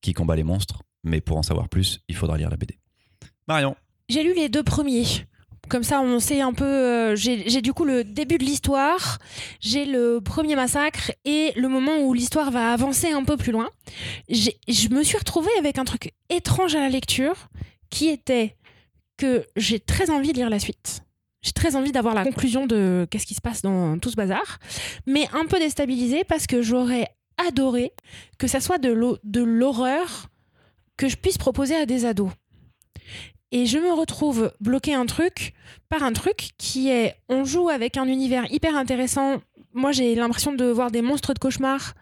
qui 0.01 0.13
combat 0.13 0.35
les 0.35 0.43
monstres. 0.43 0.83
Mais 1.03 1.21
pour 1.21 1.37
en 1.37 1.43
savoir 1.43 1.67
plus, 1.69 2.01
il 2.07 2.15
faudra 2.15 2.37
lire 2.37 2.49
la 2.49 2.57
BD. 2.57 2.77
Marion. 3.47 3.75
J'ai 4.07 4.23
lu 4.23 4.35
les 4.35 4.49
deux 4.49 4.63
premiers. 4.63 5.05
Comme 5.69 5.83
ça, 5.83 6.01
on 6.01 6.19
sait 6.19 6.41
un 6.41 6.53
peu. 6.53 6.65
euh, 6.65 7.15
j'ai 7.15 7.61
du 7.61 7.73
coup 7.73 7.85
le 7.85 8.03
début 8.03 8.37
de 8.37 8.43
l'histoire, 8.43 9.19
j'ai 9.59 9.85
le 9.85 10.19
premier 10.21 10.55
massacre 10.55 11.11
et 11.25 11.53
le 11.55 11.67
moment 11.67 11.99
où 11.99 12.13
l'histoire 12.13 12.51
va 12.51 12.71
avancer 12.71 13.11
un 13.11 13.23
peu 13.23 13.37
plus 13.37 13.51
loin. 13.51 13.69
Je 14.29 14.89
me 14.89 15.03
suis 15.03 15.17
retrouvée 15.17 15.51
avec 15.57 15.77
un 15.77 15.85
truc 15.85 16.13
étrange 16.29 16.75
à 16.75 16.79
la 16.79 16.89
lecture 16.89 17.49
qui 17.89 18.09
était 18.09 18.55
que 19.17 19.45
j'ai 19.55 19.79
très 19.79 20.09
envie 20.09 20.33
de 20.33 20.37
lire 20.37 20.49
la 20.49 20.59
suite. 20.59 21.01
J'ai 21.41 21.53
très 21.53 21.75
envie 21.75 21.91
d'avoir 21.91 22.15
la 22.15 22.23
conclusion 22.23 22.65
de 22.65 23.07
qu'est-ce 23.09 23.25
qui 23.25 23.35
se 23.35 23.41
passe 23.41 23.61
dans 23.61 23.99
tout 23.99 24.09
ce 24.09 24.15
bazar, 24.15 24.59
mais 25.05 25.27
un 25.31 25.45
peu 25.45 25.59
déstabilisée 25.59 26.23
parce 26.23 26.47
que 26.47 26.61
j'aurais 26.61 27.07
adoré 27.47 27.93
que 28.39 28.47
ça 28.47 28.59
soit 28.59 28.79
de 28.79 29.41
l'horreur 29.43 30.27
que 30.97 31.07
je 31.07 31.17
puisse 31.17 31.37
proposer 31.37 31.75
à 31.75 31.85
des 31.85 32.05
ados. 32.05 32.31
Et 33.51 33.65
je 33.65 33.77
me 33.77 33.93
retrouve 33.93 34.51
bloqué 34.59 34.93
un 34.93 35.05
truc 35.05 35.53
par 35.89 36.03
un 36.03 36.13
truc 36.13 36.51
qui 36.57 36.89
est 36.89 37.15
on 37.29 37.45
joue 37.45 37.69
avec 37.69 37.97
un 37.97 38.07
univers 38.07 38.51
hyper 38.51 38.75
intéressant. 38.75 39.41
Moi, 39.73 39.91
j'ai 39.91 40.15
l'impression 40.15 40.53
de 40.53 40.65
voir 40.65 40.91
des 40.91 41.01
monstres 41.01 41.33
de 41.33 41.39
cauchemar, 41.39 41.93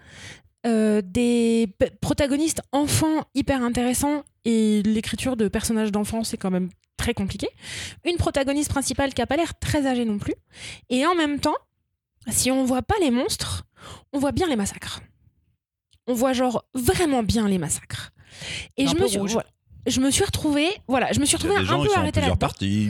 euh, 0.65 1.01
des 1.03 1.67
protagonistes 2.01 2.61
enfants 2.71 3.25
hyper 3.35 3.61
intéressants 3.61 4.23
et 4.45 4.81
l'écriture 4.83 5.35
de 5.35 5.47
personnages 5.47 5.91
d'enfants, 5.91 6.23
c'est 6.23 6.37
quand 6.37 6.51
même 6.51 6.69
très 6.97 7.13
compliqué. 7.13 7.47
Une 8.05 8.17
protagoniste 8.17 8.69
principale 8.69 9.13
qui 9.13 9.21
a 9.21 9.27
pas 9.27 9.35
l'air 9.35 9.57
très 9.59 9.87
âgée 9.87 10.05
non 10.05 10.17
plus. 10.17 10.35
Et 10.89 11.05
en 11.05 11.15
même 11.15 11.39
temps, 11.39 11.55
si 12.29 12.51
on 12.51 12.63
voit 12.63 12.81
pas 12.81 12.95
les 13.01 13.11
monstres, 13.11 13.65
on 14.13 14.19
voit 14.19 14.31
bien 14.31 14.47
les 14.47 14.55
massacres. 14.55 15.01
On 16.07 16.13
voit 16.13 16.33
genre 16.33 16.65
vraiment 16.73 17.23
bien 17.23 17.47
les 17.47 17.57
massacres. 17.57 18.11
Et 18.77 18.87
je 18.87 18.95
me 18.95 19.07
suis, 19.07 19.19
voilà. 19.19 19.47
Je 19.87 19.99
me 19.99 20.09
suis 20.11 20.23
retrouvée, 20.23 20.69
voilà, 20.87 21.11
je 21.11 21.19
me 21.19 21.25
suis 21.25 21.35
retrouvée 21.37 21.55
un 21.59 21.65
peu 21.77 21.89
arrêtée 21.99 22.19
parties. 22.37 22.89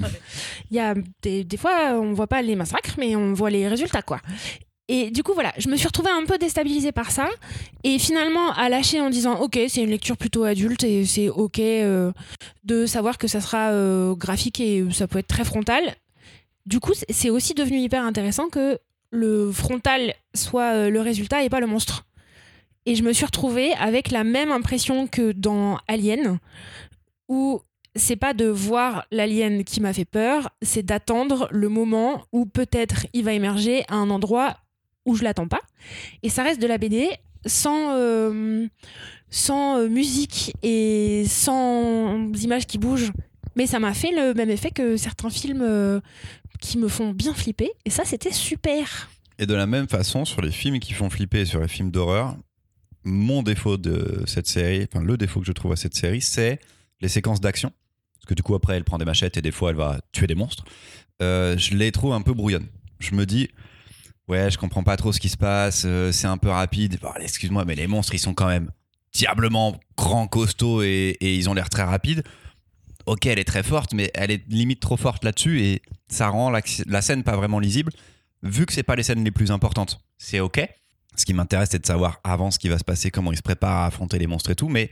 Il 0.71 0.77
y 0.77 0.79
a 0.79 0.93
des, 1.21 1.43
des 1.43 1.57
fois, 1.57 1.93
on 1.93 2.13
voit 2.13 2.27
pas 2.27 2.41
les 2.41 2.55
massacres, 2.55 2.95
mais 2.97 3.15
on 3.15 3.33
voit 3.33 3.49
les 3.49 3.67
résultats, 3.67 4.01
quoi. 4.01 4.19
Et 4.89 5.11
du 5.11 5.23
coup, 5.23 5.33
voilà, 5.33 5.53
je 5.57 5.69
me 5.69 5.77
suis 5.77 5.87
retrouvée 5.87 6.09
un 6.11 6.25
peu 6.25 6.37
déstabilisée 6.37 6.91
par 6.91 7.09
ça. 7.09 7.29
Et 7.85 7.97
finalement, 7.99 8.51
à 8.51 8.67
lâcher 8.67 8.99
en 8.99 9.09
disant, 9.09 9.39
OK, 9.39 9.57
c'est 9.69 9.81
une 9.81 9.89
lecture 9.89 10.17
plutôt 10.17 10.43
adulte 10.43 10.83
et 10.83 11.05
c'est 11.05 11.29
OK 11.29 11.59
euh, 11.59 12.11
de 12.65 12.85
savoir 12.85 13.17
que 13.17 13.27
ça 13.29 13.39
sera 13.39 13.69
euh, 13.71 14.13
graphique 14.13 14.59
et 14.59 14.85
ça 14.91 15.07
peut 15.07 15.19
être 15.19 15.27
très 15.27 15.45
frontal. 15.45 15.95
Du 16.65 16.79
coup, 16.81 16.93
c'est- 16.93 17.11
c'est 17.11 17.29
aussi 17.29 17.53
devenu 17.53 17.79
hyper 17.79 18.03
intéressant 18.03 18.49
que 18.49 18.77
le 19.09 19.51
frontal 19.53 20.13
soit 20.35 20.73
euh, 20.73 20.89
le 20.89 20.99
résultat 20.99 21.43
et 21.43 21.49
pas 21.49 21.59
le 21.61 21.67
monstre. 21.67 22.05
Et 22.85 22.95
je 22.95 23.03
me 23.03 23.13
suis 23.13 23.25
retrouvée 23.25 23.73
avec 23.73 24.11
la 24.11 24.23
même 24.23 24.51
impression 24.51 25.07
que 25.07 25.31
dans 25.31 25.79
Alien, 25.87 26.39
où 27.29 27.61
c'est 27.95 28.15
pas 28.15 28.33
de 28.33 28.45
voir 28.45 29.05
l'alien 29.11 29.63
qui 29.63 29.79
m'a 29.79 29.93
fait 29.93 30.05
peur, 30.05 30.49
c'est 30.61 30.83
d'attendre 30.83 31.47
le 31.51 31.69
moment 31.69 32.23
où 32.31 32.45
peut-être 32.45 33.05
il 33.13 33.23
va 33.23 33.33
émerger 33.33 33.83
à 33.87 33.95
un 33.95 34.09
endroit 34.09 34.57
où 35.05 35.15
je 35.15 35.23
l'attends 35.23 35.47
pas. 35.47 35.61
Et 36.23 36.29
ça 36.29 36.43
reste 36.43 36.61
de 36.61 36.67
la 36.67 36.77
BD 36.77 37.09
sans, 37.45 37.93
euh, 37.93 38.67
sans 39.29 39.77
euh, 39.77 39.89
musique 39.89 40.53
et 40.63 41.25
sans 41.27 42.31
images 42.41 42.65
qui 42.65 42.77
bougent. 42.77 43.11
Mais 43.55 43.67
ça 43.67 43.79
m'a 43.79 43.93
fait 43.93 44.11
le 44.11 44.33
même 44.33 44.49
effet 44.49 44.71
que 44.71 44.97
certains 44.97 45.29
films 45.29 45.61
euh, 45.61 45.99
qui 46.59 46.77
me 46.77 46.87
font 46.87 47.11
bien 47.11 47.33
flipper. 47.33 47.71
Et 47.85 47.91
ça, 47.91 48.03
c'était 48.05 48.31
super. 48.31 49.09
Et 49.37 49.45
de 49.45 49.53
la 49.53 49.67
même 49.67 49.87
façon, 49.87 50.25
sur 50.25 50.41
les 50.41 50.51
films 50.51 50.79
qui 50.79 50.93
font 50.93 51.09
flipper, 51.09 51.45
sur 51.45 51.59
les 51.59 51.67
films 51.67 51.91
d'horreur, 51.91 52.35
mon 53.03 53.43
défaut 53.43 53.77
de 53.77 54.23
cette 54.25 54.47
série, 54.47 54.87
enfin 54.91 55.03
le 55.03 55.17
défaut 55.17 55.39
que 55.39 55.45
je 55.45 55.51
trouve 55.51 55.71
à 55.71 55.75
cette 55.75 55.95
série, 55.95 56.21
c'est 56.21 56.59
les 57.01 57.07
séquences 57.07 57.41
d'action. 57.41 57.71
Parce 58.15 58.25
que 58.27 58.33
du 58.33 58.43
coup, 58.43 58.55
après, 58.55 58.77
elle 58.77 58.85
prend 58.85 58.97
des 58.97 59.05
machettes 59.05 59.35
et 59.37 59.41
des 59.41 59.51
fois, 59.51 59.71
elle 59.71 59.75
va 59.75 59.99
tuer 60.13 60.27
des 60.27 60.35
monstres. 60.35 60.63
Euh, 61.21 61.57
je 61.57 61.75
les 61.75 61.91
trouve 61.91 62.13
un 62.13 62.21
peu 62.21 62.33
brouillonnes. 62.33 62.67
Je 62.99 63.15
me 63.15 63.25
dis, 63.25 63.49
ouais, 64.29 64.49
je 64.49 64.57
comprends 64.57 64.83
pas 64.83 64.95
trop 64.95 65.11
ce 65.11 65.19
qui 65.19 65.29
se 65.29 65.37
passe, 65.37 65.83
euh, 65.85 66.11
c'est 66.11 66.27
un 66.27 66.37
peu 66.37 66.49
rapide. 66.49 66.97
Bon, 67.01 67.09
allez, 67.09 67.25
excuse-moi, 67.25 67.65
mais 67.65 67.75
les 67.75 67.87
monstres, 67.87 68.13
ils 68.13 68.19
sont 68.19 68.33
quand 68.33 68.47
même 68.47 68.71
diablement 69.11 69.79
grands, 69.97 70.27
costauds 70.27 70.81
et, 70.83 71.17
et 71.19 71.35
ils 71.35 71.49
ont 71.49 71.53
l'air 71.53 71.69
très 71.69 71.83
rapides. 71.83 72.23
Ok, 73.05 73.25
elle 73.25 73.39
est 73.39 73.43
très 73.43 73.63
forte, 73.63 73.93
mais 73.93 74.09
elle 74.13 74.31
est 74.31 74.47
limite 74.47 74.79
trop 74.79 74.95
forte 74.95 75.25
là-dessus 75.25 75.61
et 75.61 75.81
ça 76.07 76.29
rend 76.29 76.49
la, 76.49 76.61
la 76.87 77.01
scène 77.01 77.23
pas 77.23 77.35
vraiment 77.35 77.59
lisible 77.59 77.91
vu 78.43 78.65
que 78.65 78.73
c'est 78.73 78.83
pas 78.83 78.95
les 78.95 79.03
scènes 79.03 79.23
les 79.23 79.31
plus 79.31 79.51
importantes, 79.51 79.99
c'est 80.17 80.39
ok. 80.39 80.67
Ce 81.15 81.25
qui 81.25 81.33
m'intéresse, 81.33 81.69
c'est 81.71 81.79
de 81.79 81.85
savoir 81.85 82.19
avant 82.23 82.51
ce 82.51 82.59
qui 82.59 82.69
va 82.69 82.77
se 82.77 82.83
passer, 82.83 83.11
comment 83.11 83.31
ils 83.31 83.37
se 83.37 83.43
préparent 83.43 83.83
à 83.83 83.85
affronter 83.85 84.17
les 84.19 84.27
monstres 84.27 84.49
et 84.49 84.55
tout. 84.55 84.69
Mais 84.69 84.91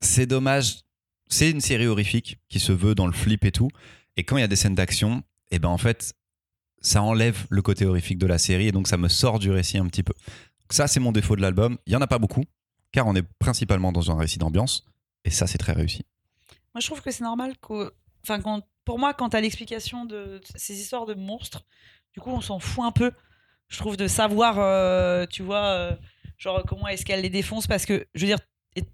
c'est 0.00 0.26
dommage. 0.26 0.80
C'est 1.28 1.50
une 1.50 1.60
série 1.60 1.86
horrifique 1.86 2.38
qui 2.48 2.60
se 2.60 2.72
veut 2.72 2.94
dans 2.94 3.06
le 3.06 3.12
flip 3.12 3.44
et 3.44 3.52
tout. 3.52 3.70
Et 4.16 4.24
quand 4.24 4.36
il 4.36 4.40
y 4.40 4.44
a 4.44 4.48
des 4.48 4.56
scènes 4.56 4.74
d'action, 4.74 5.22
et 5.50 5.58
ben 5.58 5.68
en 5.68 5.78
fait, 5.78 6.14
ça 6.80 7.02
enlève 7.02 7.46
le 7.48 7.62
côté 7.62 7.86
horrifique 7.86 8.18
de 8.18 8.26
la 8.26 8.38
série 8.38 8.68
et 8.68 8.72
donc 8.72 8.88
ça 8.88 8.96
me 8.96 9.08
sort 9.08 9.38
du 9.38 9.50
récit 9.50 9.78
un 9.78 9.86
petit 9.86 10.02
peu. 10.02 10.14
Ça, 10.70 10.88
c'est 10.88 11.00
mon 11.00 11.12
défaut 11.12 11.36
de 11.36 11.42
l'album. 11.42 11.78
Il 11.86 11.92
y 11.92 11.96
en 11.96 12.00
a 12.00 12.06
pas 12.06 12.18
beaucoup, 12.18 12.44
car 12.92 13.06
on 13.06 13.14
est 13.14 13.26
principalement 13.38 13.92
dans 13.92 14.10
un 14.10 14.16
récit 14.16 14.38
d'ambiance. 14.38 14.86
Et 15.24 15.30
ça, 15.30 15.46
c'est 15.46 15.58
très 15.58 15.72
réussi. 15.72 16.04
Moi, 16.74 16.80
je 16.80 16.86
trouve 16.86 17.02
que 17.02 17.10
c'est 17.10 17.24
normal 17.24 17.54
que. 17.58 17.92
Enfin, 18.26 18.40
pour 18.84 18.98
moi, 18.98 19.14
quand 19.14 19.30
t'as 19.30 19.40
l'explication 19.40 20.04
de 20.04 20.40
ces 20.54 20.80
histoires 20.80 21.06
de 21.06 21.14
monstres, 21.14 21.64
du 22.14 22.20
coup, 22.20 22.30
on 22.30 22.40
s'en 22.40 22.58
fout 22.58 22.84
un 22.84 22.92
peu. 22.92 23.12
Je 23.72 23.78
trouve 23.78 23.96
de 23.96 24.06
savoir, 24.06 24.56
euh, 24.58 25.24
tu 25.26 25.42
vois, 25.42 25.64
euh, 25.64 25.96
genre 26.36 26.62
comment 26.68 26.88
est-ce 26.88 27.04
qu'elle 27.06 27.22
les 27.22 27.30
défonce, 27.30 27.66
parce 27.66 27.86
que, 27.86 28.06
je 28.14 28.20
veux 28.20 28.26
dire, 28.26 28.38
et- 28.76 28.84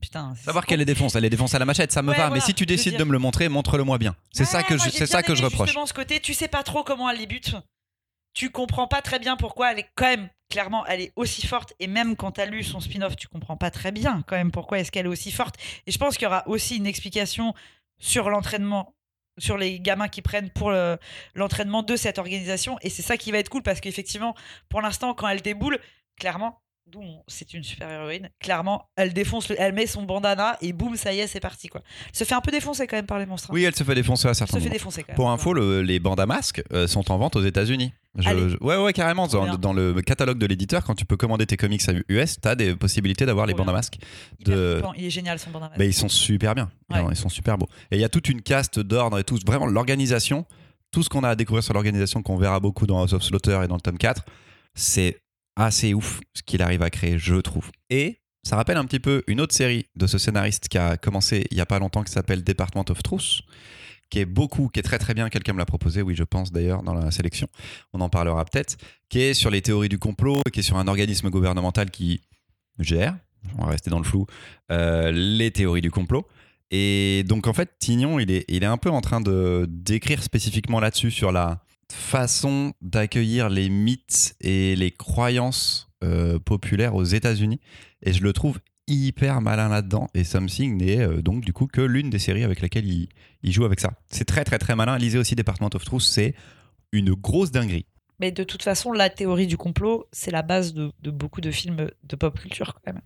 putain. 0.00 0.34
Savoir 0.36 0.66
qu'elle 0.66 0.80
les 0.80 0.84
défonce, 0.84 1.14
elle 1.14 1.22
les 1.22 1.30
défonce 1.30 1.54
à 1.54 1.58
la 1.58 1.64
machette, 1.64 1.92
ça 1.92 2.02
me 2.02 2.08
Ouais, 2.10 2.16
va. 2.16 2.24
voilà, 2.24 2.34
mais 2.34 2.40
si 2.40 2.52
tu 2.52 2.66
décides 2.66 2.92
dire. 2.92 2.98
de 3.00 3.04
me 3.04 3.12
le 3.12 3.18
montrer, 3.18 3.48
montre-le 3.48 3.84
moi 3.84 3.96
bien. 3.96 4.14
C'est 4.30 4.44
ça 4.44 4.62
que 4.62 4.74
moi, 4.74 4.84
je, 4.84 4.90
c'est 4.90 5.06
ça 5.06 5.22
que 5.22 5.34
je 5.34 5.42
reproche. 5.42 5.68
Justement, 5.68 5.86
ce 5.86 5.94
côté, 5.94 6.20
tu 6.20 6.34
sais 6.34 6.48
pas 6.48 6.62
trop 6.62 6.84
comment 6.84 7.08
elle 7.08 7.18
les 7.18 7.26
bute. 7.26 7.54
Tu 8.34 8.50
comprends 8.50 8.86
pas 8.86 9.00
très 9.02 9.18
bien 9.18 9.36
pourquoi 9.36 9.72
elle 9.72 9.78
est 9.80 9.88
quand 9.94 10.06
même, 10.06 10.28
clairement, 10.50 10.84
elle 10.86 11.00
est 11.00 11.12
aussi 11.16 11.46
forte. 11.46 11.72
Et 11.80 11.86
même 11.86 12.14
quand 12.16 12.32
t'as 12.32 12.46
lu 12.46 12.62
son 12.62 12.80
spin-off, 12.80 13.16
tu 13.16 13.28
comprends 13.28 13.56
pas 13.56 13.70
très 13.70 13.92
bien 13.92 14.22
quand 14.26 14.36
même 14.36 14.50
pourquoi 14.50 14.78
est-ce 14.78 14.90
qu'elle 14.92 15.06
est 15.06 15.08
aussi 15.10 15.30
forte. 15.32 15.56
Et 15.86 15.90
je 15.92 15.98
pense 15.98 16.16
qu'il 16.16 16.24
y 16.24 16.26
aura 16.26 16.46
aussi 16.48 16.76
une 16.76 16.86
explication 16.86 17.54
sur 17.98 18.28
l'entraînement, 18.30 18.94
sur 19.38 19.56
les 19.56 19.80
gamins 19.80 20.08
qui 20.08 20.22
prennent 20.22 20.50
pour 20.50 20.70
le- 20.70 20.98
l'entraînement 21.34 21.82
de 21.82 21.96
cette 21.96 22.18
organisation. 22.18 22.78
Et 22.82 22.90
c'est 22.90 23.02
ça 23.02 23.16
qui 23.16 23.32
va 23.32 23.38
être 23.38 23.48
cool 23.48 23.62
parce 23.62 23.80
qu'effectivement, 23.80 24.34
pour 24.68 24.80
l'instant, 24.82 25.14
quand 25.14 25.28
elle 25.28 25.42
déboule, 25.42 25.78
clairement, 26.18 26.62
on- 26.94 27.22
c'est 27.26 27.54
une 27.54 27.62
super 27.62 27.88
héroïne, 27.90 28.28
clairement, 28.38 28.88
elle 28.96 29.12
défonce, 29.14 29.48
le- 29.48 29.56
elle 29.58 29.72
met 29.72 29.86
son 29.86 30.02
bandana 30.02 30.58
et 30.60 30.72
boum, 30.72 30.94
ça 30.96 31.12
y 31.14 31.20
est, 31.20 31.26
c'est 31.26 31.40
parti 31.40 31.68
quoi. 31.68 31.80
Elle 32.10 32.16
se 32.18 32.24
fait 32.24 32.34
un 32.34 32.40
peu 32.42 32.50
défoncer 32.50 32.86
quand 32.86 32.96
même 32.96 33.06
par 33.06 33.18
les 33.18 33.24
monstres. 33.26 33.48
hein. 33.50 33.54
Oui, 33.54 33.64
elle 33.64 33.74
se 33.74 33.82
fait 33.84 33.94
défoncer 33.94 34.26
à 34.26 34.30
elle 34.30 34.34
se 34.34 34.38
certains 34.40 34.60
fait 34.60 34.68
défoncer 34.68 35.02
quand 35.02 35.08
même. 35.12 35.16
Pour 35.16 35.30
info, 35.30 35.54
le- 35.54 35.82
les 35.82 35.98
bandes 36.00 36.20
à 36.20 36.26
masques 36.26 36.62
euh, 36.72 36.86
sont 36.86 37.10
en 37.10 37.16
vente 37.18 37.36
aux 37.36 37.42
États-Unis. 37.44 37.92
Ouais, 38.60 38.76
ouais, 38.76 38.92
carrément. 38.92 39.26
Dans, 39.26 39.44
bien. 39.44 39.54
dans 39.56 39.72
le 39.72 39.94
catalogue 40.02 40.36
de 40.36 40.44
l'éditeur, 40.44 40.84
quand 40.84 40.94
tu 40.94 41.06
peux 41.06 41.16
commander 41.16 41.46
tes 41.46 41.56
comics 41.56 41.80
à 41.88 41.92
US, 42.10 42.38
t'as 42.38 42.54
des 42.54 42.76
possibilités 42.76 43.24
d'avoir 43.24 43.46
les 43.46 43.54
Trop 43.54 43.60
bandes 43.64 43.70
à 43.70 43.72
bien. 43.72 43.78
masques. 43.78 43.96
De-. 44.44 44.82
Il 44.98 45.06
est 45.06 45.10
génial 45.10 45.38
son 45.38 45.50
bandana. 45.50 45.72
Mais 45.78 45.86
ils 45.86 45.94
sont 45.94 46.10
super 46.10 46.54
bien. 46.54 46.70
Ouais. 46.90 47.00
Non, 47.02 47.10
ils 47.10 47.16
sont 47.16 47.30
super 47.30 47.56
beaux. 47.56 47.68
Et 47.90 47.96
il 47.96 48.00
y 48.00 48.04
a 48.04 48.10
toute 48.10 48.28
une 48.28 48.42
caste 48.42 48.78
d'ordre 48.80 49.18
et 49.18 49.24
tout. 49.24 49.38
Vraiment, 49.46 49.64
l'organisation, 49.66 50.44
tout 50.90 51.02
ce 51.02 51.08
qu'on 51.08 51.24
a 51.24 51.30
à 51.30 51.36
découvrir 51.36 51.62
sur 51.64 51.72
l'organisation, 51.72 52.22
qu'on 52.22 52.36
verra 52.36 52.60
beaucoup 52.60 52.86
dans 52.86 53.00
House 53.00 53.14
of 53.14 53.22
Slaughter 53.22 53.58
et 53.64 53.66
dans 53.68 53.76
le 53.76 53.80
tome 53.80 53.96
4, 53.96 54.22
c'est 54.74 55.21
assez 55.56 55.94
ouf 55.94 56.20
ce 56.34 56.42
qu'il 56.42 56.62
arrive 56.62 56.82
à 56.82 56.90
créer, 56.90 57.18
je 57.18 57.34
trouve. 57.36 57.70
Et 57.90 58.20
ça 58.42 58.56
rappelle 58.56 58.76
un 58.76 58.84
petit 58.84 59.00
peu 59.00 59.22
une 59.26 59.40
autre 59.40 59.54
série 59.54 59.86
de 59.96 60.06
ce 60.06 60.18
scénariste 60.18 60.68
qui 60.68 60.78
a 60.78 60.96
commencé 60.96 61.46
il 61.50 61.56
y 61.56 61.60
a 61.60 61.66
pas 61.66 61.78
longtemps, 61.78 62.02
qui 62.02 62.12
s'appelle 62.12 62.42
Department 62.42 62.84
of 62.90 63.02
Truth, 63.02 63.42
qui 64.10 64.18
est 64.18 64.24
beaucoup, 64.24 64.68
qui 64.68 64.80
est 64.80 64.82
très 64.82 64.98
très 64.98 65.14
bien. 65.14 65.28
Quelqu'un 65.28 65.52
me 65.52 65.58
l'a 65.58 65.66
proposé, 65.66 66.02
oui, 66.02 66.14
je 66.14 66.24
pense 66.24 66.52
d'ailleurs, 66.52 66.82
dans 66.82 66.94
la 66.94 67.10
sélection. 67.10 67.46
On 67.92 68.00
en 68.00 68.08
parlera 68.08 68.44
peut-être. 68.44 68.76
Qui 69.08 69.20
est 69.20 69.34
sur 69.34 69.50
les 69.50 69.62
théories 69.62 69.88
du 69.88 69.98
complot, 69.98 70.42
qui 70.52 70.60
est 70.60 70.64
sur 70.64 70.76
un 70.76 70.88
organisme 70.88 71.30
gouvernemental 71.30 71.90
qui 71.90 72.20
gère, 72.78 73.16
on 73.58 73.64
va 73.64 73.70
rester 73.70 73.90
dans 73.90 73.98
le 73.98 74.04
flou, 74.04 74.26
euh, 74.70 75.12
les 75.12 75.50
théories 75.50 75.80
du 75.80 75.90
complot. 75.90 76.26
Et 76.70 77.24
donc 77.28 77.46
en 77.46 77.52
fait, 77.52 77.70
Tignon, 77.78 78.18
il 78.18 78.30
est, 78.30 78.44
il 78.48 78.62
est 78.62 78.66
un 78.66 78.78
peu 78.78 78.90
en 78.90 79.02
train 79.02 79.20
de 79.20 79.66
d'écrire 79.68 80.22
spécifiquement 80.22 80.80
là-dessus 80.80 81.10
sur 81.10 81.30
la 81.30 81.62
façon 81.92 82.72
d'accueillir 82.80 83.48
les 83.48 83.68
mythes 83.68 84.34
et 84.40 84.76
les 84.76 84.90
croyances 84.90 85.88
euh, 86.02 86.38
populaires 86.38 86.94
aux 86.94 87.04
États-Unis. 87.04 87.60
Et 88.02 88.12
je 88.12 88.22
le 88.22 88.32
trouve 88.32 88.58
hyper 88.86 89.40
malin 89.40 89.68
là-dedans. 89.68 90.08
Et 90.14 90.24
Something 90.24 90.76
n'est 90.76 91.00
euh, 91.00 91.22
donc 91.22 91.44
du 91.44 91.52
coup 91.52 91.66
que 91.66 91.80
l'une 91.80 92.10
des 92.10 92.18
séries 92.18 92.44
avec 92.44 92.60
laquelle 92.60 92.86
il, 92.86 93.08
il 93.42 93.52
joue 93.52 93.64
avec 93.64 93.80
ça. 93.80 93.92
C'est 94.10 94.24
très 94.24 94.44
très 94.44 94.58
très 94.58 94.74
malin. 94.74 94.98
Lisez 94.98 95.18
aussi 95.18 95.34
Department 95.34 95.70
of 95.74 95.84
Truth, 95.84 96.02
c'est 96.02 96.34
une 96.92 97.14
grosse 97.14 97.50
dinguerie. 97.50 97.86
Mais 98.20 98.30
de 98.30 98.44
toute 98.44 98.62
façon, 98.62 98.92
la 98.92 99.10
théorie 99.10 99.46
du 99.46 99.56
complot, 99.56 100.06
c'est 100.12 100.30
la 100.30 100.42
base 100.42 100.74
de, 100.74 100.92
de 101.02 101.10
beaucoup 101.10 101.40
de 101.40 101.50
films 101.50 101.90
de 102.04 102.16
pop 102.16 102.38
culture 102.38 102.74
quand 102.74 102.92
même. 102.92 103.02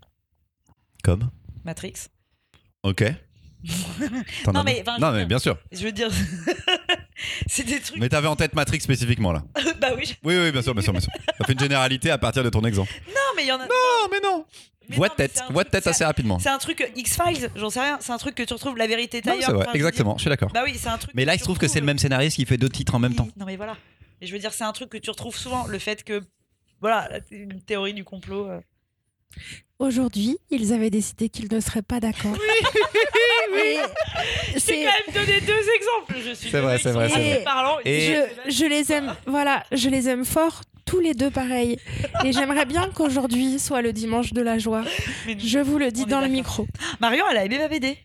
Comme 1.02 1.30
Matrix. 1.64 2.08
Ok. 2.82 3.04
Non, 4.52 4.62
mais, 4.64 4.84
non, 4.98 5.24
bien 5.24 5.38
sûr. 5.38 5.56
Je 5.72 5.82
veux 5.82 5.92
dire, 5.92 6.08
c'est 7.46 7.64
des 7.64 7.80
trucs. 7.80 7.98
Mais 7.98 8.08
t'avais 8.08 8.28
en 8.28 8.36
tête 8.36 8.54
Matrix 8.54 8.80
spécifiquement 8.80 9.32
là. 9.32 9.42
bah 9.80 9.88
oui. 9.96 10.14
Oui, 10.24 10.36
oui, 10.36 10.52
bien 10.52 10.62
sûr, 10.62 10.74
bien 10.74 10.82
sûr, 10.82 10.92
bien 10.92 11.00
sûr. 11.00 11.12
Ça 11.38 11.44
fait 11.44 11.52
une 11.52 11.58
généralité 11.58 12.10
à 12.10 12.18
partir 12.18 12.44
de 12.44 12.50
ton 12.50 12.62
exemple. 12.64 12.92
Non, 13.08 13.14
mais 13.36 13.44
il 13.44 13.48
y 13.48 13.52
en 13.52 13.56
a. 13.60 13.66
Non, 13.66 14.08
mais 14.10 14.18
non. 14.22 14.44
Mais 14.88 14.96
Voix 14.96 15.08
de 15.08 15.14
tête, 15.14 15.42
voix 15.50 15.64
de 15.64 15.68
tête 15.68 15.86
assez 15.88 16.04
rapidement. 16.04 16.38
C'est 16.38 16.48
un 16.48 16.58
truc 16.58 16.80
euh, 16.80 16.86
X-Files, 16.94 17.50
j'en 17.56 17.70
sais 17.70 17.80
rien. 17.80 17.98
C'est 18.00 18.12
un 18.12 18.18
truc 18.18 18.36
que 18.36 18.44
tu 18.44 18.54
retrouves 18.54 18.76
la 18.76 18.86
vérité 18.86 19.20
Non, 19.26 19.32
ailleurs. 19.32 19.52
vrai, 19.54 19.66
exactement, 19.74 20.14
je 20.16 20.20
suis 20.20 20.30
d'accord. 20.30 20.52
Bah 20.52 20.62
oui, 20.64 20.76
c'est 20.78 20.88
un 20.88 20.96
truc. 20.98 21.10
Mais 21.14 21.24
là, 21.24 21.34
il 21.34 21.38
se 21.38 21.44
trouve 21.44 21.58
que 21.58 21.66
c'est 21.66 21.80
le 21.80 21.84
retrouves- 21.84 21.86
même 21.86 21.98
scénariste 21.98 22.36
qui 22.36 22.44
fait 22.46 22.56
deux 22.56 22.68
titres 22.68 22.94
en 22.94 23.00
même 23.00 23.14
temps. 23.16 23.26
Non, 23.36 23.46
mais 23.46 23.56
voilà. 23.56 23.76
Et 24.20 24.26
je 24.28 24.32
veux 24.32 24.38
dire, 24.38 24.52
c'est 24.54 24.62
un 24.62 24.72
truc 24.72 24.90
que 24.90 24.98
tu 24.98 25.10
retrouves 25.10 25.36
souvent, 25.36 25.66
le 25.66 25.78
fait 25.80 26.04
que. 26.04 26.22
Voilà, 26.80 27.08
une 27.32 27.60
théorie 27.62 27.94
du 27.94 28.04
complot. 28.04 28.46
euh. 28.48 28.60
Aujourd'hui, 29.78 30.38
ils 30.50 30.72
avaient 30.72 30.88
décidé 30.90 31.28
qu'ils 31.28 31.52
ne 31.52 31.60
seraient 31.60 31.82
pas 31.82 32.00
d'accord. 32.00 32.34
Et 33.58 33.78
J'ai 34.54 34.60
c'est- 34.60 34.84
quand 34.84 35.14
même 35.14 35.26
donné 35.26 35.40
deux 35.40 35.52
exemples. 35.76 36.14
Je 36.26 36.34
suis 36.34 36.50
C'est 36.50 36.60
vrai, 36.60 36.78
c'est 36.78 36.92
vrai, 36.92 37.08
c'est 37.10 37.44
parlant. 37.44 37.76
Et- 37.84 38.14
je, 38.46 38.50
je 38.50 38.64
les 38.64 38.90
aime, 38.92 39.14
voilà, 39.26 39.64
je 39.72 39.88
les 39.88 40.08
aime 40.08 40.24
fort, 40.24 40.62
tous 40.84 41.00
les 41.00 41.14
deux 41.14 41.30
pareils. 41.30 41.78
Et 42.24 42.32
j'aimerais 42.32 42.64
bien 42.64 42.88
qu'aujourd'hui 42.94 43.58
soit 43.58 43.82
le 43.82 43.92
dimanche 43.92 44.32
de 44.32 44.40
la 44.40 44.58
joie. 44.58 44.82
Mais- 45.26 45.38
Je 45.38 45.58
vous 45.58 45.78
le 45.78 45.90
dis 45.90 46.04
On 46.06 46.10
dans 46.10 46.20
le 46.20 46.28
micro. 46.28 46.66
Marion, 47.00 47.24
elle 47.30 47.36
a 47.38 47.44
aimé 47.44 47.58
ma 47.58 47.68
BD. 47.68 47.98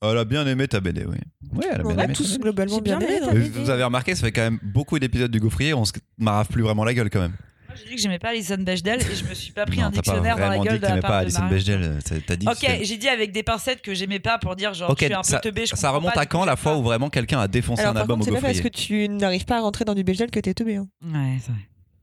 Elle 0.00 0.18
a 0.18 0.24
bien 0.24 0.46
aimé 0.46 0.68
ta 0.68 0.78
BD, 0.80 1.04
oui. 1.06 1.16
Oui, 1.54 1.64
elle 1.70 1.80
a 1.80 1.84
On 1.84 1.88
bien 1.88 1.98
a 1.98 2.04
aimé. 2.04 2.12
ta 2.12 2.18
tous 2.18 2.38
globalement 2.38 2.74
J'ai 2.76 2.80
bien 2.82 2.98
bien 2.98 3.08
aimé. 3.32 3.50
Vous 3.52 3.70
avez 3.70 3.82
remarqué, 3.82 4.14
ça 4.14 4.22
fait 4.26 4.32
quand 4.32 4.42
même 4.42 4.60
beaucoup 4.62 4.98
d'épisodes 4.98 5.30
du 5.30 5.40
Gaufrier, 5.40 5.74
on 5.74 5.84
se 5.84 5.92
marave 6.18 6.46
plus 6.48 6.62
vraiment 6.62 6.84
la 6.84 6.94
gueule 6.94 7.10
quand 7.10 7.20
même. 7.20 7.34
J'ai 7.82 7.88
dit 7.90 7.96
que 7.96 8.00
j'aimais 8.02 8.18
pas 8.18 8.28
Alison 8.30 8.56
Bechdel 8.58 9.00
et 9.00 9.14
je 9.14 9.24
me 9.24 9.34
suis 9.34 9.52
pas 9.52 9.64
pris 9.66 9.78
non, 9.78 9.86
un 9.86 9.90
dictionnaire 9.90 10.36
dans 10.36 10.48
la 10.48 10.58
gueule 10.58 10.74
dit 10.74 10.86
de 10.86 10.86
la 10.86 10.98
part 11.00 11.10
pas 11.10 11.18
Alison. 11.18 11.46
Bechdel. 11.48 11.98
t'as- 12.26 12.36
dit 12.36 12.46
Ok, 12.48 12.78
j'ai 12.82 12.96
dit 12.96 13.08
avec 13.08 13.32
des 13.32 13.42
pincettes 13.42 13.82
que 13.82 13.94
j'aimais 13.94 14.18
pas 14.20 14.38
pour 14.38 14.56
dire 14.56 14.74
genre 14.74 14.90
Ok, 14.90 14.98
je 15.00 15.04
suis 15.06 15.14
un 15.14 15.22
ça, 15.22 15.38
peu 15.38 15.48
teubé. 15.50 15.66
je 15.66 15.74
ça 15.76 15.90
remonte 15.90 16.14
pas, 16.14 16.22
à 16.22 16.26
quand 16.26 16.44
la 16.44 16.56
fois 16.56 16.76
où 16.76 16.82
vraiment 16.82 17.10
quelqu'un 17.10 17.40
a 17.40 17.48
défoncé 17.48 17.82
Alors 17.82 17.90
un 17.90 17.94
par 17.94 18.02
album 18.02 18.18
contre, 18.20 18.30
au 18.30 18.34
c'est 18.34 18.40
pas 18.40 18.46
parce 18.48 18.60
que 18.60 18.68
tu 18.68 19.08
n'arrives 19.08 19.44
pas 19.44 19.58
à 19.58 19.60
rentrer 19.60 19.84
dans 19.84 19.94
du 19.94 20.04
Belgel 20.04 20.30
que 20.30 20.40
t'es 20.40 20.54
teubé. 20.54 20.76
hein. 20.76 20.86
Ouais, 21.02 21.38
c'est 21.40 21.52
vrai. 21.52 21.60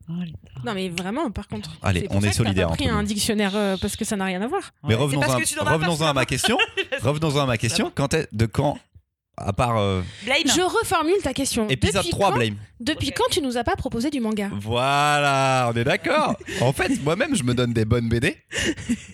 Oh, 0.08 0.12
Non 0.64 0.72
mais 0.74 0.88
vraiment, 0.88 1.30
par 1.32 1.48
contre. 1.48 1.70
Allez, 1.82 2.02
pour 2.02 2.16
on 2.16 2.20
ça 2.20 2.28
est 2.28 2.54
pas 2.54 2.66
pris 2.68 2.88
un 2.88 3.02
dictionnaire 3.02 3.56
euh, 3.56 3.76
parce 3.80 3.96
que 3.96 4.04
ça 4.04 4.14
n'a 4.16 4.24
rien 4.26 4.40
à 4.40 4.46
voir. 4.46 4.62
Mais 4.84 4.90
Ouais, 4.94 5.00
revenons-en 5.00 5.22
à, 5.22 6.12
ma 6.12 6.24
question. 6.24 6.56
revenons-en 7.02 7.40
à 7.42 7.46
ma 7.46 7.58
question. 7.58 7.90
Quand 7.94 8.14
est, 8.14 8.28
de 8.32 8.46
quand, 8.46 8.78
à 9.36 9.52
part 9.52 9.78
euh, 9.78 10.02
Blame. 10.24 10.38
Je 10.46 10.60
reformule 10.60 11.20
ta 11.22 11.34
question. 11.34 11.68
épisode 11.68 12.02
depuis 12.02 12.10
3, 12.10 12.30
quand, 12.30 12.36
Blame 12.36 12.56
Depuis 12.80 13.10
quand 13.10 13.28
tu 13.30 13.40
nous 13.42 13.56
as 13.56 13.64
pas 13.64 13.76
proposé 13.76 14.10
du 14.10 14.20
manga 14.20 14.50
Voilà, 14.60 15.70
on 15.72 15.76
est 15.76 15.84
d'accord. 15.84 16.36
en 16.60 16.72
fait, 16.72 17.02
moi-même, 17.02 17.34
je 17.34 17.42
me 17.42 17.54
donne 17.54 17.72
des 17.72 17.84
bonnes 17.84 18.08
BD. 18.08 18.36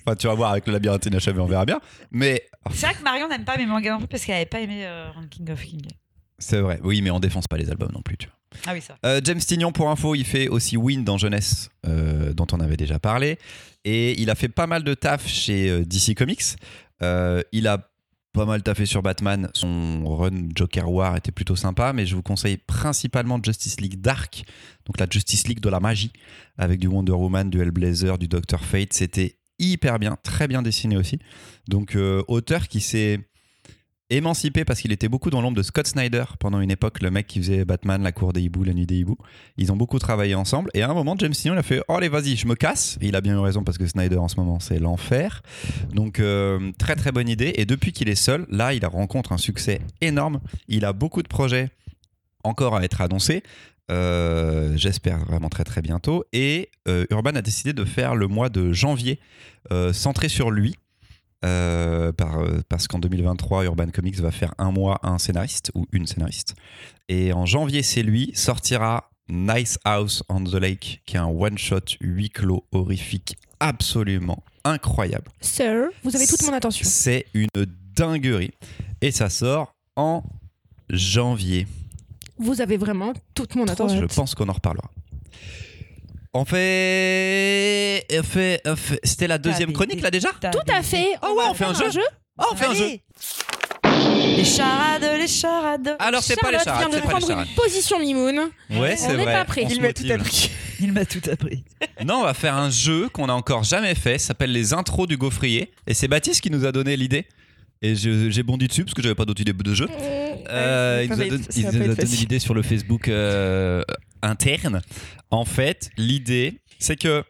Enfin, 0.07 0.17
tu 0.17 0.27
vas 0.27 0.35
voir 0.35 0.53
avec 0.53 0.67
le 0.67 0.73
labyrinthe 0.75 1.07
inachevé, 1.07 1.41
on 1.41 1.47
verra 1.47 1.65
bien. 1.65 1.81
Mais 2.11 2.45
C'est 2.73 2.87
vrai 2.87 2.95
que 2.95 3.03
Marion 3.03 3.29
n'aime 3.29 3.45
pas 3.45 3.57
mes 3.57 3.67
mangas 3.67 3.93
non 3.93 3.99
plus 3.99 4.09
parce 4.09 4.25
qu'elle 4.25 4.37
avait 4.37 4.47
pas 4.47 4.61
aimé 4.61 4.87
euh, 4.87 5.11
Ranking 5.15 5.51
of 5.51 5.63
King. 5.63 5.83
c'est 6.39 6.61
vrai. 6.61 6.81
Oui, 6.83 7.03
mais 7.03 7.11
on 7.11 7.21
défonce 7.21 7.49
pas 7.49 7.57
les 7.57 7.71
albums 7.71 7.93
non 7.93 8.03
plus. 8.03 8.17
Tu 8.17 8.27
vois. 8.27 8.37
Ah 8.67 8.75
oui, 8.75 8.81
ça. 8.81 8.97
Euh, 9.05 9.21
James 9.25 9.39
Tignon, 9.39 9.73
pour 9.73 9.91
info, 9.91 10.15
il 10.15 10.25
fait 10.25 10.49
aussi 10.49 10.77
Win 10.77 11.05
dans 11.05 11.19
Jeunesse, 11.19 11.71
euh, 11.87 12.33
dont 12.35 12.47
on 12.53 12.61
avait 12.61 12.77
déjà 12.77 12.99
parlé. 12.99 13.39
Et 13.85 14.21
il 14.21 14.31
a 14.31 14.35
fait 14.35 14.49
pas 14.49 14.67
mal 14.67 14.85
de 14.85 14.95
taf 14.95 15.27
chez 15.27 15.85
DC 15.85 16.15
Comics. 16.15 16.57
Euh, 17.03 17.43
il 17.53 17.67
a 17.67 17.89
pas 18.33 18.47
mal 18.47 18.63
taffé 18.63 18.87
sur 18.87 19.03
Batman. 19.03 19.49
Son 19.55 20.05
run 20.05 20.49
Joker 20.55 20.91
War 20.91 21.17
était 21.17 21.33
plutôt 21.33 21.57
sympa, 21.57 21.93
mais 21.93 22.07
je 22.07 22.15
vous 22.15 22.23
conseille 22.23 22.57
principalement 22.57 23.39
Justice 23.43 23.81
League 23.81 24.01
Dark, 24.01 24.45
donc 24.87 24.99
la 24.99 25.07
Justice 25.09 25.47
League 25.49 25.61
de 25.61 25.69
la 25.69 25.81
magie, 25.81 26.13
avec 26.57 26.81
du 26.81 26.87
Wonder 26.87 27.13
Woman, 27.13 27.51
du 27.51 27.61
Hellblazer, 27.61 28.19
du 28.19 28.29
Doctor 28.29 28.65
Fate. 28.65 28.93
C'était 28.93 29.37
hyper 29.59 29.99
bien, 29.99 30.17
très 30.23 30.49
bien 30.49 30.63
dessiné 30.63 30.97
aussi. 30.97 31.19
Donc, 31.69 31.95
euh, 31.95 32.23
auteur 32.29 32.69
qui 32.69 32.81
s'est 32.81 33.21
émancipé 34.17 34.65
parce 34.65 34.81
qu'il 34.81 34.93
était 34.93 35.09
beaucoup 35.09 35.31
dans 35.31 35.41
l'ombre 35.41 35.57
de 35.57 35.63
Scott 35.63 35.87
Snyder 35.87 36.25
pendant 36.39 36.61
une 36.61 36.71
époque, 36.71 37.03
le 37.03 37.11
mec 37.11 37.27
qui 37.27 37.39
faisait 37.39 37.65
Batman, 37.65 38.03
La 38.03 38.13
Cour 38.13 38.33
des 38.33 38.43
Hiboux, 38.43 38.65
La 38.65 38.75
Nuit 38.75 38.87
des 38.87 38.97
Hiboux. 38.97 39.19
Ils 39.57 39.73
ont 39.73 39.77
beaucoup 39.77 39.99
travaillé 39.99 40.35
ensemble 40.35 40.71
et 40.75 40.83
à 40.83 40.91
un 40.91 40.95
moment, 40.95 41.15
James 41.19 41.33
Tignon 41.33 41.55
il 41.55 41.59
a 41.59 41.63
fait 41.63 41.83
Oh, 41.89 41.95
allez, 41.95 42.09
vas-y, 42.09 42.37
je 42.37 42.47
me 42.47 42.55
casse. 42.55 42.99
Et 43.01 43.09
il 43.09 43.17
a 43.17 43.21
bien 43.21 43.35
eu 43.35 43.39
raison 43.39 43.65
parce 43.65 43.79
que 43.79 43.87
Snyder 43.87 44.17
en 44.17 44.29
ce 44.29 44.37
moment, 44.37 44.61
c'est 44.61 44.79
l'enfer. 44.79 45.43
Donc, 45.93 46.21
euh, 46.21 46.73
très 46.79 46.97
très 46.97 47.13
bonne 47.13 47.29
idée. 47.29 47.53
Et 47.57 47.65
depuis 47.65 47.93
qu'il 47.93 48.09
est 48.09 48.15
seul, 48.15 48.47
là, 48.51 48.75
il 48.75 48.85
rencontre 48.87 49.33
un 49.33 49.39
succès 49.39 49.81
énorme. 50.01 50.41
Il 50.69 50.85
a 50.85 50.93
beaucoup 50.93 51.23
de 51.23 51.29
projets 51.29 51.71
encore 52.45 52.77
à 52.77 52.85
être 52.85 53.01
annoncés. 53.01 53.43
Euh, 53.91 54.77
J'espère 54.77 55.25
vraiment 55.25 55.49
très 55.49 55.65
très 55.65 55.83
bientôt. 55.83 56.25
Et 56.33 56.71
euh, 56.89 57.07
Urban 57.11 57.35
a 57.35 57.43
décidé 57.43 57.73
de 57.73 57.85
faire 57.85 58.15
le 58.15 58.27
mois 58.29 58.49
de 58.49 58.73
janvier 58.73 59.19
centré 59.93 60.29
sur 60.29 60.51
lui. 60.51 60.75
Euh, 61.45 62.13
par, 62.13 62.39
euh, 62.39 62.61
parce 62.69 62.87
qu'en 62.87 63.01
2023, 63.01 63.65
Urban 63.65 63.89
Comics 63.93 64.21
va 64.21 64.31
faire 64.31 64.55
un 64.59 64.71
mois 64.71 65.01
un 65.03 65.19
scénariste 65.19 65.73
ou 65.75 65.87
une 65.93 66.07
scénariste. 66.07 66.55
Et 67.09 67.33
en 67.33 67.47
janvier, 67.47 67.83
c'est 67.83 68.03
lui, 68.03 68.31
sortira 68.35 69.11
Nice 69.29 69.79
House 69.85 70.23
on 70.29 70.45
the 70.45 70.55
Lake, 70.55 71.03
qui 71.05 71.17
est 71.17 71.21
un 71.21 71.27
one-shot 71.27 71.97
huis 72.01 72.31
clos 72.31 72.65
horrifique 72.71 73.37
absolument 73.59 74.43
incroyable. 74.65 75.31
Sir, 75.41 75.89
vous 76.05 76.15
avez 76.15 76.27
toute 76.27 76.43
mon 76.43 76.53
attention. 76.53 76.89
C'est 76.89 77.27
une 77.35 77.49
dinguerie. 77.97 78.53
Et 79.01 79.11
ça 79.11 79.29
sort 79.29 79.75
en 79.97 80.23
janvier. 80.91 81.67
Vous 82.39 82.61
avez 82.61 82.77
vraiment 82.77 83.13
toute 83.35 83.55
mon 83.57 83.67
attention. 83.67 84.01
Je 84.01 84.07
pense 84.07 84.35
qu'on 84.35 84.49
en 84.49 84.53
reparlera. 84.53 84.91
On 86.35 86.45
fait. 86.47 88.07
on 88.19 88.23
fait- 88.23 88.61
on 88.67 88.75
fait- 88.77 89.01
C'était 89.05 89.27
la 89.29 89.37
deuxième 89.39 89.73
chronique 89.73 90.01
là 90.01 90.11
déjà? 90.11 90.31
Tout 90.31 90.73
à 90.73 90.83
fait. 90.83 91.09
Oh 91.23 91.35
ouais, 91.37 91.45
on 91.51 91.55
fait 91.55 91.65
un 91.67 91.75
jeu 91.75 92.01
Oh, 92.39 92.45
on 92.53 92.57
fait 92.57 92.65
un 92.67 92.75
jeu 92.75 92.89
Les 94.37 94.45
charades, 94.45 95.07
les 95.19 95.29
charades. 95.29 95.97
Alors, 95.99 96.23
c'est 96.23 96.37
pas 96.41 96.51
les 96.51 96.57
Charlotte 96.59 96.65
charades, 96.81 96.91
vient 96.91 97.01
de 97.01 97.05
prendre 97.07 97.31
une 97.31 97.55
position 97.55 97.99
mimoun. 97.99 98.49
Ouais, 98.71 98.97
c'est 98.97 99.09
On 99.09 99.17
n'est 99.17 99.25
vrai. 99.25 99.33
pas 99.35 99.45
prêt. 99.45 99.67
Il 99.69 99.83
met 99.83 99.93
tout 99.93 100.05
motive. 100.05 100.13
à 100.13 100.19
pris. 100.19 100.51
Il 100.81 100.93
m'a 100.93 101.05
tout 101.05 101.21
appris. 101.31 101.65
Non, 102.05 102.17
on 102.21 102.23
va 102.25 102.35
faire 102.35 102.57
un 102.57 102.71
jeu 102.71 103.09
qu'on 103.11 103.27
n'a 103.27 103.35
encore 103.35 103.63
jamais 103.63 103.95
fait. 103.95 104.17
Ça 104.19 104.29
s'appelle 104.29 104.51
les 104.53 104.73
intros 104.73 105.07
du 105.07 105.17
gaufrier. 105.19 105.71
Et 105.87 105.93
c'est 105.95 106.09
Baptiste 106.09 106.41
qui 106.41 106.51
nous 106.51 106.65
a 106.65 106.73
donné 106.73 106.97
l'idée. 106.97 107.27
Et 107.83 107.95
j'ai 107.97 108.43
bondi 108.43 108.69
dessus 108.69 108.85
parce 108.85 108.95
que 108.95 109.03
j'avais 109.03 109.15
pas 109.17 109.25
d'autre 109.25 109.41
idée 109.41 109.53
de 109.53 109.75
jeu. 109.75 109.89
Euh, 110.49 110.99
Ouais, 110.99 111.07
il 111.07 111.11
nous 111.11 111.21
a, 111.21 111.25
don- 111.29 111.45
il 111.57 111.63
nous 111.63 111.69
a 111.69 111.95
donné 111.95 112.05
l'idée 112.05 112.39
sur 112.39 112.55
le 112.55 112.63
Facebook 112.63 113.09
euh, 113.09 113.83
interne. 114.23 114.83
En 115.31 115.45
fait, 115.45 115.91
l'idée, 115.97 116.61
c'est 116.79 116.97
que 116.97 117.25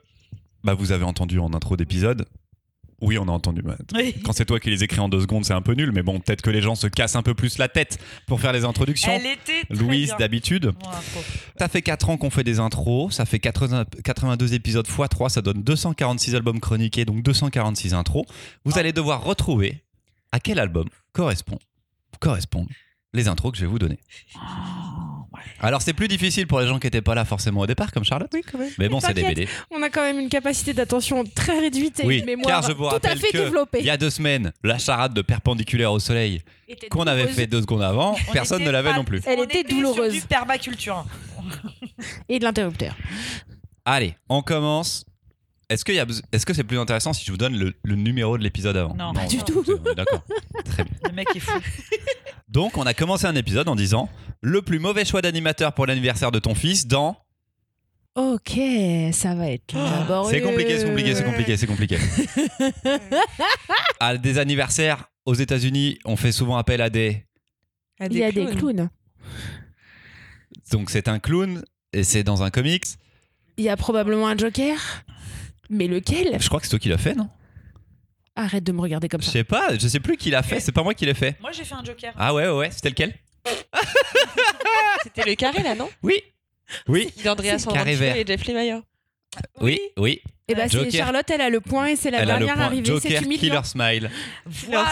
bah, 0.64 0.74
vous 0.74 0.92
avez 0.92 1.04
entendu 1.04 1.38
en 1.38 1.52
intro 1.54 1.76
d'épisode. 1.76 2.26
Oui, 3.00 3.18
on 3.18 3.26
a 3.28 3.32
entendu. 3.32 3.62
Oui. 3.94 4.14
Quand 4.24 4.32
c'est 4.32 4.44
toi 4.44 4.60
qui 4.60 4.70
les 4.70 4.84
écris 4.84 5.00
en 5.00 5.08
deux 5.08 5.20
secondes, 5.22 5.44
c'est 5.44 5.52
un 5.54 5.62
peu 5.62 5.72
nul. 5.74 5.90
Mais 5.92 6.02
bon, 6.02 6.20
peut-être 6.20 6.42
que 6.42 6.50
les 6.50 6.60
gens 6.62 6.74
se 6.74 6.86
cassent 6.86 7.16
un 7.16 7.22
peu 7.22 7.34
plus 7.34 7.58
la 7.58 7.68
tête 7.68 7.98
pour 8.26 8.40
faire 8.40 8.52
les 8.52 8.64
introductions. 8.64 9.10
Elle 9.12 9.26
était 9.26 9.64
très 9.68 9.74
Louise, 9.84 10.14
d'habitude. 10.18 10.66
Bon, 10.66 10.88
intro. 10.88 11.20
Ça 11.58 11.68
fait 11.68 11.82
4 11.82 12.10
ans 12.10 12.16
qu'on 12.16 12.30
fait 12.30 12.44
des 12.44 12.60
intros, 12.60 13.12
ça 13.14 13.24
fait 13.24 13.40
80 13.40 13.86
82 14.04 14.54
épisodes 14.54 14.86
x 14.86 15.08
3, 15.10 15.30
ça 15.30 15.42
donne 15.42 15.62
246 15.62 16.34
albums 16.36 16.60
chroniqués, 16.60 17.04
donc 17.04 17.22
246 17.22 17.94
intros. 17.94 18.24
Vous 18.64 18.78
allez 18.78 18.92
devoir 18.92 19.24
retrouver 19.24 19.82
à 20.32 20.40
quel 20.40 20.58
album 20.58 20.88
correspond, 21.12 21.58
correspondent 22.20 22.68
les 23.14 23.28
intros 23.28 23.52
que 23.52 23.58
je 23.58 23.62
vais 23.62 23.68
vous 23.70 23.78
donner? 23.78 23.98
Alors 25.60 25.82
c'est 25.82 25.92
plus 25.92 26.08
difficile 26.08 26.46
pour 26.46 26.60
les 26.60 26.66
gens 26.66 26.78
qui 26.78 26.86
n'étaient 26.86 27.02
pas 27.02 27.14
là 27.14 27.24
forcément 27.24 27.60
au 27.60 27.66
départ, 27.66 27.92
comme 27.92 28.04
Charlotte. 28.04 28.30
Oui, 28.32 28.40
quand 28.50 28.58
même. 28.58 28.70
Mais 28.78 28.88
bon, 28.88 29.00
c'est 29.00 29.14
des 29.14 29.22
BD. 29.22 29.48
On 29.70 29.82
a 29.82 29.90
quand 29.90 30.02
même 30.02 30.18
une 30.18 30.28
capacité 30.28 30.72
d'attention 30.72 31.24
très 31.24 31.58
réduite 31.60 32.00
et 32.00 32.06
Oui, 32.06 32.18
une 32.20 32.26
mémoire 32.26 32.46
car 32.46 32.62
je 32.62 32.72
vous 32.72 32.84
tout 32.84 32.88
à 32.88 32.92
rappelle 32.92 33.18
fait 33.18 33.30
que 33.30 33.38
développée. 33.38 33.78
Il 33.80 33.86
y 33.86 33.90
a 33.90 33.96
deux 33.96 34.10
semaines, 34.10 34.52
la 34.64 34.78
charade 34.78 35.14
de 35.14 35.22
perpendiculaire 35.22 35.92
au 35.92 35.98
soleil 35.98 36.42
Était 36.68 36.88
qu'on 36.88 37.02
avait 37.06 37.20
douloureuse 37.22 37.36
fait 37.36 37.46
deux 37.46 37.60
secondes 37.60 37.82
avant, 37.82 38.16
On 38.28 38.32
personne 38.32 38.58
était 38.60 38.66
ne 38.68 38.72
l'avait 38.72 38.90
pas- 38.90 38.96
non 38.96 39.04
plus. 39.04 39.20
Elle 39.26 39.40
on 39.40 39.44
était 39.44 39.60
était 39.60 39.74
douloureuse. 39.74 40.12
Sur 40.12 40.20
du 40.22 40.26
permaculture. 40.26 41.04
Et 42.28 42.38
de 42.38 42.44
l'interrupteur. 42.44 42.96
Allez, 43.84 44.16
on 44.28 44.42
commence. 44.42 45.04
Est-ce 45.72 46.46
que 46.46 46.54
c'est 46.54 46.64
plus 46.64 46.78
intéressant 46.78 47.12
si 47.12 47.24
je 47.24 47.30
vous 47.30 47.36
donne 47.38 47.56
le, 47.56 47.74
le 47.82 47.94
numéro 47.94 48.36
de 48.36 48.42
l'épisode 48.42 48.76
avant? 48.76 48.94
Non. 48.94 49.12
Pas 49.12 49.26
du 49.26 49.38
non, 49.38 49.44
tout. 49.44 49.64
D'accord. 49.96 50.22
Très 50.64 50.84
bien. 50.84 50.92
Le 51.08 51.12
mec 51.12 51.26
est 51.34 51.40
fou. 51.40 51.58
Donc, 52.48 52.76
on 52.76 52.82
a 52.82 52.94
commencé 52.94 53.26
un 53.26 53.34
épisode 53.34 53.68
en 53.68 53.76
disant 53.76 54.08
le 54.42 54.60
plus 54.62 54.78
mauvais 54.78 55.04
choix 55.04 55.22
d'animateur 55.22 55.72
pour 55.72 55.86
l'anniversaire 55.86 56.30
de 56.30 56.38
ton 56.38 56.54
fils 56.54 56.86
dans. 56.86 57.16
Ok, 58.14 58.58
ça 59.12 59.34
va 59.34 59.48
être 59.48 59.74
laborieux. 59.74 60.30
C'est 60.30 60.42
compliqué, 60.42 60.78
c'est 60.78 60.84
compliqué, 60.86 61.14
c'est 61.14 61.24
compliqué, 61.24 61.56
c'est 61.56 61.66
compliqué. 61.66 61.98
à 64.00 64.18
des 64.18 64.38
anniversaires 64.38 65.06
aux 65.24 65.34
États-Unis, 65.34 65.98
on 66.04 66.16
fait 66.16 66.32
souvent 66.32 66.58
appel 66.58 66.82
à 66.82 66.90
des. 66.90 67.24
Ah, 67.98 68.06
Il 68.10 68.18
y 68.18 68.24
a 68.24 68.32
des 68.32 68.46
clowns. 68.46 68.90
Donc, 70.70 70.90
c'est 70.90 71.08
un 71.08 71.18
clown 71.18 71.62
et 71.94 72.02
c'est 72.02 72.22
dans 72.22 72.42
un 72.42 72.50
comics. 72.50 72.84
Il 73.56 73.64
y 73.64 73.68
a 73.70 73.76
probablement 73.76 74.28
un 74.28 74.36
Joker. 74.36 74.76
Mais 75.72 75.86
lequel 75.88 76.36
Je 76.38 76.46
crois 76.48 76.60
que 76.60 76.66
c'est 76.66 76.70
toi 76.70 76.78
qui 76.78 76.88
l'as 76.90 76.98
fait, 76.98 77.14
non? 77.14 77.28
Arrête 78.36 78.62
de 78.62 78.72
me 78.72 78.80
regarder 78.80 79.08
comme 79.08 79.20
Je 79.22 79.26
ça. 79.26 79.32
sais 79.32 79.44
pas, 79.44 79.76
je 79.78 79.88
sais 79.88 80.00
plus 80.00 80.16
qui 80.16 80.30
l'a 80.30 80.42
fait. 80.42 80.60
C'est 80.60 80.72
pas 80.72 80.82
moi 80.82 80.94
qui 80.94 81.04
l'ai 81.06 81.14
fait. 81.14 81.36
Moi, 81.40 81.50
j'ai 81.52 81.64
fait 81.64 81.74
un 81.74 81.84
joker. 81.84 82.12
Ah 82.16 82.32
ouais, 82.34 82.46
ouais, 82.46 82.56
ouais. 82.56 82.70
C'était 82.70 82.90
lequel? 82.90 83.14
C'était 85.02 85.24
le 85.28 85.34
carré 85.34 85.62
là, 85.62 85.74
non? 85.74 85.88
Oui. 86.02 86.14
Oui. 86.88 87.12
D'Andreas 87.24 87.58
C'est 87.58 87.72
carré 87.72 87.94
vert. 87.94 88.16
et 88.16 88.24
Jeff 88.26 88.46
Lemire. 88.46 88.82
Oui, 89.60 89.80
oui. 89.98 90.20
Et 90.48 90.54
bah 90.54 90.64
c'est 90.68 90.76
Joker. 90.78 90.92
Charlotte, 90.92 91.30
elle 91.30 91.40
a 91.40 91.48
le 91.48 91.60
point 91.60 91.86
et 91.86 91.96
c'est 91.96 92.10
la 92.10 92.20
Elle 92.20 92.30
a 92.30 92.34
le 92.34 92.38
dernière 92.40 92.56
point. 92.56 92.64
arrivée. 92.66 92.84
Joker 92.84 93.10
C'est 93.10 93.22
humiliant. 93.24 93.40
Killer 93.40 93.60
Smile. 93.64 94.10
Voilà. 94.44 94.90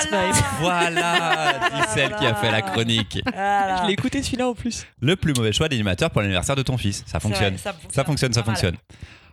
Voilà, 0.60 1.60
dit 1.74 1.82
celle 1.94 2.14
qui 2.16 2.24
a 2.26 2.34
fait 2.34 2.50
la 2.50 2.62
chronique. 2.62 3.20
Voilà. 3.24 3.82
Je 3.82 3.86
l'ai 3.88 3.92
écouté 3.92 4.22
celui-là 4.22 4.48
en 4.48 4.54
plus. 4.54 4.86
Le 5.00 5.16
plus 5.16 5.34
mauvais 5.34 5.52
choix 5.52 5.68
d'animateur 5.68 6.10
pour 6.10 6.22
l'anniversaire 6.22 6.56
de 6.56 6.62
ton 6.62 6.78
fils. 6.78 6.98
Ça 6.98 7.04
C'est 7.14 7.20
fonctionne. 7.20 7.54
vrai, 7.54 7.62
ça, 7.62 7.74
Ça 7.92 8.04
fonctionne, 8.04 8.32
ça 8.32 8.40
mal. 8.40 8.46
fonctionne. 8.46 8.76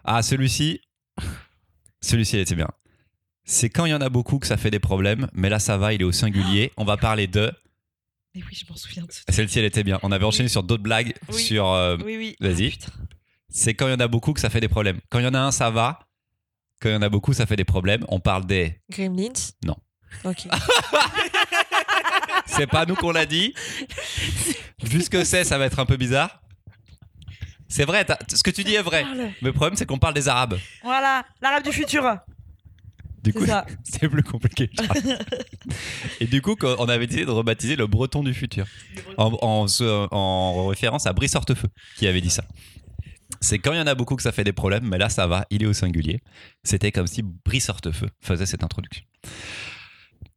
Ah, 0.04 0.22
celui-ci. 0.22 0.82
Celui-ci, 2.02 2.36
il 2.38 2.40
était 2.42 2.56
bien. 2.56 2.68
C'est 3.44 3.70
quand 3.70 3.86
il 3.86 3.92
y 3.92 3.94
en 3.94 4.02
a 4.02 4.10
beaucoup 4.10 4.40
que 4.40 4.48
ça 4.48 4.58
fait 4.58 4.72
des 4.72 4.80
problèmes, 4.80 5.30
mais 5.34 5.50
là 5.50 5.60
ça 5.60 5.78
va, 5.78 5.94
il 5.94 6.02
est 6.02 6.06
au 6.06 6.12
singulier. 6.12 6.72
On 6.78 6.84
va 6.86 6.98
parler 6.98 7.28
de. 7.28 7.52
Mais 8.36 8.42
oui, 8.44 8.54
je 8.54 8.66
m'en 8.70 8.76
souviens 8.76 9.04
de 9.04 9.12
ce 9.12 9.22
Celle-ci, 9.30 9.60
elle 9.60 9.66
était 9.66 9.84
bien. 9.84 10.00
On 10.04 10.12
avait 10.12 10.26
enchaîné 10.26 10.50
sur 10.50 10.64
d'autres 10.64 10.84
blagues. 10.84 11.14
Oui. 11.32 11.42
Sur. 11.42 11.68
euh, 11.72 11.98
Oui, 12.04 12.18
oui. 12.18 12.36
Vas-y. 12.40 12.68
Ah, 12.68 12.70
putain. 12.72 12.92
c'est 13.50 13.74
quand 13.74 13.88
il 13.88 13.92
y 13.92 13.94
en 13.94 14.00
a 14.00 14.08
beaucoup 14.08 14.34
que 14.34 14.40
ça 14.42 14.50
fait 14.50 14.60
des 14.60 14.68
problèmes. 14.68 15.00
Quand 15.10 15.20
il 15.20 15.26
y 15.26 15.28
en 15.28 15.34
a 15.34 15.40
un, 15.40 15.52
ça 15.52 15.70
va. 15.72 16.00
Quand 16.82 16.90
il 16.90 16.94
y 16.94 16.96
en 16.96 17.02
a 17.02 17.10
beaucoup, 17.10 17.34
ça 17.34 17.46
fait 17.46 17.56
des 17.56 17.64
problèmes. 17.66 18.06
On 18.10 18.20
parle 18.20 18.46
des. 18.46 18.80
Gremlins? 18.92 19.34
Non. 19.66 19.76
Ok. 20.26 20.48
C'est 22.48 22.68
pas 22.68 22.86
nous 22.86 22.96
qu'on 22.96 23.12
l'a 23.12 23.26
dit. 23.26 23.54
Vu 24.84 25.02
ce 25.02 25.10
que 25.10 25.24
c'est, 25.24 25.44
ça 25.44 25.58
va 25.58 25.66
être 25.66 25.80
un 25.80 25.86
peu 25.86 25.98
bizarre. 25.98 26.42
C'est 27.68 27.86
vrai, 27.86 28.06
t'as- 28.06 28.18
ce 28.34 28.42
que 28.44 28.52
tu 28.52 28.64
dis 28.64 28.76
est 28.76 28.82
vrai. 28.82 29.06
Mais 29.16 29.34
le 29.42 29.54
problème, 29.54 29.76
c'est 29.76 29.86
qu'on 29.86 30.00
parle 30.00 30.14
des 30.14 30.28
Arabes. 30.28 30.58
Voilà, 30.84 31.26
l'arabe 31.42 31.64
du 31.64 31.72
futur. 31.72 32.04
Du 33.24 33.32
C'est 33.34 33.40
coup, 33.40 33.46
ça. 33.46 33.66
c'est 33.84 34.08
plus 34.08 34.24
compliqué. 34.24 34.70
Et 36.22 36.26
du 36.28 36.42
coup, 36.42 36.56
quand 36.56 36.76
on 36.80 36.88
avait 36.88 37.08
décidé 37.08 37.26
de 37.26 37.32
rebaptiser 37.32 37.76
le 37.76 37.88
Breton 37.88 38.24
du 38.24 38.34
futur, 38.34 38.66
en, 39.18 39.38
en 39.42 39.68
se- 39.68 40.08
en 40.14 40.68
référence 40.68 41.06
à 41.08 41.14
Brice 41.14 41.36
Hortefeux, 41.36 41.68
qui 41.98 42.08
avait 42.08 42.22
dit 42.22 42.30
ça. 42.30 42.44
C'est 43.42 43.60
quand 43.60 43.74
il 43.74 43.78
y 43.78 43.82
en 43.82 43.88
a 43.88 43.96
beaucoup 43.96 44.16
que 44.16 44.24
ça 44.24 44.32
fait 44.32 44.46
des 44.46 44.54
problèmes, 44.54 44.88
mais 44.88 44.98
là 44.98 45.10
ça 45.10 45.28
va, 45.28 45.46
il 45.50 45.62
est 45.62 45.66
au 45.66 45.74
singulier. 45.74 46.22
C'était 46.64 46.92
comme 46.94 47.08
si 47.08 47.22
Brice 47.22 47.68
Hortefeux 47.70 48.10
faisait 48.22 48.46
cette 48.46 48.64
introduction. 48.64 49.04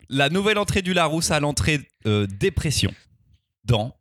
La 0.09 0.29
nouvelle 0.29 0.59
entrée 0.59 0.83
du 0.83 0.93
Larousse 0.93 1.31
à 1.31 1.39
l'entrée 1.39 1.81
euh, 2.07 2.27
dépression 2.27 2.93
dans. 3.65 3.95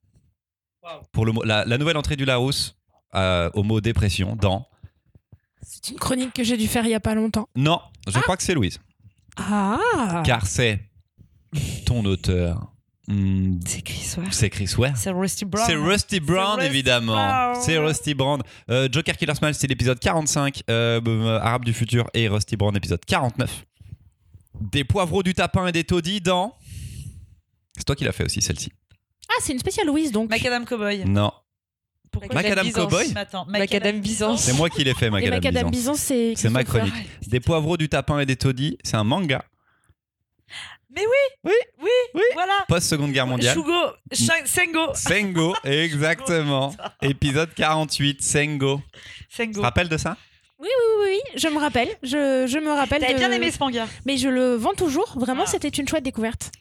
Wow. 0.82 0.90
Pour 1.12 1.26
le 1.28 1.32
mot, 1.34 1.44
la, 1.44 1.66
la 1.66 1.78
nouvelle 1.78 1.98
entrée 1.98 2.16
du 2.16 2.26
Larousse 2.26 2.76
euh, 3.16 3.50
au 3.54 3.64
mot 3.64 3.82
dépression 3.82 4.36
dans. 4.36 4.68
C'est 5.62 5.90
une 5.92 5.98
chronique 6.00 6.34
que 6.34 6.44
j'ai 6.44 6.58
dû 6.58 6.68
faire 6.68 6.86
il 6.86 6.92
y 6.92 6.96
a 6.96 7.00
pas 7.00 7.16
longtemps. 7.16 7.48
Non, 7.56 7.80
je 8.08 8.18
crois 8.20 8.38
que 8.38 8.44
c'est 8.44 8.54
Louise. 8.54 8.80
Ah 9.38 10.22
Car 10.26 10.46
c'est 10.48 10.82
ton 11.86 12.04
auteur. 12.06 12.74
Hmm, 13.08 13.60
C'est 13.66 13.82
Chris 13.82 14.14
Ware. 14.18 14.34
c'est 14.34 14.50
Chris 14.52 14.72
Ware. 14.78 14.96
C'est 14.96 15.10
Rusty 15.10 15.46
Brown. 15.46 15.66
C'est 15.66 15.76
Rusty 15.76 16.20
Brown, 16.20 16.56
Rusty 16.60 16.66
évidemment. 16.68 17.54
C'est 17.56 17.78
Rusty 17.80 18.14
Brown. 18.14 18.42
Euh, 18.70 18.88
Joker 18.92 19.18
Killer 19.18 19.34
Smile, 19.34 19.56
c'est 19.56 19.66
l'épisode 19.68 20.00
45. 20.00 20.62
euh, 20.70 21.02
euh, 21.08 21.40
Arabe 21.40 21.66
du 21.66 21.74
futur 21.74 22.08
et 22.14 22.28
Rusty 22.28 22.56
Brown, 22.56 22.76
épisode 22.76 23.04
49. 23.04 23.66
Des 24.62 24.84
poivreaux, 24.84 25.24
du 25.24 25.34
tapin 25.34 25.66
et 25.68 25.72
des 25.72 25.84
taudis 25.84 26.22
dans. 26.22 26.56
C'est 27.76 27.84
toi 27.84 27.96
qui 27.96 28.04
l'as 28.04 28.12
fait 28.12 28.26
aussi, 28.26 28.42
celle-ci. 28.42 28.72
Ah, 29.30 29.34
c'est 29.42 29.54
une 29.54 29.60
spéciale 29.60 29.88
Louise 29.88 30.12
donc. 30.12 30.30
Macadam 30.30 30.66
Cowboy. 30.66 31.04
Non, 31.06 31.32
Pourquoi 32.12 32.34
Macadam 32.36 32.66
Byzance. 32.66 32.90
Cowboy 32.90 33.14
Macadam 33.48 34.00
Byzance. 34.00 34.42
c'est 34.42 34.54
moi 34.54 34.70
qui 34.70 34.84
l'ai 34.84 34.94
fait, 34.94 35.10
Macadam 35.10 35.36
Macadam 35.36 35.70
Byzance. 35.70 35.72
Byzance, 35.72 36.00
c'est. 36.00 36.34
C'est 36.36 36.50
ma 36.50 36.64
chronique. 36.64 36.94
Des 37.28 37.40
poivreaux, 37.40 37.78
du 37.78 37.88
tapin 37.90 38.20
et 38.20 38.26
des 38.26 38.36
taudis, 38.36 38.78
c'est 38.84 38.98
un 38.98 39.04
manga. 39.04 39.44
Mais 40.96 41.02
oui, 41.02 41.36
Oui. 41.44 41.54
oui, 41.84 41.90
Oui. 42.16 42.22
voilà. 42.34 42.54
Post-seconde 42.68 43.12
guerre 43.12 43.28
mondiale. 43.28 43.54
Shugo, 43.56 43.72
Sengo. 44.12 44.94
Sengo, 44.96 45.54
exactement. 45.64 46.74
Épisode 47.04 47.54
48, 47.54 48.24
Sengo. 48.24 48.82
Tu 49.30 49.38
te 49.38 49.44
Sengo. 49.54 49.62
rappelles 49.62 49.88
de 49.90 49.98
ça? 49.98 50.18
Oui, 50.60 50.68
oui, 50.68 50.96
oui, 51.06 51.12
oui, 51.14 51.40
je 51.40 51.48
me 51.48 51.60
rappelle. 51.60 51.90
Je, 52.02 52.46
je 52.50 52.58
me 52.58 52.72
rappelle. 52.72 53.02
T'avais 53.02 53.14
de- 53.14 53.20
bien 53.20 53.32
aimé 53.32 53.52
ce 53.52 53.60
manga. 53.60 53.88
Mais 54.06 54.18
je 54.18 54.28
le 54.30 54.56
vends 54.56 54.74
toujours. 54.74 55.14
Vraiment, 55.18 55.44
Ah. 55.46 55.50
c'était 55.50 55.70
une 55.70 55.88
chouette 55.88 56.04
découverte. 56.04 56.52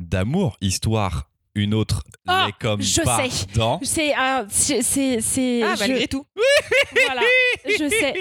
D'amour, 0.00 0.56
histoire, 0.60 1.30
une 1.54 1.74
autre, 1.74 2.02
Ah, 2.26 2.44
les 2.46 2.52
comme 2.52 2.82
je 2.82 3.00
pas 3.02 3.28
sais. 3.28 3.46
dans. 3.54 3.78
C'est 3.82 4.14
un. 4.14 4.46
C'est. 4.50 4.82
c'est- 4.82 5.20
c'est- 5.20 5.62
Ah, 5.62 5.74
je- 5.74 5.80
malgré 5.80 6.08
tout. 6.08 6.26
Voilà. 7.06 7.22
Je 7.64 7.88
sais. 7.88 8.14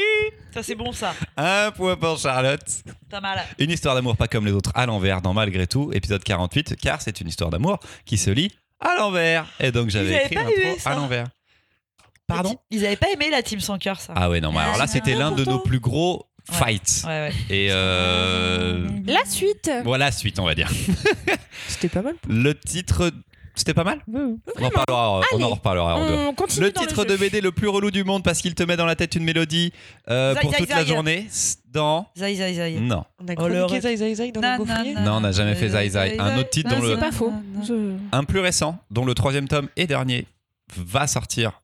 Ça, 0.53 0.61
c'est 0.61 0.75
bon, 0.75 0.91
ça. 0.91 1.13
Un 1.35 1.71
point 1.71 1.95
pour 1.95 2.17
Charlotte. 2.17 2.61
Pas 3.09 3.21
mal. 3.21 3.43
Une 3.57 3.71
histoire 3.71 3.95
d'amour 3.95 4.15
pas 4.15 4.27
comme 4.27 4.45
les 4.45 4.51
autres 4.51 4.71
à 4.75 4.85
l'envers 4.85 5.21
dans 5.21 5.33
Malgré 5.33 5.65
tout, 5.65 5.91
épisode 5.93 6.23
48, 6.23 6.75
car 6.75 7.01
c'est 7.01 7.21
une 7.21 7.27
histoire 7.27 7.49
d'amour 7.49 7.79
qui 8.05 8.17
se 8.17 8.29
lit 8.29 8.51
à 8.79 8.95
l'envers. 8.95 9.45
Et 9.59 9.71
donc 9.71 9.89
j'avais 9.89 10.25
écrit 10.25 10.37
ça. 10.79 10.91
à 10.91 10.95
l'envers. 10.95 11.27
Pardon? 12.27 12.55
Ils 12.71 12.85
avaient 12.85 12.95
pas 12.95 13.09
aimé 13.11 13.29
la 13.29 13.41
team 13.43 13.59
sans 13.59 13.77
cœur, 13.77 13.99
ça. 13.99 14.13
Ah 14.15 14.29
ouais, 14.29 14.39
non, 14.41 14.51
mais 14.51 14.59
alors 14.59 14.77
là 14.77 14.87
c'est 14.87 14.93
c'était 14.99 15.15
l'un 15.15 15.31
de 15.31 15.43
nos 15.43 15.59
plus 15.59 15.79
gros 15.79 16.25
Ouais. 16.51 16.55
fights. 16.57 17.03
Ouais, 17.05 17.09
ouais. 17.29 17.31
Et 17.49 17.67
euh... 17.71 18.87
La 19.07 19.23
suite. 19.25 19.71
voilà, 19.83 20.11
suite, 20.11 20.39
on 20.39 20.45
va 20.45 20.55
dire. 20.55 20.69
C'était 21.67 21.89
pas 21.89 22.01
mal. 22.01 22.15
Le 22.27 22.53
titre. 22.53 23.11
C'était 23.55 23.75
pas 23.75 23.83
mal 23.83 23.99
On 24.11 24.39
en, 24.65 24.69
parlera, 24.71 25.21
on 25.31 25.41
en 25.43 25.49
reparlera 25.49 25.95
en. 25.95 26.29
On 26.29 26.33
continue 26.33 26.65
Le 26.65 26.73
titre 26.73 27.03
jeu. 27.03 27.05
de 27.05 27.15
BD 27.17 27.39
le 27.39 27.51
plus 27.51 27.67
relou 27.67 27.91
du 27.91 28.03
monde 28.03 28.23
parce 28.23 28.39
qu'il 28.41 28.55
te 28.55 28.63
met 28.63 28.75
dans 28.75 28.87
la 28.87 28.95
tête 28.95 29.15
une 29.15 29.23
mélodie 29.23 29.71
euh, 30.09 30.33
Zai, 30.33 30.39
pour 30.41 30.51
zai, 30.51 30.57
toute 30.57 30.69
la 30.69 30.83
zai. 30.83 30.87
journée. 30.87 31.27
Dans. 31.71 32.07
Zai, 32.17 32.33
zai, 32.35 32.53
zai. 32.55 32.79
Non. 32.79 33.03
On 33.19 33.27
a 33.27 33.33
Oh, 33.37 33.47
le 33.47 33.65
chroniqué. 33.65 33.81
Zai 33.81 33.95
Zai 33.97 34.15
Zai 34.15 34.31
dans 34.31 34.41
le 34.41 34.57
gaufrier. 34.57 34.95
Non, 34.95 35.17
on 35.17 35.21
n'a 35.21 35.31
jamais 35.31 35.53
fait 35.53 35.69
Zai 35.69 35.87
Zai. 35.89 36.19
Un 36.19 36.39
autre 36.39 36.49
titre 36.49 36.71
Non, 36.71 36.77
dont 36.79 36.81
le- 36.87 36.95
c'est 36.95 36.99
pas 36.99 37.11
faux. 37.11 37.31
Un 38.11 38.23
plus 38.23 38.39
récent, 38.39 38.79
dont 38.89 39.05
le 39.05 39.13
troisième 39.13 39.47
tome 39.47 39.69
et 39.77 39.85
dernier 39.85 40.25
va 40.75 41.05
sortir. 41.05 41.61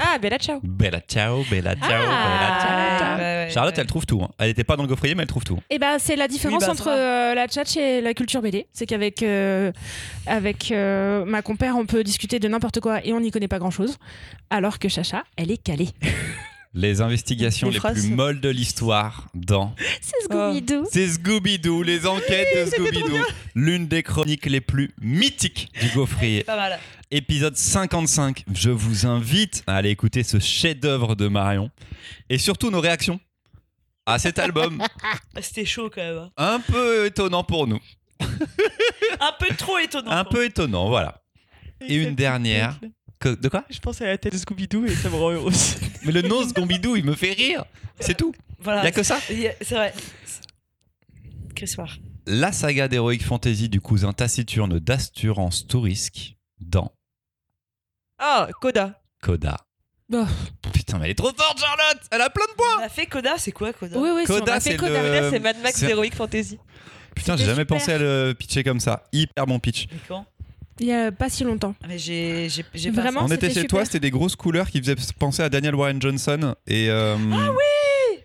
Ah, 0.00 0.16
Bella 0.18 0.38
Ciao. 0.38 0.60
Bella 0.62 1.00
ciao, 1.06 1.44
bella 1.50 1.74
ciao, 1.74 1.90
Ah. 1.90 1.98
bella 1.98 2.58
ciao. 2.62 2.81
Ouais. 3.46 3.50
Charlotte, 3.50 3.76
elle 3.78 3.86
trouve 3.86 4.06
tout. 4.06 4.20
hein. 4.22 4.30
Elle 4.38 4.50
était 4.50 4.64
pas 4.64 4.76
dans 4.76 4.82
le 4.82 4.88
gaufrier, 4.88 5.14
mais 5.14 5.22
elle 5.22 5.28
trouve 5.28 5.44
tout. 5.44 5.58
Et 5.70 5.78
ben 5.78 5.98
c'est 5.98 6.16
la 6.16 6.28
différence 6.28 6.62
Oui, 6.62 6.66
bah, 6.66 6.72
entre 6.72 6.88
euh, 6.90 7.34
la 7.34 7.46
tchatch 7.48 7.76
et 7.76 8.00
la 8.00 8.14
culture 8.14 8.42
BD. 8.42 8.66
C'est 8.72 8.86
qu'avec 8.86 9.22
euh, 9.22 9.72
avec 10.26 10.70
euh, 10.70 11.24
ma 11.24 11.42
compère, 11.42 11.76
on 11.76 11.86
peut 11.86 12.04
discuter 12.04 12.38
de 12.38 12.48
n'importe 12.48 12.80
quoi 12.80 13.04
et 13.04 13.12
on 13.12 13.20
n'y 13.20 13.30
connaît 13.30 13.48
pas 13.48 13.58
grand 13.58 13.70
chose. 13.70 13.98
Alors 14.50 14.78
que 14.78 14.88
Chacha, 14.88 15.24
elle 15.36 15.50
est 15.50 15.62
calée. 15.62 15.90
Les 16.74 17.02
investigations 17.02 17.66
Les 17.68 17.74
les, 17.74 17.78
phrases. 17.80 18.00
plus 18.06 18.14
molles 18.14 18.40
de 18.40 18.48
l'histoire 18.48 19.28
dans 19.34 19.74
C'est 20.00 20.24
Scooby-Doo. 20.24 20.84
C'est 20.90 21.06
Scooby-Doo, 21.06 21.82
les 21.82 22.06
enquêtes 22.06 22.48
de 22.56 22.70
Scooby-Doo. 22.70 23.18
L'une 23.54 23.88
des 23.88 24.02
chroniques 24.02 24.46
les 24.46 24.62
plus 24.62 24.90
mythiques 25.02 25.68
du 25.82 25.88
gaufrier. 25.90 26.38
C'est 26.38 26.44
pas 26.44 26.56
mal. 26.56 26.78
Épisode 27.10 27.58
55. 27.58 28.44
Je 28.54 28.70
vous 28.70 29.04
invite 29.06 29.62
à 29.66 29.76
aller 29.76 29.90
écouter 29.90 30.22
ce 30.22 30.38
chef-d'œuvre 30.38 31.14
de 31.14 31.28
Marion 31.28 31.70
et 32.30 32.38
surtout 32.38 32.70
nos 32.70 32.80
réactions 32.80 33.20
à 34.06 34.18
cet 34.18 34.38
album 34.38 34.82
C'était 35.40 35.64
chaud 35.64 35.90
quand 35.90 36.02
même. 36.02 36.18
hein. 36.18 36.30
un 36.36 36.60
peu 36.60 37.06
étonnant 37.06 37.44
pour 37.44 37.66
nous. 37.66 37.80
Un 39.20 39.32
peu 39.38 39.54
trop 39.56 39.78
étonnant. 39.78 40.10
Un 40.10 40.24
peu 40.24 40.44
étonnant, 40.44 40.88
voilà. 40.88 41.22
Et 41.80 41.96
une 41.96 42.14
dernière. 42.14 42.78
Que- 43.18 43.34
de 43.34 43.48
quoi? 43.48 43.64
Je 43.70 43.78
pense 43.78 44.00
à 44.00 44.06
la 44.06 44.18
tête 44.18 44.32
de 44.32 44.38
Scooby-Doo 44.38 44.84
et 44.86 44.94
ça 44.94 45.08
me 45.10 45.14
rend 45.16 45.30
heureuse. 45.32 45.76
Mais 46.04 46.12
le 46.12 46.22
nom 46.22 46.42
Scooby-Doo, 46.46 46.96
il 46.96 47.04
me 47.04 47.14
fait 47.14 47.32
rire. 47.32 47.64
C'est 48.00 48.16
tout. 48.16 48.32
Voilà. 48.58 48.82
Il 48.82 48.84
y 48.84 48.88
a 48.88 48.92
que 48.92 49.02
ça? 49.02 49.18
C'est 49.20 49.74
vrai. 49.74 49.92
Chris 51.54 51.72
War. 51.78 51.96
La 52.26 52.52
saga 52.52 52.88
d'Heroic 52.88 53.18
Fantasy 53.20 53.68
du 53.68 53.80
cousin 53.80 54.12
taciturne 54.12 54.78
d'Asturance 54.78 55.66
Tourisk 55.66 56.36
dans 56.60 56.92
Ah, 58.18 58.48
Coda. 58.60 59.02
Coda. 59.20 59.56
Oh. 60.14 60.24
Putain, 60.72 60.98
mais 60.98 61.04
elle 61.06 61.10
est 61.12 61.14
trop 61.14 61.32
forte, 61.36 61.58
Charlotte 61.60 62.00
Elle 62.10 62.20
a 62.20 62.30
plein 62.30 62.44
de 62.50 62.54
points 62.56 62.82
On 62.82 62.84
a 62.84 62.88
fait 62.88 63.06
Coda, 63.06 63.34
c'est 63.38 63.52
quoi 63.52 63.72
Coda? 63.72 63.98
Oui, 63.98 64.10
oui, 64.14 64.24
Coda, 64.24 64.60
c'est 64.60 64.76
le- 64.76 65.30
c'est 65.30 65.38
Mad 65.40 65.56
Max 65.62 65.80
d'Heroic 65.80 66.10
Fantasy. 66.14 66.58
Putain, 67.14 67.36
j'ai 67.36 67.44
jamais 67.44 67.62
super. 67.62 67.78
pensé 67.78 67.92
à 67.92 67.98
le 67.98 68.34
pitcher 68.38 68.64
comme 68.64 68.80
ça. 68.80 69.04
Hyper 69.12 69.46
bon 69.46 69.58
pitch. 69.58 69.86
Mais 69.90 69.98
quand? 70.08 70.24
Il 70.80 70.86
y 70.86 70.92
a 70.92 71.12
pas 71.12 71.28
si 71.28 71.44
longtemps. 71.44 71.74
Ah, 71.82 71.86
Mais 71.88 71.98
j'ai 71.98 72.48
j'ai 72.48 72.64
j'ai 72.74 72.90
pas 72.90 73.02
Vraiment 73.02 73.20
ça. 73.20 73.26
On 73.26 73.28
était 73.34 73.48
c'était 73.48 73.60
chez 73.62 73.66
toi, 73.66 73.80
super. 73.80 73.86
c'était 73.86 74.00
des 74.00 74.10
grosses 74.10 74.36
couleurs 74.36 74.68
qui 74.70 74.80
faisaient 74.80 74.96
penser 75.18 75.42
à 75.42 75.48
Daniel 75.48 75.74
Warren 75.74 76.00
Johnson. 76.00 76.54
Et, 76.66 76.88
euh, 76.88 77.16
Ah 77.32 77.48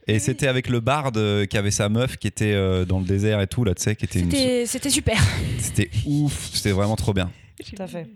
Et 0.08 0.14
Oui. 0.14 0.20
c'était 0.22 0.48
avec 0.48 0.70
le 0.70 0.80
barde 0.80 1.18
euh, 1.18 1.46
qui 1.46 1.58
avait 1.58 1.72
sa 1.72 1.90
meuf 1.90 2.16
qui 2.18 2.28
était 2.28 2.54
euh, 2.54 2.86
dans 2.86 3.00
le 3.00 3.06
désert 3.06 3.42
et 3.42 3.48
tout, 3.48 3.64
là, 3.66 3.76
tu 3.76 3.84
sais, 3.84 3.96
qui 3.98 4.06
était 4.06 4.20
une. 4.20 4.32
C'était 4.32 4.66
c'était 4.66 4.90
super. 4.90 5.22
C'était 5.60 5.90
ouf, 6.06 6.50
c'était 6.54 6.72
vraiment 6.72 6.96
trop 6.96 7.14
bien. 7.14 7.30
Tout 7.60 7.82
à 7.84 7.88
fait. 7.88 8.08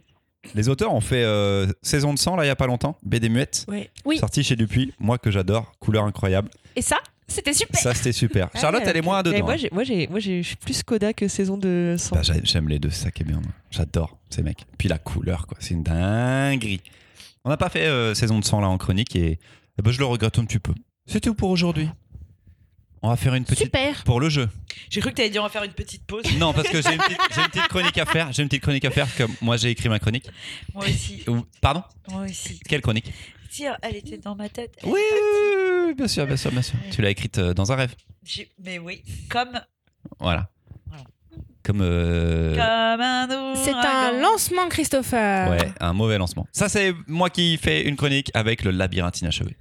Les 0.55 0.69
auteurs 0.69 0.93
ont 0.93 1.01
fait 1.01 1.23
euh, 1.23 1.67
Saison 1.81 2.13
de 2.13 2.19
sang, 2.19 2.35
là, 2.35 2.43
il 2.45 2.47
y 2.47 2.51
a 2.51 2.55
pas 2.55 2.67
longtemps, 2.67 2.97
BD 3.03 3.29
Muette, 3.29 3.65
Ouais. 3.67 3.89
Oui. 4.05 4.17
sorti 4.17 4.43
chez 4.43 4.55
Dupuis, 4.55 4.93
moi 4.99 5.17
que 5.17 5.31
j'adore, 5.31 5.71
couleur 5.79 6.03
incroyable. 6.05 6.49
Et 6.75 6.81
ça, 6.81 6.97
c'était 7.27 7.53
super. 7.53 7.79
Ça, 7.79 7.93
c'était 7.93 8.11
super. 8.11 8.49
Ah 8.53 8.59
Charlotte, 8.59 8.83
elle 8.85 8.97
est 8.97 9.01
moins 9.01 9.21
dedans. 9.23 9.37
Moi, 9.43 9.53
hein. 9.53 9.83
j'ai, 9.83 10.07
moi, 10.07 10.19
je 10.19 10.41
suis 10.41 10.55
plus 10.55 10.83
Coda 10.83 11.13
que 11.13 11.27
saison 11.27 11.57
de 11.57 11.95
sang. 11.97 12.15
Bah, 12.15 12.21
j'ai- 12.23 12.41
J'aime 12.43 12.67
les 12.69 12.79
deux, 12.79 12.89
c'est 12.89 13.03
ça 13.05 13.11
qui 13.11 13.21
est 13.23 13.25
bien. 13.25 13.41
J'adore 13.69 14.17
ces 14.29 14.41
mecs. 14.41 14.65
Puis 14.77 14.89
la 14.89 14.97
couleur, 14.97 15.47
quoi, 15.47 15.57
c'est 15.59 15.73
une 15.73 15.83
dinguerie. 15.83 16.81
On 17.45 17.49
n'a 17.49 17.57
pas 17.57 17.69
fait 17.69 17.85
euh, 17.87 18.13
saison 18.13 18.39
de 18.39 18.43
sang 18.45 18.61
là 18.61 18.67
en 18.67 18.77
chronique 18.77 19.15
et, 19.15 19.39
eh 19.77 19.81
ben, 19.81 19.91
je 19.91 19.99
le 19.99 20.05
regrette 20.05 20.37
un 20.39 20.45
petit 20.45 20.59
peu. 20.59 20.73
C'est 21.05 21.19
tout 21.21 21.33
pour 21.33 21.49
aujourd'hui. 21.49 21.89
On 23.03 23.09
va 23.09 23.15
faire 23.15 23.33
une 23.33 23.45
petite 23.45 23.65
Super. 23.65 24.03
pour 24.03 24.19
le 24.19 24.29
jeu. 24.29 24.47
J'ai 24.89 25.01
cru 25.01 25.09
que 25.09 25.15
t'allais 25.15 25.29
dire 25.31 25.41
on 25.41 25.45
va 25.45 25.49
faire 25.51 25.63
une 25.63 25.73
petite 25.73 26.05
pause. 26.05 26.23
Non, 26.37 26.53
parce 26.53 26.69
que 26.69 26.81
j'ai 26.81 26.93
une, 26.93 26.99
petite- 27.01 27.17
j'ai 27.33 27.41
une 27.41 27.47
petite 27.47 27.67
chronique 27.69 27.97
à 27.97 28.05
faire. 28.05 28.31
J'ai 28.31 28.43
une 28.43 28.47
petite 28.49 28.61
chronique 28.61 28.85
à 28.85 28.91
faire. 28.91 29.07
Comme 29.17 29.33
moi, 29.41 29.57
j'ai 29.57 29.71
écrit 29.71 29.89
ma 29.89 29.97
chronique. 29.99 30.27
Moi 30.73 30.85
aussi. 30.85 31.23
Pardon? 31.61 31.83
Moi 32.11 32.25
aussi. 32.25 32.59
Quelle 32.59 32.81
chronique? 32.81 33.11
Tiens, 33.49 33.75
elle 33.81 33.95
était 33.97 34.17
dans 34.17 34.35
ma 34.35 34.47
tête. 34.49 34.75
oui, 34.83 34.99
bien 35.97 36.07
sûr, 36.07 36.25
bien 36.27 36.37
sûr, 36.37 36.51
bien 36.51 36.61
sûr. 36.61 36.75
Tu 36.91 37.01
l'as 37.01 37.09
écrite 37.09 37.37
euh, 37.39 37.53
dans 37.53 37.71
un 37.71 37.75
rêve. 37.75 37.95
Mais 38.63 38.77
oui, 38.79 39.03
comme, 39.29 39.59
Voilà. 40.19 40.49
Voilà. 40.87 41.03
Comme. 41.63 41.81
euh, 41.81 42.53
comme 42.55 43.01
un. 43.01 43.55
C'est 43.55 43.73
un 43.73 44.21
lancement, 44.21 44.69
Christopher. 44.69 45.49
Ouais, 45.49 45.71
un 45.79 45.93
mauvais 45.93 46.17
lancement. 46.17 46.47
Ça, 46.51 46.69
c'est 46.69 46.93
moi 47.07 47.29
qui 47.29 47.57
fais 47.57 47.81
une 47.81 47.95
chronique 47.95 48.29
avec 48.35 48.63
le 48.63 48.71
labyrinthe 48.71 49.19
inachevé. 49.21 49.57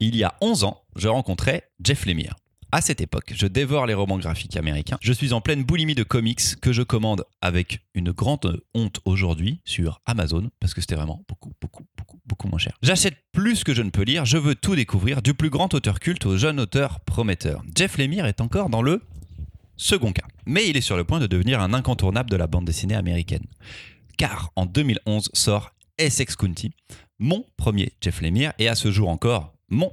Il 0.00 0.16
y 0.16 0.24
a 0.24 0.34
11 0.40 0.64
ans, 0.64 0.82
je 0.96 1.08
rencontrais 1.08 1.70
Jeff 1.84 2.06
Lemire. 2.06 2.34
À 2.72 2.80
cette 2.80 3.00
époque, 3.00 3.32
je 3.34 3.46
dévore 3.46 3.86
les 3.86 3.94
romans 3.94 4.18
graphiques 4.18 4.56
américains. 4.56 4.96
Je 5.02 5.12
suis 5.12 5.32
en 5.32 5.40
pleine 5.40 5.64
boulimie 5.64 5.94
de 5.94 6.02
comics 6.02 6.40
que 6.60 6.72
je 6.72 6.82
commande 6.82 7.24
avec 7.40 7.80
une 7.94 8.12
grande 8.12 8.62
honte 8.74 9.00
aujourd'hui 9.04 9.60
sur 9.64 10.00
Amazon 10.06 10.50
parce 10.60 10.72
que 10.72 10.80
c'était 10.80 10.94
vraiment 10.94 11.24
beaucoup, 11.28 11.52
beaucoup, 11.60 11.84
beaucoup, 11.98 12.20
beaucoup 12.26 12.48
moins 12.48 12.58
cher. 12.58 12.78
J'achète 12.82 13.16
plus 13.32 13.64
que 13.64 13.74
je 13.74 13.82
ne 13.82 13.90
peux 13.90 14.02
lire. 14.02 14.24
Je 14.24 14.38
veux 14.38 14.54
tout 14.54 14.76
découvrir 14.76 15.20
du 15.20 15.34
plus 15.34 15.50
grand 15.50 15.74
auteur 15.74 15.98
culte 16.00 16.24
au 16.26 16.36
jeune 16.36 16.60
auteur 16.60 17.00
prometteur. 17.00 17.62
Jeff 17.76 17.98
Lemire 17.98 18.26
est 18.26 18.40
encore 18.40 18.70
dans 18.70 18.82
le 18.82 19.02
second 19.76 20.12
cas, 20.12 20.26
mais 20.46 20.68
il 20.68 20.76
est 20.76 20.82
sur 20.82 20.96
le 20.96 21.04
point 21.04 21.20
de 21.20 21.26
devenir 21.26 21.60
un 21.60 21.74
incontournable 21.74 22.30
de 22.30 22.36
la 22.36 22.46
bande 22.46 22.64
dessinée 22.64 22.94
américaine 22.94 23.46
car 24.20 24.52
en 24.54 24.66
2011 24.66 25.30
sort 25.32 25.74
Essex 25.96 26.36
County, 26.36 26.72
mon 27.18 27.46
premier 27.56 27.94
Jeff 28.02 28.20
Lemire, 28.20 28.52
et 28.58 28.68
à 28.68 28.74
ce 28.74 28.90
jour 28.90 29.08
encore 29.08 29.54
mon 29.70 29.92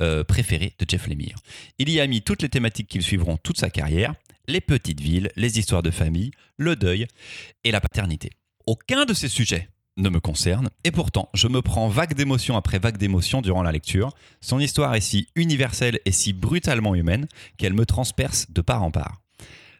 euh, 0.00 0.24
préféré 0.24 0.74
de 0.78 0.86
Jeff 0.88 1.06
Lemire. 1.06 1.36
Il 1.78 1.88
y 1.90 2.00
a 2.00 2.06
mis 2.06 2.22
toutes 2.22 2.42
les 2.42 2.48
thématiques 2.48 2.88
qui 2.88 2.98
le 2.98 3.04
suivront 3.04 3.36
toute 3.36 3.58
sa 3.58 3.70
carrière, 3.70 4.14
les 4.48 4.60
petites 4.60 5.00
villes, 5.00 5.30
les 5.36 5.58
histoires 5.58 5.82
de 5.82 5.90
famille, 5.90 6.32
le 6.56 6.76
deuil 6.76 7.06
et 7.64 7.70
la 7.70 7.80
paternité. 7.80 8.30
Aucun 8.66 9.04
de 9.04 9.14
ces 9.14 9.28
sujets 9.28 9.68
ne 9.96 10.08
me 10.08 10.18
concerne, 10.18 10.68
et 10.82 10.90
pourtant 10.90 11.28
je 11.34 11.46
me 11.46 11.62
prends 11.62 11.88
vague 11.88 12.14
d'émotion 12.14 12.56
après 12.56 12.78
vague 12.78 12.96
d'émotion 12.96 13.40
durant 13.40 13.62
la 13.62 13.72
lecture. 13.72 14.12
Son 14.40 14.58
histoire 14.58 14.94
est 14.94 15.00
si 15.00 15.28
universelle 15.36 16.00
et 16.04 16.12
si 16.12 16.32
brutalement 16.32 16.94
humaine 16.94 17.28
qu'elle 17.56 17.74
me 17.74 17.86
transperce 17.86 18.50
de 18.50 18.60
part 18.60 18.82
en 18.82 18.90
part. 18.90 19.20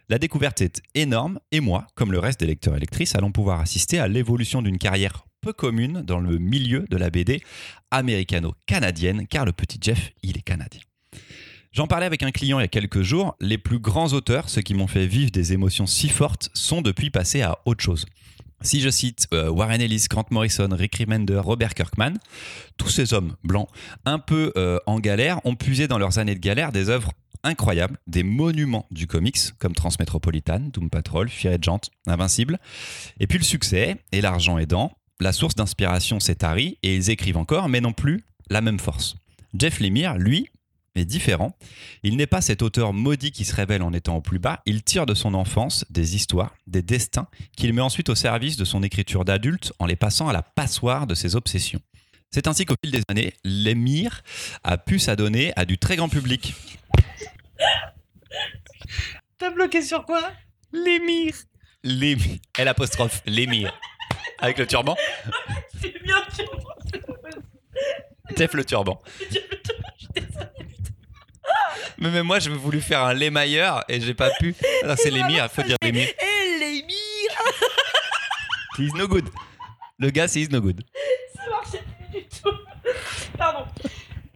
La 0.09 0.18
découverte 0.18 0.61
est 0.61 0.82
énorme 0.95 1.40
et 1.51 1.61
moi, 1.61 1.86
comme 1.95 2.12
le 2.12 2.18
reste 2.18 2.38
des 2.38 2.47
lecteurs 2.47 2.76
et 2.76 2.80
lectrices, 2.80 3.16
allons 3.16 3.32
pouvoir 3.32 3.61
assister 3.61 3.99
à 3.99 4.07
l'évolution 4.07 4.62
d'une 4.62 4.78
carrière 4.78 5.24
peu 5.45 5.53
commune 5.53 6.01
dans 6.01 6.20
le 6.20 6.38
milieu 6.38 6.86
de 6.88 6.97
la 6.97 7.11
BD 7.11 7.42
américano-canadienne, 7.90 9.26
car 9.26 9.45
le 9.45 9.53
petit 9.53 9.76
Jeff, 9.78 10.12
il 10.22 10.38
est 10.38 10.42
canadien. 10.42 10.80
J'en 11.70 11.86
parlais 11.86 12.07
avec 12.07 12.22
un 12.22 12.30
client 12.30 12.59
il 12.59 12.62
y 12.62 12.64
a 12.64 12.68
quelques 12.68 13.03
jours, 13.03 13.36
les 13.40 13.59
plus 13.59 13.78
grands 13.78 14.14
auteurs, 14.14 14.49
ceux 14.49 14.62
qui 14.62 14.72
m'ont 14.72 14.86
fait 14.86 15.07
vivre 15.07 15.30
des 15.30 15.53
émotions 15.53 15.86
si 15.86 16.09
fortes, 16.09 16.49
sont 16.55 16.80
depuis 16.80 17.11
passés 17.11 17.42
à 17.42 17.59
autre 17.66 17.84
chose. 17.84 18.07
Si 18.62 18.80
je 18.80 18.88
cite 18.88 19.26
euh, 19.34 19.51
Warren 19.51 19.82
Ellis, 19.82 20.07
Grant 20.09 20.24
Morrison, 20.30 20.68
Rick 20.72 20.97
Remender, 20.97 21.40
Robert 21.40 21.74
Kirkman, 21.74 22.14
tous 22.78 22.88
ces 22.88 23.12
hommes 23.12 23.36
blancs 23.45 23.68
un 24.07 24.18
peu 24.18 24.51
euh, 24.57 24.78
en 24.86 24.99
galère 24.99 25.45
ont 25.45 25.57
puisé 25.57 25.88
dans 25.88 25.99
leurs 25.99 26.18
années 26.18 26.34
de 26.34 26.40
galère 26.40 26.72
des 26.72 26.88
œuvres 26.88 27.12
incroyables, 27.42 27.99
des 28.07 28.22
monuments 28.22 28.86
du 28.90 29.07
comics 29.07 29.53
comme 29.59 29.74
Transmétropolitan, 29.74 30.70
Doom 30.72 30.88
Patrol, 30.88 31.28
Fear 31.28 31.59
Agent, 31.61 31.80
Invincible. 32.07 32.59
Et 33.20 33.26
puis 33.26 33.36
le 33.36 33.45
succès 33.45 33.97
et 34.12 34.22
l'argent 34.22 34.57
aidant, 34.57 34.92
la 35.21 35.33
source 35.33 35.55
d'inspiration 35.55 36.21
s'est 36.21 36.37
tarie 36.37 36.79
et 36.83 36.95
ils 36.97 37.11
écrivent 37.11 37.37
encore, 37.37 37.69
mais 37.69 37.81
non 37.81 37.93
plus 37.93 38.25
la 38.51 38.61
même 38.61 38.79
force. 38.79 39.17
Jeff 39.57 39.81
Lemire, 39.81 40.17
lui, 40.19 40.49
est 40.95 41.05
différent. 41.05 41.57
Il 42.03 42.17
n'est 42.17 42.27
pas 42.27 42.41
cet 42.41 42.62
auteur 42.62 42.93
maudit 42.93 43.33
qui 43.33 43.45
se 43.45 43.55
révèle 43.55 43.83
en 43.83 43.93
étant 43.93 44.17
au 44.17 44.21
plus 44.21 44.39
bas, 44.39 44.62
il 44.67 44.83
tire 44.83 45.07
de 45.07 45.15
son 45.15 45.35
enfance 45.35 45.85
des 45.91 46.15
histoires, 46.15 46.55
des 46.67 46.83
destins, 46.83 47.27
qu'il 47.57 47.73
met 47.73 47.81
ensuite 47.81 48.09
au 48.09 48.15
service 48.15 48.57
de 48.57 48.65
son 48.65 48.83
écriture 48.83 49.25
d'adulte 49.25 49.73
en 49.79 49.87
les 49.87 49.97
passant 49.97 50.29
à 50.29 50.33
la 50.33 50.43
passoire 50.43 51.07
de 51.07 51.15
ses 51.15 51.37
obsessions. 51.37 51.81
C'est 52.31 52.49
ainsi 52.49 52.65
qu'au 52.65 52.75
fil 52.83 52.93
des 52.93 53.03
années, 53.09 53.33
Lemire 53.45 54.23
a 54.65 54.77
pu 54.77 54.99
s'adonner 54.99 55.53
à 55.57 55.65
du 55.65 55.79
très 55.79 55.97
grand 55.97 56.09
public. 56.09 56.55
T'as 59.39 59.51
bloqué 59.51 59.83
sur 59.83 60.05
quoi? 60.05 60.33
L'émir. 60.73 61.35
L'émir. 61.85 62.39
L 62.59 62.69
apostrophe. 62.69 63.23
L'émir. 63.27 63.73
Avec 64.45 64.59
le 64.59 64.66
turban. 64.66 64.95
C'est 65.80 66.03
bien 66.03 66.22
sûr. 66.34 66.45
Jeff 68.36 68.53
le 68.53 68.62
turban. 68.62 69.01
Mais 71.97 72.11
même 72.11 72.26
moi, 72.26 72.40
j'ai 72.40 72.51
voulu 72.51 72.82
faire 72.82 73.03
un 73.05 73.14
l'émailleur 73.14 73.84
et 73.88 74.03
j'ai 74.03 74.12
pas 74.12 74.30
pu. 74.38 74.55
Alors, 74.82 74.99
c'est 74.99 75.11
l'émir, 75.11 75.45
il 75.45 75.49
faut 75.49 75.62
dire 75.62 75.76
l'émir. 75.80 76.09
Eh, 76.09 76.59
les 76.59 76.82
mires 76.82 77.42
He's 78.78 78.92
no 78.92 79.09
good. 79.09 79.30
Le 79.99 80.11
gars, 80.11 80.28
c'est 80.28 80.40
he's 80.40 80.51
no 80.51 80.61
good. 80.61 80.82
Ça 81.34 81.49
marchait 81.49 81.82
plus 82.11 82.20
du 82.20 82.26
tout. 82.26 82.51
Pardon. 83.38 83.64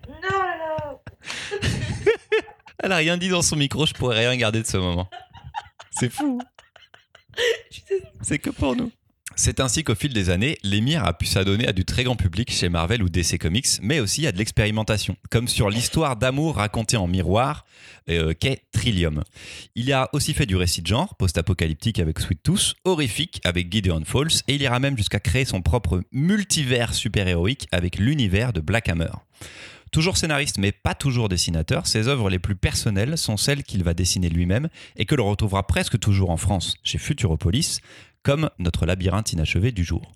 Non, 0.08 0.38
là, 0.38 0.56
là. 0.56 0.98
Elle 2.82 2.92
a 2.92 2.96
rien 2.96 3.18
dit 3.18 3.28
dans 3.28 3.42
son 3.42 3.56
micro, 3.56 3.84
je 3.84 3.92
pourrais 3.92 4.20
rien 4.20 4.36
garder 4.36 4.62
de 4.62 4.66
ce 4.66 4.78
moment. 4.78 5.10
C'est 5.90 6.10
fou. 6.10 6.40
Je. 7.70 7.80
C'est 8.22 8.38
que 8.38 8.50
pour 8.50 8.74
nous. 8.74 8.90
C'est 9.40 9.60
ainsi 9.60 9.84
qu'au 9.84 9.94
fil 9.94 10.12
des 10.12 10.30
années, 10.30 10.58
l'émir 10.64 11.04
a 11.04 11.16
pu 11.16 11.24
s'adonner 11.24 11.68
à 11.68 11.72
du 11.72 11.84
très 11.84 12.02
grand 12.02 12.16
public 12.16 12.50
chez 12.50 12.68
Marvel 12.68 13.04
ou 13.04 13.08
DC 13.08 13.38
Comics, 13.38 13.68
mais 13.82 14.00
aussi 14.00 14.26
à 14.26 14.32
de 14.32 14.36
l'expérimentation, 14.36 15.14
comme 15.30 15.46
sur 15.46 15.70
l'histoire 15.70 16.16
d'amour 16.16 16.56
racontée 16.56 16.96
en 16.96 17.06
miroir 17.06 17.64
euh, 18.10 18.34
qu'est 18.34 18.64
Trillium. 18.72 19.22
Il 19.76 19.92
a 19.92 20.08
aussi 20.12 20.34
fait 20.34 20.44
du 20.44 20.56
récit 20.56 20.82
de 20.82 20.88
genre, 20.88 21.14
post-apocalyptique 21.14 22.00
avec 22.00 22.18
Sweet 22.18 22.42
Tooth, 22.42 22.74
horrifique 22.84 23.40
avec 23.44 23.72
Gideon 23.72 24.02
Falls, 24.04 24.42
et 24.48 24.56
il 24.56 24.62
ira 24.62 24.80
même 24.80 24.96
jusqu'à 24.96 25.20
créer 25.20 25.44
son 25.44 25.62
propre 25.62 26.02
multivers 26.10 26.92
super-héroïque 26.92 27.68
avec 27.70 28.00
l'univers 28.00 28.52
de 28.52 28.60
Black 28.60 28.88
Hammer. 28.88 29.12
Toujours 29.90 30.18
scénariste 30.18 30.58
mais 30.58 30.72
pas 30.72 30.94
toujours 30.94 31.28
dessinateur, 31.28 31.86
ses 31.86 32.08
œuvres 32.08 32.28
les 32.28 32.38
plus 32.38 32.56
personnelles 32.56 33.16
sont 33.16 33.36
celles 33.36 33.62
qu'il 33.62 33.84
va 33.84 33.94
dessiner 33.94 34.28
lui-même 34.28 34.68
et 34.96 35.06
que 35.06 35.14
l'on 35.14 35.30
retrouvera 35.30 35.66
presque 35.66 35.98
toujours 35.98 36.30
en 36.30 36.36
France 36.36 36.76
chez 36.82 36.98
Futuropolis, 36.98 37.80
comme 38.28 38.50
notre 38.58 38.84
labyrinthe 38.84 39.32
inachevé 39.32 39.72
du 39.72 39.84
jour. 39.84 40.12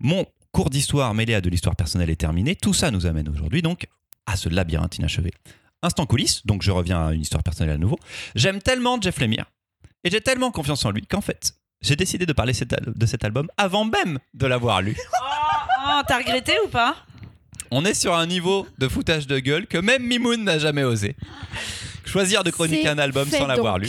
Mon 0.00 0.26
cours 0.52 0.68
d'histoire 0.68 1.14
mêlé 1.14 1.32
à 1.32 1.40
de 1.40 1.48
l'histoire 1.48 1.76
personnelle 1.76 2.10
est 2.10 2.20
terminé. 2.20 2.54
Tout 2.54 2.74
ça 2.74 2.90
nous 2.90 3.06
amène 3.06 3.26
aujourd'hui 3.26 3.62
donc 3.62 3.86
à 4.26 4.36
ce 4.36 4.50
labyrinthe 4.50 4.98
inachevé. 4.98 5.32
Instant 5.82 6.04
coulisses, 6.04 6.44
donc 6.44 6.60
je 6.60 6.70
reviens 6.70 7.06
à 7.06 7.12
une 7.14 7.22
histoire 7.22 7.42
personnelle 7.42 7.76
à 7.76 7.78
nouveau. 7.78 7.98
J'aime 8.34 8.60
tellement 8.60 9.00
Jeff 9.00 9.18
Lemire 9.18 9.46
et 10.04 10.10
j'ai 10.10 10.20
tellement 10.20 10.50
confiance 10.50 10.84
en 10.84 10.90
lui 10.90 11.06
qu'en 11.06 11.22
fait, 11.22 11.54
j'ai 11.80 11.96
décidé 11.96 12.26
de 12.26 12.34
parler 12.34 12.52
de 12.52 13.06
cet 13.06 13.24
album 13.24 13.48
avant 13.56 13.86
même 13.86 14.18
de 14.34 14.46
l'avoir 14.46 14.82
lu. 14.82 14.94
Oh, 15.90 16.02
t'as 16.06 16.18
regretté 16.18 16.52
ou 16.66 16.68
pas? 16.68 16.96
On 17.70 17.84
est 17.84 17.94
sur 17.94 18.14
un 18.14 18.26
niveau 18.26 18.66
de 18.76 18.88
foutage 18.88 19.26
de 19.26 19.38
gueule 19.38 19.66
que 19.66 19.78
même 19.78 20.02
Mimoun 20.02 20.44
n'a 20.44 20.58
jamais 20.58 20.84
osé. 20.84 21.16
Choisir 22.04 22.44
de 22.44 22.50
chroniquer 22.50 22.88
un 22.88 22.98
album 22.98 23.26
sans 23.30 23.46
l'avoir 23.46 23.78
lu. 23.78 23.88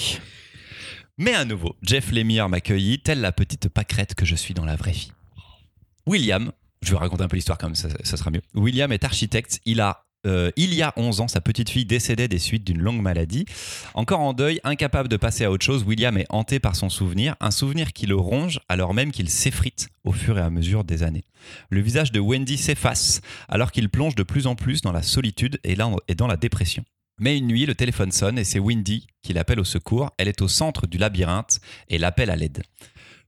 Mais 1.21 1.33
à 1.33 1.43
nouveau, 1.43 1.75
Jeff 1.81 2.13
Lemire 2.13 2.47
m'accueillit, 2.47 2.99
telle 2.99 3.19
la 3.19 3.33
petite 3.33 3.67
pâquerette 3.67 4.15
que 4.15 4.23
je 4.23 4.35
suis 4.35 4.53
dans 4.53 4.63
la 4.63 4.77
vraie 4.77 4.93
vie. 4.93 5.11
William, 6.07 6.53
je 6.81 6.91
vais 6.91 6.97
raconter 6.97 7.23
un 7.23 7.27
peu 7.27 7.35
l'histoire 7.35 7.57
comme 7.57 7.75
ça, 7.75 7.89
ça 8.05 8.15
sera 8.15 8.31
mieux. 8.31 8.41
William 8.55 8.89
est 8.93 9.03
architecte, 9.03 9.59
il 9.65 9.81
a 9.81 10.05
euh, 10.25 10.49
il 10.55 10.73
y 10.73 10.81
a 10.81 10.93
11 10.95 11.19
ans, 11.19 11.27
sa 11.27 11.41
petite 11.41 11.69
fille 11.69 11.85
décédait 11.85 12.29
des 12.29 12.39
suites 12.39 12.63
d'une 12.63 12.81
longue 12.81 13.01
maladie. 13.01 13.43
Encore 13.95 14.21
en 14.21 14.31
deuil, 14.31 14.61
incapable 14.63 15.09
de 15.09 15.17
passer 15.17 15.43
à 15.43 15.51
autre 15.51 15.65
chose, 15.65 15.83
William 15.83 16.17
est 16.17 16.25
hanté 16.29 16.59
par 16.59 16.77
son 16.77 16.89
souvenir, 16.89 17.35
un 17.41 17.51
souvenir 17.51 17.91
qui 17.91 18.05
le 18.05 18.15
ronge 18.15 18.61
alors 18.69 18.93
même 18.93 19.11
qu'il 19.11 19.29
s'effrite 19.29 19.89
au 20.05 20.13
fur 20.13 20.37
et 20.37 20.41
à 20.41 20.49
mesure 20.49 20.85
des 20.85 21.03
années. 21.03 21.25
Le 21.69 21.81
visage 21.81 22.13
de 22.13 22.21
Wendy 22.21 22.57
s'efface 22.57 23.19
alors 23.49 23.73
qu'il 23.73 23.89
plonge 23.89 24.15
de 24.15 24.23
plus 24.23 24.47
en 24.47 24.55
plus 24.55 24.81
dans 24.81 24.93
la 24.93 25.03
solitude 25.03 25.59
et 25.65 25.75
dans 25.75 26.27
la 26.27 26.37
dépression. 26.37 26.85
Mais 27.19 27.37
une 27.37 27.47
nuit, 27.47 27.65
le 27.65 27.75
téléphone 27.75 28.11
sonne 28.11 28.39
et 28.39 28.43
c'est 28.43 28.59
Wendy 28.59 29.07
qui 29.21 29.33
l'appelle 29.33 29.59
au 29.59 29.65
secours. 29.65 30.11
Elle 30.17 30.29
est 30.29 30.41
au 30.41 30.47
centre 30.47 30.87
du 30.87 30.97
labyrinthe 30.97 31.59
et 31.89 31.97
l'appelle 31.97 32.29
à 32.29 32.35
l'aide. 32.35 32.63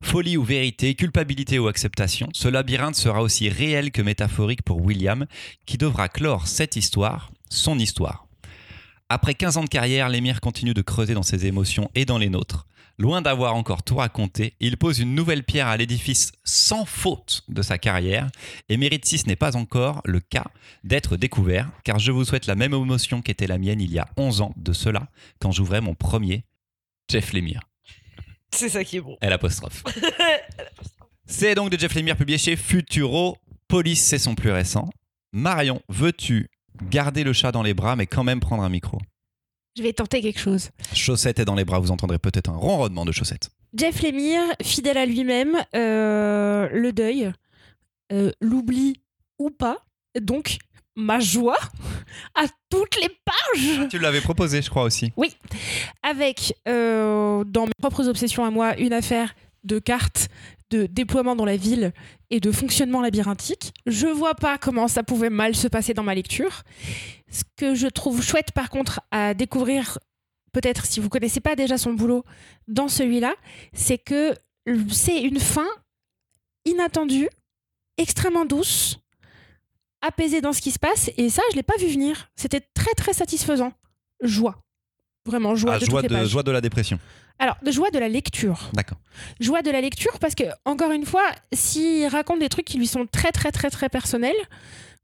Folie 0.02 0.38
ou 0.38 0.44
vérité, 0.44 0.96
culpabilité 0.96 1.60
ou 1.60 1.68
acceptation, 1.68 2.30
ce 2.34 2.48
labyrinthe 2.48 2.96
sera 2.96 3.22
aussi 3.22 3.50
réel 3.50 3.92
que 3.92 4.02
métaphorique 4.02 4.64
pour 4.64 4.82
William, 4.82 5.28
qui 5.66 5.78
devra 5.78 6.10
clore 6.10 6.48
cette 6.48 6.76
histoire, 6.76 7.32
son 7.50 7.78
histoire. 7.78 8.26
Après 9.10 9.36
15 9.36 9.58
ans 9.58 9.64
de 9.64 9.70
carrière, 9.70 10.10
l'émir 10.10 10.42
continue 10.42 10.74
de 10.74 10.82
creuser 10.82 11.14
dans 11.14 11.22
ses 11.22 11.46
émotions 11.46 11.92
et 11.94 12.06
dans 12.06 12.18
les 12.18 12.30
nôtres. 12.30 12.66
Loin 13.02 13.24
d'avoir 13.24 13.56
encore 13.56 13.82
tout 13.82 13.96
raconté, 13.96 14.54
il 14.60 14.78
pose 14.78 15.00
une 15.00 15.16
nouvelle 15.16 15.44
pierre 15.44 15.66
à 15.66 15.76
l'édifice 15.76 16.34
sans 16.44 16.86
faute 16.86 17.42
de 17.48 17.64
sa 17.64 17.80
carrière 17.80 18.30
et 18.70 18.78
mérite, 18.78 19.06
si 19.06 19.18
ce 19.18 19.26
n'est 19.26 19.36
pas 19.36 19.56
encore 19.56 20.04
le 20.06 20.20
cas, 20.20 20.46
d'être 20.84 21.18
découvert, 21.18 21.72
car 21.84 21.98
je 21.98 22.12
vous 22.12 22.24
souhaite 22.26 22.46
la 22.46 22.54
même 22.54 22.76
émotion 22.76 23.24
qu'était 23.24 23.48
la 23.48 23.58
mienne 23.58 23.82
il 23.82 23.92
y 23.92 23.98
a 23.98 24.08
11 24.18 24.42
ans 24.42 24.54
de 24.56 24.72
cela, 24.72 25.08
quand 25.40 25.52
j'ouvrais 25.52 25.82
mon 25.82 25.96
premier 25.96 26.44
Jeff 27.10 27.34
Lemire. 27.34 27.62
C'est 28.54 28.70
ça 28.70 28.84
qui 28.84 28.98
est 28.98 29.02
bon. 29.02 29.18
Elle 29.22 29.34
apostrophe. 29.34 29.84
c'est 31.26 31.56
donc 31.56 31.72
de 31.72 31.80
Jeff 31.80 31.96
Lemire 31.96 32.16
publié 32.16 32.38
chez 32.38 32.56
Futuro. 32.56 33.36
Police, 33.68 34.04
c'est 34.04 34.20
son 34.20 34.36
plus 34.36 34.52
récent. 34.52 34.92
Marion, 35.32 35.82
veux-tu 35.90 36.52
garder 36.92 37.24
le 37.24 37.34
chat 37.34 37.52
dans 37.52 37.64
les 37.64 37.74
bras 37.74 37.96
mais 37.96 38.06
quand 38.06 38.24
même 38.24 38.42
prendre 38.42 38.62
un 38.62 38.70
micro? 38.70 39.00
Je 39.78 39.84
vais 39.84 39.94
tenter 39.94 40.22
quelque 40.22 40.40
chose. 40.40 40.70
Chaussette 40.94 41.40
est 41.40 41.46
dans 41.46 41.56
les 41.56 41.64
bras, 41.64 41.80
vous 41.80 41.92
entendrez 41.92 42.20
peut-être 42.20 42.50
un 42.50 42.58
ronronnement 42.58 43.06
de 43.06 43.12
chaussette. 43.12 43.50
Jeff 43.74 44.02
Lemire, 44.02 44.42
fidèle 44.62 44.98
à 44.98 45.06
lui-même, 45.06 45.58
euh, 45.76 46.68
le 46.74 46.92
deuil, 46.92 47.32
euh, 48.12 48.32
l'oubli 48.42 49.02
ou 49.40 49.50
pas, 49.50 49.78
donc 50.20 50.58
ma 50.98 51.20
joie 51.22 51.58
à 52.36 52.44
toutes 52.70 52.98
les 53.02 53.10
pages. 53.24 53.88
Tu 53.90 53.98
l'avais 53.98 54.20
proposé, 54.20 54.62
je 54.62 54.70
crois 54.70 54.84
aussi. 54.84 55.14
Oui, 55.16 55.38
avec 56.04 56.54
euh, 56.68 57.46
dans 57.46 57.66
mes 57.66 57.72
propres 57.80 58.10
obsessions 58.10 58.44
à 58.44 58.52
moi 58.52 58.78
une 58.78 58.92
affaire 58.92 59.34
de 59.64 59.80
cartes, 59.80 60.28
de 60.72 60.88
déploiement 60.88 61.36
dans 61.36 61.46
la 61.46 61.58
ville 61.58 61.94
et 62.30 62.40
de 62.40 62.52
fonctionnement 62.52 63.02
labyrinthique. 63.02 63.74
Je 63.86 64.08
vois 64.08 64.34
pas 64.34 64.58
comment 64.58 64.88
ça 64.88 65.04
pouvait 65.04 65.30
mal 65.30 65.56
se 65.56 65.68
passer 65.68 65.94
dans 65.94 66.04
ma 66.04 66.16
lecture. 66.16 66.64
Ce 67.30 67.44
que 67.58 67.76
je 67.76 67.88
trouve 67.88 68.24
chouette 68.24 68.52
par 68.54 68.70
contre 68.70 69.02
à 69.12 69.34
découvrir, 69.34 70.00
peut-être 70.54 70.86
si 70.86 71.00
vous 71.00 71.10
connaissez 71.10 71.42
pas 71.42 71.56
déjà 71.56 71.78
son 71.78 71.94
boulot 71.94 72.24
dans 72.68 72.88
celui-là, 72.88 73.36
c'est 73.74 73.98
que 73.98 74.34
c'est 74.90 75.22
une 75.22 75.40
fin 75.40 75.68
inattendue, 76.66 77.30
extrêmement 77.98 78.46
douce, 78.46 79.00
apaisé 80.02 80.42
dans 80.42 80.54
ce 80.54 80.62
qui 80.62 80.72
se 80.72 80.80
passe. 80.80 81.12
Et 81.18 81.30
ça, 81.30 81.42
je 81.52 81.56
l'ai 81.56 81.64
pas 81.64 81.78
vu 81.78 81.88
venir. 81.88 82.30
C'était 82.36 82.62
très, 82.74 82.94
très 82.96 83.14
satisfaisant. 83.14 83.74
Joie. 84.22 84.62
Vraiment, 85.26 85.56
joie. 85.56 85.74
Ah, 85.76 85.80
de, 85.80 85.86
joie, 85.86 86.02
toutes 86.02 86.10
les 86.10 86.16
de, 86.16 86.22
pages. 86.22 86.30
joie 86.30 86.44
de 86.44 86.52
la 86.52 86.62
dépression. 86.62 87.00
Alors, 87.40 87.58
de 87.64 87.72
joie 87.72 87.90
de 87.92 88.00
la 88.00 88.10
lecture. 88.10 88.70
D'accord. 88.74 88.98
Joie 89.40 89.62
de 89.62 89.72
la 89.72 89.82
lecture 89.82 90.20
parce 90.20 90.36
que, 90.36 90.44
encore 90.66 90.92
une 90.92 91.06
fois, 91.06 91.26
s'il 91.54 92.08
raconte 92.08 92.40
des 92.40 92.50
trucs 92.50 92.66
qui 92.66 92.78
lui 92.78 92.88
sont 92.88 93.06
très, 93.06 93.32
très, 93.32 93.52
très, 93.52 93.70
très 93.70 93.90
personnels, 93.90 94.36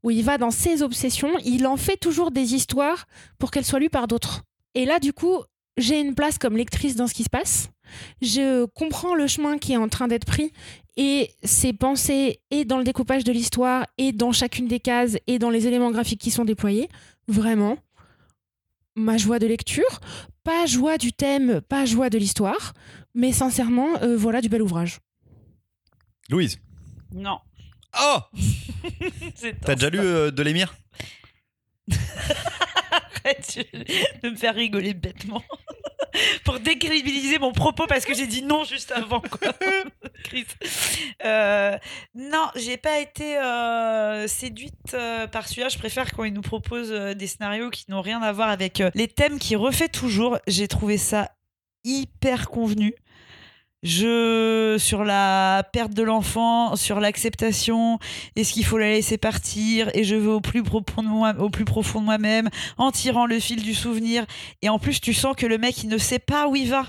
où 0.02 0.10
il 0.10 0.24
va 0.24 0.38
dans 0.38 0.50
ses 0.50 0.82
obsessions, 0.82 1.32
il 1.44 1.66
en 1.66 1.76
fait 1.76 1.96
toujours 1.96 2.30
des 2.30 2.54
histoires 2.54 3.06
pour 3.38 3.50
qu'elles 3.50 3.64
soient 3.64 3.80
lues 3.80 3.90
par 3.90 4.06
d'autres. 4.06 4.42
Et 4.74 4.84
là, 4.84 5.00
du 5.00 5.12
coup, 5.12 5.42
j'ai 5.76 6.00
une 6.00 6.14
place 6.14 6.38
comme 6.38 6.56
lectrice 6.56 6.96
dans 6.96 7.06
ce 7.06 7.14
qui 7.14 7.24
se 7.24 7.30
passe. 7.30 7.70
Je 8.20 8.66
comprends 8.66 9.14
le 9.14 9.26
chemin 9.26 9.58
qui 9.58 9.72
est 9.72 9.76
en 9.76 9.88
train 9.88 10.08
d'être 10.08 10.26
pris 10.26 10.52
et 10.96 11.30
ses 11.42 11.72
pensées 11.72 12.40
et 12.50 12.64
dans 12.64 12.78
le 12.78 12.84
découpage 12.84 13.24
de 13.24 13.32
l'histoire 13.32 13.86
et 13.96 14.12
dans 14.12 14.32
chacune 14.32 14.66
des 14.68 14.80
cases 14.80 15.16
et 15.26 15.38
dans 15.38 15.50
les 15.50 15.66
éléments 15.66 15.90
graphiques 15.90 16.20
qui 16.20 16.30
sont 16.30 16.44
déployés. 16.44 16.88
Vraiment, 17.28 17.78
ma 18.98 19.16
joie 19.16 19.38
de 19.38 19.46
lecture, 19.46 20.00
pas 20.44 20.66
joie 20.66 20.98
du 20.98 21.12
thème, 21.12 21.60
pas 21.60 21.84
joie 21.86 22.10
de 22.10 22.18
l'histoire, 22.18 22.74
mais 23.14 23.32
sincèrement, 23.32 24.02
euh, 24.02 24.16
voilà 24.16 24.40
du 24.40 24.48
bel 24.48 24.62
ouvrage. 24.62 24.98
Louise 26.28 26.58
Non. 27.14 27.38
Oh 28.00 28.18
C'est 29.34 29.60
T'as 29.60 29.74
déjà 29.74 29.90
lu 29.90 29.98
euh, 29.98 30.30
de 30.30 30.42
l'émir? 30.42 30.76
Arrête 33.24 33.58
de 34.22 34.30
me 34.30 34.36
faire 34.36 34.54
rigoler 34.54 34.94
bêtement. 34.94 35.42
Pour 36.44 36.58
décrédibiliser 36.58 37.38
mon 37.38 37.52
propos 37.52 37.86
parce 37.86 38.04
que 38.04 38.14
j'ai 38.14 38.26
dit 38.26 38.42
non 38.42 38.64
juste 38.64 38.92
avant. 38.92 39.20
Quoi. 39.20 39.52
Chris. 40.24 40.46
Euh, 41.24 41.76
non, 42.14 42.46
j'ai 42.56 42.76
pas 42.76 42.98
été 42.98 43.36
euh, 43.38 44.26
séduite 44.26 44.94
euh, 44.94 45.26
par 45.26 45.48
celui-là. 45.48 45.68
Je 45.68 45.78
préfère 45.78 46.12
quand 46.12 46.24
il 46.24 46.32
nous 46.32 46.40
propose 46.40 46.90
euh, 46.92 47.14
des 47.14 47.26
scénarios 47.26 47.70
qui 47.70 47.84
n'ont 47.90 48.00
rien 48.00 48.22
à 48.22 48.32
voir 48.32 48.48
avec 48.48 48.82
les 48.94 49.08
thèmes 49.08 49.38
qu'il 49.38 49.58
refait 49.58 49.88
toujours. 49.88 50.38
J'ai 50.46 50.68
trouvé 50.68 50.98
ça 50.98 51.30
hyper 51.84 52.48
convenu. 52.48 52.94
Je 53.84 54.76
sur 54.78 55.04
la 55.04 55.62
perte 55.72 55.94
de 55.94 56.02
l'enfant, 56.02 56.74
sur 56.74 56.98
l'acceptation, 56.98 58.00
est-ce 58.34 58.52
qu'il 58.52 58.64
faut 58.64 58.76
la 58.76 58.90
laisser 58.90 59.18
partir 59.18 59.88
et 59.94 60.02
je 60.02 60.16
vais 60.16 60.26
au 60.26 60.40
plus 60.40 60.64
profond 60.64 61.04
de 61.04 61.08
moi, 61.08 61.34
au 61.38 61.48
plus 61.48 61.64
profond 61.64 62.00
de 62.00 62.06
moi-même 62.06 62.48
en 62.76 62.90
tirant 62.90 63.26
le 63.26 63.38
fil 63.38 63.62
du 63.62 63.74
souvenir 63.74 64.26
et 64.62 64.68
en 64.68 64.80
plus 64.80 65.00
tu 65.00 65.14
sens 65.14 65.36
que 65.36 65.46
le 65.46 65.58
mec 65.58 65.84
il 65.84 65.88
ne 65.88 65.98
sait 65.98 66.18
pas 66.18 66.48
où 66.48 66.56
il 66.56 66.68
va. 66.68 66.86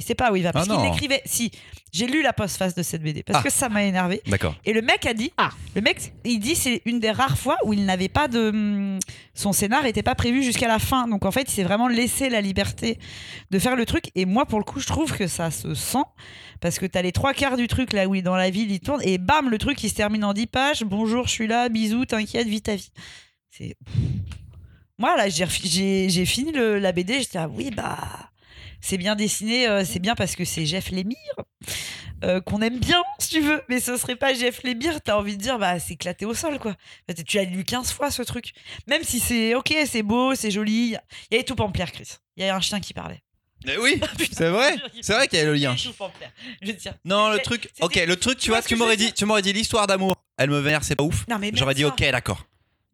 Il 0.00 0.04
sait 0.04 0.14
pas 0.14 0.30
où 0.30 0.36
il 0.36 0.44
va 0.44 0.52
parce 0.52 0.68
Ah 0.70 0.74
qu'il 0.76 0.84
non. 0.84 0.92
écrivait 0.94 1.20
si 1.24 1.50
j'ai 1.92 2.06
lu 2.06 2.22
la 2.22 2.32
postface 2.32 2.74
de 2.74 2.82
cette 2.84 3.02
BD 3.02 3.24
parce 3.24 3.40
Ah. 3.40 3.42
que 3.42 3.50
ça 3.52 3.68
m'a 3.68 3.82
énervé 3.82 4.20
D'accord. 4.28 4.54
et 4.64 4.72
le 4.72 4.80
mec 4.80 5.04
a 5.06 5.12
dit 5.14 5.32
Ah. 5.36 5.50
le 5.74 5.80
mec 5.80 6.12
il 6.24 6.38
dit 6.38 6.54
c'est 6.54 6.82
une 6.84 7.00
des 7.00 7.10
rares 7.10 7.36
fois 7.36 7.56
où 7.64 7.72
il 7.72 7.84
n'avait 7.84 8.08
pas 8.08 8.28
de 8.28 8.50
hum, 8.50 8.98
son 9.34 9.52
scénar 9.52 9.86
était 9.86 10.04
pas 10.04 10.14
prévu 10.14 10.42
jusqu'à 10.44 10.68
la 10.68 10.78
fin 10.78 11.08
donc 11.08 11.24
en 11.24 11.32
fait 11.32 11.50
il 11.50 11.50
s'est 11.50 11.64
vraiment 11.64 11.88
laissé 11.88 12.28
la 12.28 12.40
liberté 12.40 12.98
de 13.50 13.58
faire 13.58 13.74
le 13.74 13.86
truc 13.86 14.10
et 14.14 14.24
moi 14.24 14.46
pour 14.46 14.60
le 14.60 14.64
coup 14.64 14.78
je 14.78 14.86
trouve 14.86 15.16
que 15.16 15.26
ça 15.26 15.50
se 15.50 15.74
sent 15.74 16.04
parce 16.60 16.78
que 16.78 16.86
t'as 16.86 17.02
les 17.02 17.10
trois 17.12 17.34
quarts 17.34 17.56
du 17.56 17.66
truc 17.66 17.92
là 17.92 18.06
où 18.06 18.14
il 18.14 18.18
est 18.18 18.22
dans 18.22 18.36
la 18.36 18.50
ville 18.50 18.70
il 18.70 18.78
tourne 18.80 19.00
et 19.02 19.18
bam 19.18 19.50
le 19.50 19.58
truc 19.58 19.82
il 19.82 19.88
se 19.88 19.94
termine 19.94 20.24
en 20.24 20.32
10 20.32 20.46
pages 20.46 20.82
bonjour 20.84 21.26
je 21.26 21.32
suis 21.32 21.46
là 21.48 21.68
bisous 21.68 22.04
t'inquiète 22.04 22.46
vis 22.46 22.62
ta 22.62 22.76
vie 22.76 22.90
c'est 23.50 23.76
moi 24.98 25.16
là 25.16 25.28
j'ai 25.28 25.44
refi- 25.44 25.66
j'ai 25.68 26.08
j'ai 26.08 26.24
fini 26.26 26.52
le- 26.52 26.78
la 26.78 26.92
BD 26.92 27.20
j'étais 27.20 27.38
ah 27.38 27.48
oui 27.48 27.70
bah 27.74 28.27
c'est 28.80 28.98
bien 28.98 29.16
dessiné 29.16 29.68
euh, 29.68 29.84
c'est 29.84 29.98
bien 29.98 30.14
parce 30.14 30.36
que 30.36 30.44
c'est 30.44 30.66
Jeff 30.66 30.90
Lemire 30.90 31.16
euh, 32.24 32.40
qu'on 32.40 32.60
aime 32.62 32.78
bien 32.78 33.02
si 33.18 33.30
tu 33.30 33.40
veux 33.40 33.62
mais 33.68 33.80
ce 33.80 33.96
serait 33.96 34.16
pas 34.16 34.34
Jeff 34.34 34.62
Lemire 34.64 35.00
t'as 35.02 35.16
envie 35.16 35.36
de 35.36 35.42
dire 35.42 35.58
bah 35.58 35.78
c'est 35.78 35.94
éclaté 35.94 36.24
au 36.26 36.34
sol 36.34 36.58
quoi 36.58 36.74
fait, 37.06 37.22
tu 37.24 37.38
as 37.38 37.44
lu 37.44 37.64
15 37.64 37.92
fois 37.92 38.10
ce 38.10 38.22
truc 38.22 38.52
même 38.86 39.02
si 39.04 39.20
c'est 39.20 39.54
ok 39.54 39.74
c'est 39.86 40.02
beau 40.02 40.34
c'est 40.34 40.50
joli 40.50 40.96
il 41.30 41.32
y 41.32 41.34
avait 41.34 41.44
tout 41.44 41.54
Pampler 41.54 41.86
Chris 41.92 42.16
il 42.36 42.44
y 42.44 42.48
a 42.48 42.54
un 42.54 42.60
chien 42.60 42.80
qui 42.80 42.94
parlait 42.94 43.22
Eh 43.66 43.76
oui, 43.78 44.00
c'est 44.32 44.48
vrai. 44.50 44.76
C'est 45.00 45.12
vrai 45.14 45.26
qu'il 45.26 45.40
y 45.40 45.42
a 45.42 45.44
le 45.44 45.54
lien. 45.54 45.70
Avait 45.72 45.78
je 46.62 46.66
veux 46.68 46.72
dire 46.74 46.94
Non, 47.04 47.30
le 47.30 47.40
truc. 47.40 47.68
Ok, 47.80 47.96
le 47.96 48.14
truc, 48.14 48.38
tu 48.38 48.50
vois, 48.50 48.62
tu 48.62 48.76
m'aurais 48.76 48.96
dit, 48.96 49.12
tu 49.12 49.24
m'aurais 49.24 49.42
dit 49.42 49.52
l'histoire 49.52 49.88
d'amour. 49.88 50.14
Elle 50.36 50.50
me 50.50 50.60
vénère, 50.60 50.84
c'est 50.84 50.94
pas 50.94 51.02
ouf. 51.02 51.26
non 51.28 51.38
mais 51.40 51.46
même 51.50 51.56
J'aurais 51.56 51.74
dit 51.74 51.84
ok, 51.84 51.98
d'accord. 52.12 52.46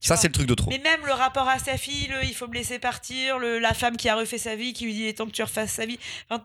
Ça, 0.07 0.17
c'est 0.17 0.29
le 0.29 0.33
truc 0.35 0.47
de 0.47 0.55
trop. 0.55 0.71
Mais 0.71 0.79
même 0.79 1.05
le 1.07 1.13
rapport 1.13 1.49
à 1.49 1.59
sa 1.59 1.77
fille, 1.77 2.09
le 2.09 2.25
il 2.25 2.35
faut 2.35 2.47
me 2.49 2.55
laisser 2.55 2.79
partir, 2.79 3.39
le, 3.39 3.59
la 3.59 3.75
femme 3.75 3.97
qui 3.97 4.09
a 4.09 4.17
refait 4.17 4.39
sa 4.39 4.55
vie, 4.57 4.73
qui 4.73 4.85
lui 4.85 4.93
dit 4.95 5.01
il 5.03 5.07
est 5.09 5.15
temps 5.15 5.27
que 5.27 5.33
tu 5.33 5.43
refasses 5.43 5.73
sa 5.73 5.87
vie. 5.87 5.99
Enfin, 6.31 6.45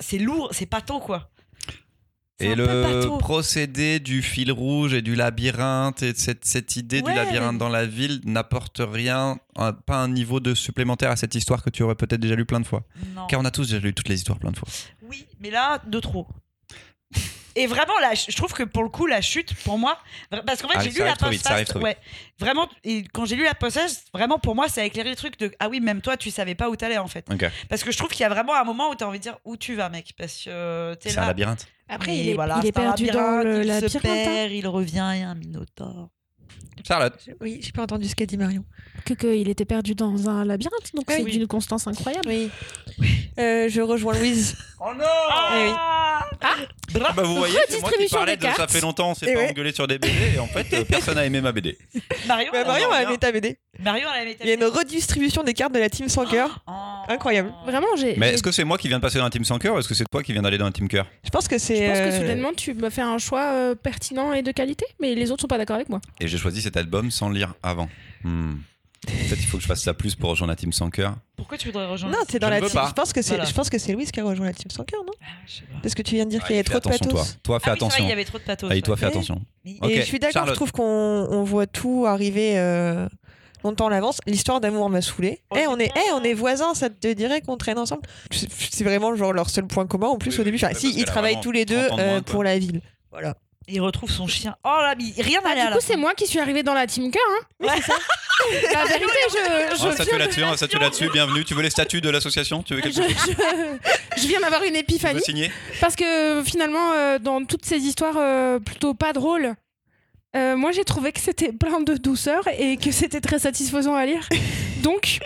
c'est 0.00 0.18
lourd, 0.18 0.48
c'est 0.52 0.66
pas 0.66 0.80
tant 0.80 0.98
quoi. 1.00 1.30
Et 2.40 2.54
le 2.54 3.18
procédé 3.18 3.98
du 3.98 4.22
fil 4.22 4.52
rouge 4.52 4.94
et 4.94 5.02
du 5.02 5.16
labyrinthe 5.16 6.02
et 6.04 6.14
cette, 6.14 6.44
cette 6.44 6.76
idée 6.76 7.00
Ouais, 7.02 7.10
du 7.10 7.16
labyrinthe 7.16 7.58
dans 7.58 7.68
la 7.68 7.84
ville 7.84 8.20
n'apporte 8.24 8.80
rien, 8.80 9.38
un- 9.56 9.72
pas 9.72 9.96
un 9.96 10.06
niveau 10.08 10.38
de 10.38 10.54
supplémentaire 10.54 11.10
à 11.10 11.16
cette 11.16 11.34
histoire 11.34 11.64
que 11.64 11.70
tu 11.70 11.82
aurais 11.82 11.96
peut-être 11.96 12.20
déjà 12.20 12.36
lu 12.36 12.44
plein 12.46 12.60
de 12.60 12.66
fois. 12.66 12.84
Non. 13.16 13.26
Car 13.26 13.40
on 13.40 13.44
a 13.44 13.50
tous 13.50 13.70
déjà 13.70 13.80
lu 13.80 13.92
toutes 13.92 14.08
les 14.08 14.14
histoires 14.14 14.38
plein 14.38 14.52
de 14.52 14.56
fois. 14.56 14.68
Oui, 15.02 15.26
mais 15.40 15.50
là, 15.50 15.82
de 15.84 15.98
trop. 15.98 16.28
Et 17.58 17.66
vraiment, 17.66 17.98
là, 18.00 18.14
je 18.14 18.36
trouve 18.36 18.52
que 18.52 18.62
pour 18.62 18.84
le 18.84 18.88
coup, 18.88 19.06
la 19.06 19.20
chute, 19.20 19.52
pour 19.64 19.78
moi, 19.78 19.98
parce 20.46 20.62
qu'en 20.62 20.68
fait, 20.68 20.74
Ah, 20.78 20.84
j'ai 20.84 20.90
lu 20.90 21.00
la 21.00 21.12
vite, 21.14 21.20
post 21.20 21.66
trop 21.66 21.80
ouais, 21.80 21.96
vraiment, 22.38 22.68
et 22.84 23.02
quand 23.12 23.24
j'ai 23.24 23.34
lu 23.34 23.42
la 23.44 23.54
post 23.54 23.80
vraiment 24.14 24.38
pour 24.38 24.54
moi, 24.54 24.68
ça 24.68 24.82
a 24.82 24.84
éclairé 24.84 25.10
le 25.10 25.16
truc 25.16 25.38
de 25.40 25.50
ah 25.58 25.68
oui, 25.68 25.80
même 25.80 26.00
toi, 26.00 26.16
tu 26.16 26.30
savais 26.30 26.54
pas 26.54 26.68
où 26.70 26.76
t'allais 26.76 26.98
en 26.98 27.08
fait. 27.08 27.26
Ok. 27.32 27.44
Parce 27.68 27.82
que 27.82 27.90
je 27.90 27.98
trouve 27.98 28.10
qu'il 28.10 28.20
y 28.20 28.24
a 28.24 28.28
vraiment 28.28 28.54
un 28.54 28.64
moment 28.64 28.90
où 28.90 28.94
t'as 28.94 29.06
envie 29.06 29.18
de 29.18 29.24
dire 29.24 29.38
où 29.44 29.56
tu 29.56 29.74
vas, 29.74 29.88
mec, 29.88 30.12
parce 30.16 30.44
que 30.44 30.50
euh, 30.50 30.94
t'es 30.94 31.10
C'est 31.10 31.18
un 31.18 31.26
labyrinthe. 31.26 31.66
Après, 31.88 32.14
Et 32.14 32.20
il 32.20 32.28
est, 32.30 32.34
voilà, 32.34 32.60
il 32.62 32.68
est 32.68 32.72
c'est 32.74 32.80
un 32.80 32.82
perdu 32.84 33.06
dans 33.06 33.42
le 33.42 33.62
il 33.62 33.64
se 33.64 33.68
labyrinthe. 33.68 33.94
hein. 33.96 34.00
perd, 34.02 34.52
il 34.52 34.68
revient, 34.68 35.10
il 35.14 35.20
y 35.20 35.22
a 35.24 35.28
un 35.30 35.34
minotaure. 35.34 36.10
Charlotte. 36.86 37.14
Oui, 37.40 37.58
j'ai 37.62 37.72
pas 37.72 37.82
entendu 37.82 38.08
ce 38.08 38.14
qu'a 38.14 38.24
dit 38.26 38.36
Marion. 38.36 38.64
Que, 39.04 39.14
que 39.14 39.26
il 39.36 39.48
était 39.48 39.64
perdu 39.64 39.94
dans 39.94 40.28
un 40.28 40.44
labyrinthe, 40.44 40.94
donc 40.94 41.04
Oui. 41.08 41.14
c'est 41.18 41.24
d'une 41.24 41.46
constance 41.46 41.86
incroyable. 41.86 42.28
Oui. 42.28 42.50
Euh, 43.38 43.68
je 43.68 43.80
rejoins 43.80 44.14
Louise. 44.14 44.56
Oh 44.80 44.92
non 44.96 45.04
Eh 45.56 45.64
oui. 45.64 45.72
Ah 46.40 46.54
bah 47.16 47.22
vous 47.24 47.34
voyez, 47.34 47.58
c'est 47.68 47.80
moi 47.80 47.90
qui 47.90 48.06
parlais 48.08 48.36
de 48.36 48.42
ça 48.44 48.68
fait 48.68 48.80
longtemps, 48.80 49.10
on 49.10 49.14
s'est 49.14 49.32
pas 49.32 49.40
ouais. 49.40 49.50
engueulé 49.50 49.72
sur 49.72 49.88
des 49.88 49.98
BD 49.98 50.36
et 50.36 50.38
en 50.38 50.46
fait 50.46 50.66
euh, 50.72 50.84
personne 50.84 51.16
n'a 51.16 51.24
aimé 51.26 51.40
ma 51.40 51.50
BD. 51.50 51.76
Marion, 52.28 52.50
Bah, 52.52 52.64
Marion 52.64 52.88
a 52.92 53.02
aimé 53.02 53.18
ta 53.18 53.32
BD. 53.32 53.58
Marion, 53.80 54.08
a 54.08 54.22
aimé 54.22 54.36
ta 54.36 54.44
Il 54.44 54.48
y 54.48 54.50
a 54.52 54.54
une 54.54 54.64
redistribution 54.64 55.42
des 55.42 55.52
cartes 55.52 55.74
de 55.74 55.80
la 55.80 55.90
team 55.90 56.08
sans 56.08 56.26
cœur. 56.26 56.62
Oh. 56.68 56.72
Incroyable. 57.08 57.52
Vraiment, 57.66 57.88
j'ai. 57.96 58.14
Mais 58.18 58.34
est-ce 58.34 58.42
que 58.42 58.52
c'est 58.52 58.62
moi 58.62 58.78
qui 58.78 58.86
viens 58.86 58.98
de 58.98 59.02
passer 59.02 59.18
dans 59.18 59.24
un 59.24 59.30
team 59.30 59.42
sans 59.44 59.58
cœur 59.58 59.74
ou 59.74 59.78
est-ce 59.80 59.88
que 59.88 59.94
c'est 59.94 60.04
toi 60.08 60.22
qui 60.22 60.32
viens 60.32 60.42
d'aller 60.42 60.58
dans 60.58 60.66
un 60.66 60.70
team 60.72 60.86
cœur? 60.86 61.06
Je 61.24 61.30
pense 61.30 61.48
que 61.48 61.58
c'est. 61.58 61.76
Je 61.76 61.90
pense 61.90 61.98
que 61.98 62.04
euh, 62.14 62.20
soudainement 62.20 62.52
tu 62.56 62.72
me 62.74 62.88
fais 62.88 63.02
un 63.02 63.18
choix 63.18 63.46
euh, 63.52 63.74
pertinent 63.74 64.32
et 64.32 64.42
de 64.42 64.52
qualité, 64.52 64.86
mais 65.00 65.16
les 65.16 65.32
autres 65.32 65.40
sont 65.40 65.48
pas 65.48 65.58
d'accord 65.58 65.74
avec 65.76 65.88
moi. 65.88 66.00
Et 66.20 66.28
j'ai 66.38 66.42
choisi 66.42 66.62
cet 66.62 66.76
album 66.76 67.10
sans 67.10 67.28
lire 67.28 67.54
avant. 67.62 67.88
Hmm. 68.24 68.54
Peut-être 69.06 69.38
il 69.40 69.46
faut 69.46 69.56
que 69.58 69.62
je 69.62 69.68
fasse 69.68 69.82
ça 69.82 69.94
plus 69.94 70.16
pour 70.16 70.30
rejoindre 70.30 70.50
la 70.50 70.56
team 70.56 70.72
sans 70.72 70.90
cœur. 70.90 71.14
Pourquoi 71.36 71.56
tu 71.56 71.68
voudrais 71.68 71.86
rejoindre 71.86 72.16
Non, 72.16 72.22
c'est 72.28 72.40
dans 72.40 72.48
Je 72.48 72.52
la 72.54 72.60
team. 72.62 72.80
Je 72.88 72.92
pense 72.92 73.12
que 73.12 73.22
c'est. 73.22 73.34
Voilà. 73.34 73.44
Je 73.44 73.54
pense 73.54 73.70
que 73.70 73.78
c'est 73.78 73.92
Louise 73.92 74.10
qui 74.10 74.18
a 74.20 74.24
rejoint 74.24 74.46
la 74.46 74.52
team 74.52 74.70
sans 74.70 74.84
cœur, 74.84 75.04
non 75.06 75.12
Ah, 75.22 75.26
je 75.46 75.52
sais 75.54 75.62
pas. 75.62 75.78
Parce 75.82 75.94
que 75.94 76.02
tu 76.02 76.16
viens 76.16 76.24
de 76.24 76.30
dire 76.30 76.44
qu'il 76.44 76.56
y 76.56 76.58
avait 76.58 76.64
trop 76.64 76.78
de 76.78 76.82
toi. 76.82 76.92
pathos. 76.98 77.38
Toi 77.42 77.60
fais 77.60 77.70
Ah 77.70 77.74
oui, 77.74 77.78
c'est 77.80 77.86
vrai, 77.86 77.86
attention. 77.86 78.04
il 78.04 78.08
y 78.08 78.12
avait 78.12 78.24
trop 78.24 78.38
de 78.38 78.42
pathos. 78.42 78.82
Toi 78.82 78.96
fais 78.96 79.06
attention. 79.06 79.40
Et 79.64 79.96
je 79.96 80.02
suis 80.02 80.18
d'accord, 80.18 80.46
je 80.48 80.52
trouve 80.52 80.72
qu'on 80.72 80.82
on 81.30 81.42
voit 81.44 81.66
tout 81.68 82.04
arriver 82.08 82.58
euh, 82.58 83.08
longtemps 83.62 83.86
à 83.86 83.90
l'avance. 83.90 84.18
L'histoire 84.26 84.60
d'amour 84.60 84.90
m'a 84.90 85.00
saoulé. 85.00 85.42
Oh, 85.50 85.56
Eh, 85.58 85.66
on 85.68 85.78
est, 85.78 85.84
putain. 85.86 86.00
eh, 86.08 86.12
on 86.14 86.24
est 86.24 86.34
voisins, 86.34 86.74
ça 86.74 86.90
te 86.90 87.12
dirait 87.12 87.40
qu'on 87.40 87.56
traîne 87.56 87.78
ensemble? 87.78 88.02
C'est 88.32 88.84
vraiment 88.84 89.14
genre 89.14 89.32
leur 89.32 89.48
seul 89.48 89.66
point 89.66 89.86
commun. 89.86 90.08
En 90.08 90.18
plus, 90.18 90.34
Oui, 90.34 90.40
au 90.40 90.44
début, 90.44 90.56
oui, 90.56 90.64
enfin, 90.64 90.72
parce 90.72 90.80
si, 90.80 90.92
ils 90.98 91.04
travaillent 91.04 91.40
tous 91.40 91.52
les 91.52 91.64
deux 91.64 91.86
30 91.86 91.92
ans 91.92 91.96
de 91.96 92.02
euh, 92.02 92.10
moins, 92.14 92.22
pour 92.22 92.42
la 92.42 92.58
ville. 92.58 92.80
Voilà. 93.12 93.36
Il 93.70 93.80
retrouve 93.82 94.10
son 94.10 94.26
chien. 94.26 94.56
Oh 94.64 94.68
là, 94.80 94.94
mais 94.96 95.22
rien 95.22 95.40
Bah, 95.42 95.50
n'allait 95.50 95.60
à 95.60 95.64
du 95.66 95.70
la 95.70 95.76
coup, 95.76 95.82
c'est 95.86 95.96
moi 95.96 96.14
qui 96.14 96.26
suis 96.26 96.38
arrivée 96.40 96.62
dans 96.62 96.72
la 96.74 96.86
team 96.86 97.10
cœur. 97.10 97.22
Hein. 97.28 97.66
Ouais. 97.66 97.80
La 98.72 98.84
vérité, 98.86 99.06
je, 99.30 99.76
je 99.76 99.82
On 99.82 99.86
va 99.88 99.92
statuer 99.92 100.10
viens, 100.12 100.18
là-dessus, 100.18 100.44
on 100.44 100.50
va 100.50 100.56
statuer 100.56 100.78
là-dessus. 100.78 101.10
Bienvenue. 101.12 101.44
Tu 101.44 101.54
veux 101.54 101.62
les 101.62 101.68
statuts 101.70 102.00
de 102.00 102.08
l'association? 102.08 102.62
Tu 102.62 102.74
veux 102.74 102.80
je, 102.80 102.90
quelque 102.90 103.02
chose? 103.02 103.34
je- 104.16 104.22
je 104.22 104.26
viens 104.26 104.40
d'avoir 104.40 104.62
une 104.62 104.68
Tu 104.68 104.74
veux 104.74 104.78
épiphanie 104.80 105.20
signer? 105.20 105.52
Parce 105.80 105.96
que 105.96 106.42
finalement, 106.44 106.92
euh, 106.92 107.18
dans 107.18 107.44
toutes 107.44 107.66
ces 107.66 107.76
histoires 107.78 108.16
euh, 108.16 108.58
plutôt 108.58 108.94
pas 108.94 109.12
drôles, 109.12 109.54
euh, 110.36 110.56
moi 110.56 110.72
j'ai 110.72 110.84
trouvé 110.84 111.12
que 111.12 111.20
c'était 111.20 111.52
plein 111.52 111.80
de 111.80 111.94
douceur 111.96 112.42
et 112.58 112.76
que 112.78 112.90
c'était 112.90 113.20
très 113.20 113.38
satisfaisant 113.38 113.94
à 113.94 114.06
lire. 114.06 114.26
Donc, 114.82 115.18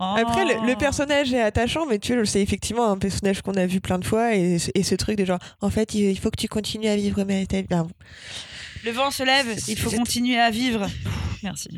Oh. 0.00 0.14
Après, 0.18 0.44
le, 0.44 0.66
le 0.66 0.76
personnage 0.76 1.32
est 1.32 1.40
attachant, 1.42 1.86
mais 1.86 1.98
tu 1.98 2.14
vois, 2.14 2.24
c'est 2.26 2.42
effectivement 2.42 2.90
un 2.90 2.98
personnage 2.98 3.42
qu'on 3.42 3.54
a 3.54 3.66
vu 3.66 3.80
plein 3.80 3.98
de 3.98 4.04
fois. 4.04 4.34
Et, 4.34 4.58
et 4.74 4.82
ce 4.82 4.94
truc 4.94 5.16
de 5.18 5.24
genre, 5.24 5.38
en 5.60 5.70
fait, 5.70 5.94
il 5.94 6.10
il 6.10 6.18
faut 6.18 6.30
que 6.30 6.40
tu 6.40 6.48
continues 6.48 6.88
à 6.88 6.96
vivre 6.96 7.22
ma 7.24 7.44
ta 7.46 7.60
vie. 7.60 7.66
Ah, 7.70 7.82
bon. 7.82 7.90
Le 8.84 8.90
vent 8.92 9.10
se 9.10 9.22
lève, 9.24 9.46
il 9.68 9.78
faut 9.78 9.90
continuer 9.90 10.38
à 10.38 10.50
vivre. 10.50 10.86
Merci. 11.42 11.68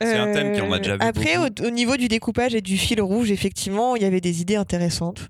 C'est 0.00 0.16
un 0.18 0.32
thème 0.32 0.58
qu'on 0.58 0.72
a 0.72 0.78
déjà 0.78 0.96
vu 0.96 1.02
Euh, 1.02 1.06
Après, 1.08 1.36
au, 1.36 1.70
niveau 1.70 1.96
du 1.96 2.08
découpage 2.08 2.54
et 2.56 2.60
du 2.60 2.76
fil 2.76 3.00
rouge, 3.00 3.30
effectivement, 3.30 3.94
il 3.94 4.02
y 4.02 4.04
avait 4.04 4.20
des 4.20 4.40
idées 4.40 4.56
intéressantes. 4.56 5.28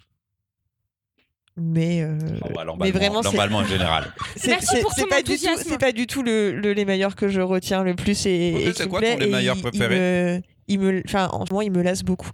Mais, 1.57 2.01
euh, 2.03 2.19
Oh, 2.43 2.49
bah, 2.55 2.65
mais 2.81 2.91
vraiment, 2.91 3.21
l'emballement 3.21 3.59
en 3.59 3.65
général. 3.65 4.13
c'est 4.37 4.57
pas 5.09 5.23
du 5.23 5.37
tout, 5.37 5.79
pas 5.79 5.93
du 5.93 6.07
tout 6.07 6.23
le, 6.23 6.53
le 6.59 6.73
les 6.73 6.85
meilleurs 6.85 7.15
que 7.15 7.29
je 7.29 7.41
retiens 7.41 7.85
le 7.85 7.95
plus 7.95 8.27
et, 8.27 8.49
et 8.49 8.73
c'est 8.73 8.89
quoi 8.89 9.01
ton 9.01 9.19
les 9.19 9.29
meilleurs 9.29 9.57
il- 9.57 9.63
préférés? 9.63 10.43
Il 10.69 10.79
me, 10.81 11.03
enfin, 11.07 11.29
en 11.33 11.45
ce 11.47 11.53
moment, 11.53 11.63
il 11.63 11.71
me 11.73 11.83
lasse 11.83 12.03
beaucoup. 12.03 12.31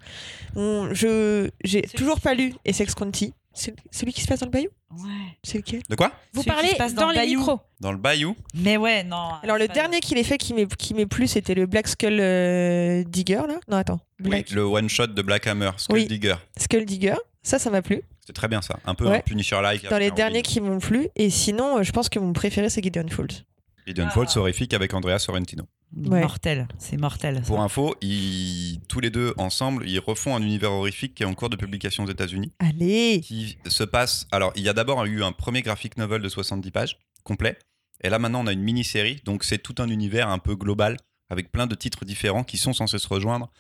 On- 0.56 0.88
je, 0.92 1.48
j'ai 1.64 1.86
C'est- 1.88 1.96
toujours 1.96 2.20
pas 2.20 2.34
lu 2.34 2.54
Essex 2.64 2.94
County. 2.94 3.32
C'est 3.52 3.74
celui 3.90 4.12
qui 4.12 4.20
se 4.22 4.28
passe 4.28 4.40
dans 4.40 4.46
le 4.46 4.52
bayou? 4.52 4.68
Ouais. 4.92 5.08
C'est 5.42 5.58
lequel? 5.58 5.82
De 5.88 5.96
quoi? 5.96 6.12
Vous 6.32 6.42
Celui 6.42 6.44
qui 6.44 6.50
parlez 6.56 6.68
se 6.70 6.76
passe 6.76 6.94
dans 6.94 7.02
dans, 7.02 7.08
le 7.08 7.14
les 7.14 7.20
bayou. 7.20 7.38
micros. 7.40 7.60
Dans 7.80 7.90
le 7.92 7.98
bayou? 7.98 8.36
Mais 8.54 8.76
ouais, 8.76 9.02
non. 9.02 9.30
Alors 9.42 9.58
le 9.58 9.66
dernier 9.66 9.98
qu'il 10.00 10.18
ait 10.18 10.22
fait 10.24 10.38
qui 10.38 10.54
m'est 10.54 10.72
qui 10.76 10.94
m'est 10.94 11.06
plu, 11.06 11.26
c'était 11.26 11.54
le 11.54 11.66
Black 11.66 11.88
Skull 11.88 12.18
euh, 12.20 13.02
Digger 13.04 13.42
là. 13.48 13.58
Non 13.68 13.76
attends, 13.76 14.00
Black 14.20 14.46
Oui, 14.50 14.54
le 14.54 14.62
one 14.64 14.88
shot 14.88 15.08
de 15.08 15.22
Black 15.22 15.46
Hammer, 15.48 15.70
Skull 15.78 15.94
Oui. 15.96 16.06
Digger. 16.06 16.36
Skull 16.58 16.84
Digger. 16.84 17.16
Ça, 17.42 17.58
ça 17.58 17.70
m'a 17.70 17.82
plu. 17.82 18.02
C'était 18.20 18.34
très 18.34 18.48
bien 18.48 18.62
ça. 18.62 18.78
Un 18.84 18.94
peu 18.94 19.06
Ouais. 19.08 19.16
un 19.18 19.20
Punisher-like. 19.20 19.88
Dans 19.90 19.98
les 19.98 20.10
derniers 20.12 20.42
qui 20.42 20.60
m'ont 20.60 20.78
plu. 20.78 21.08
Et 21.16 21.28
sinon, 21.30 21.78
euh, 21.78 21.82
je 21.82 21.90
pense 21.90 22.08
que 22.08 22.18
mon 22.20 22.32
préféré 22.32 22.68
c'est 22.70 22.82
Gideon 22.82 23.08
Falls. 23.08 23.44
Gideon 23.86 24.06
Ah. 24.08 24.10
Falls 24.10 24.28
horrifique 24.38 24.74
avec 24.74 24.94
Andrea 24.94 25.18
Sorrentino. 25.18 25.64
Ouais. 25.96 26.20
Mortel, 26.20 26.68
c'est 26.78 26.96
mortel. 26.96 27.36
ça. 27.36 27.42
Pour 27.42 27.60
info, 27.60 27.96
ils, 28.00 28.80
tous 28.88 29.00
les 29.00 29.10
deux 29.10 29.34
ensemble, 29.38 29.88
ils 29.88 29.98
refont 29.98 30.36
un 30.36 30.42
univers 30.42 30.70
horrifique 30.70 31.14
qui 31.14 31.24
est 31.24 31.26
en 31.26 31.34
cours 31.34 31.50
de 31.50 31.56
publication 31.56 32.04
aux 32.04 32.08
États-Unis. 32.08 32.52
Allez. 32.60 33.20
Qui 33.24 33.58
se 33.66 33.82
passe. 33.82 34.26
Alors, 34.30 34.52
il 34.54 34.62
y 34.62 34.68
a 34.68 34.72
d'abord 34.72 35.04
eu 35.04 35.24
un 35.24 35.32
premier 35.32 35.62
graphic 35.62 35.96
novel 35.96 36.22
de 36.22 36.28
70 36.28 36.70
pages, 36.70 36.98
complet. 37.24 37.58
Et 38.02 38.08
là, 38.08 38.18
maintenant, 38.18 38.42
on 38.42 38.46
a 38.46 38.52
une 38.52 38.62
mini-série. 38.62 39.20
Donc, 39.24 39.42
c'est 39.42 39.58
tout 39.58 39.74
un 39.78 39.88
univers 39.88 40.28
un 40.28 40.38
peu 40.38 40.54
global, 40.54 40.96
avec 41.28 41.50
plein 41.50 41.66
de 41.66 41.74
titres 41.74 42.04
différents 42.04 42.44
qui 42.44 42.56
sont 42.56 42.72
censés 42.72 42.98
se 42.98 43.08
rejoindre. 43.08 43.50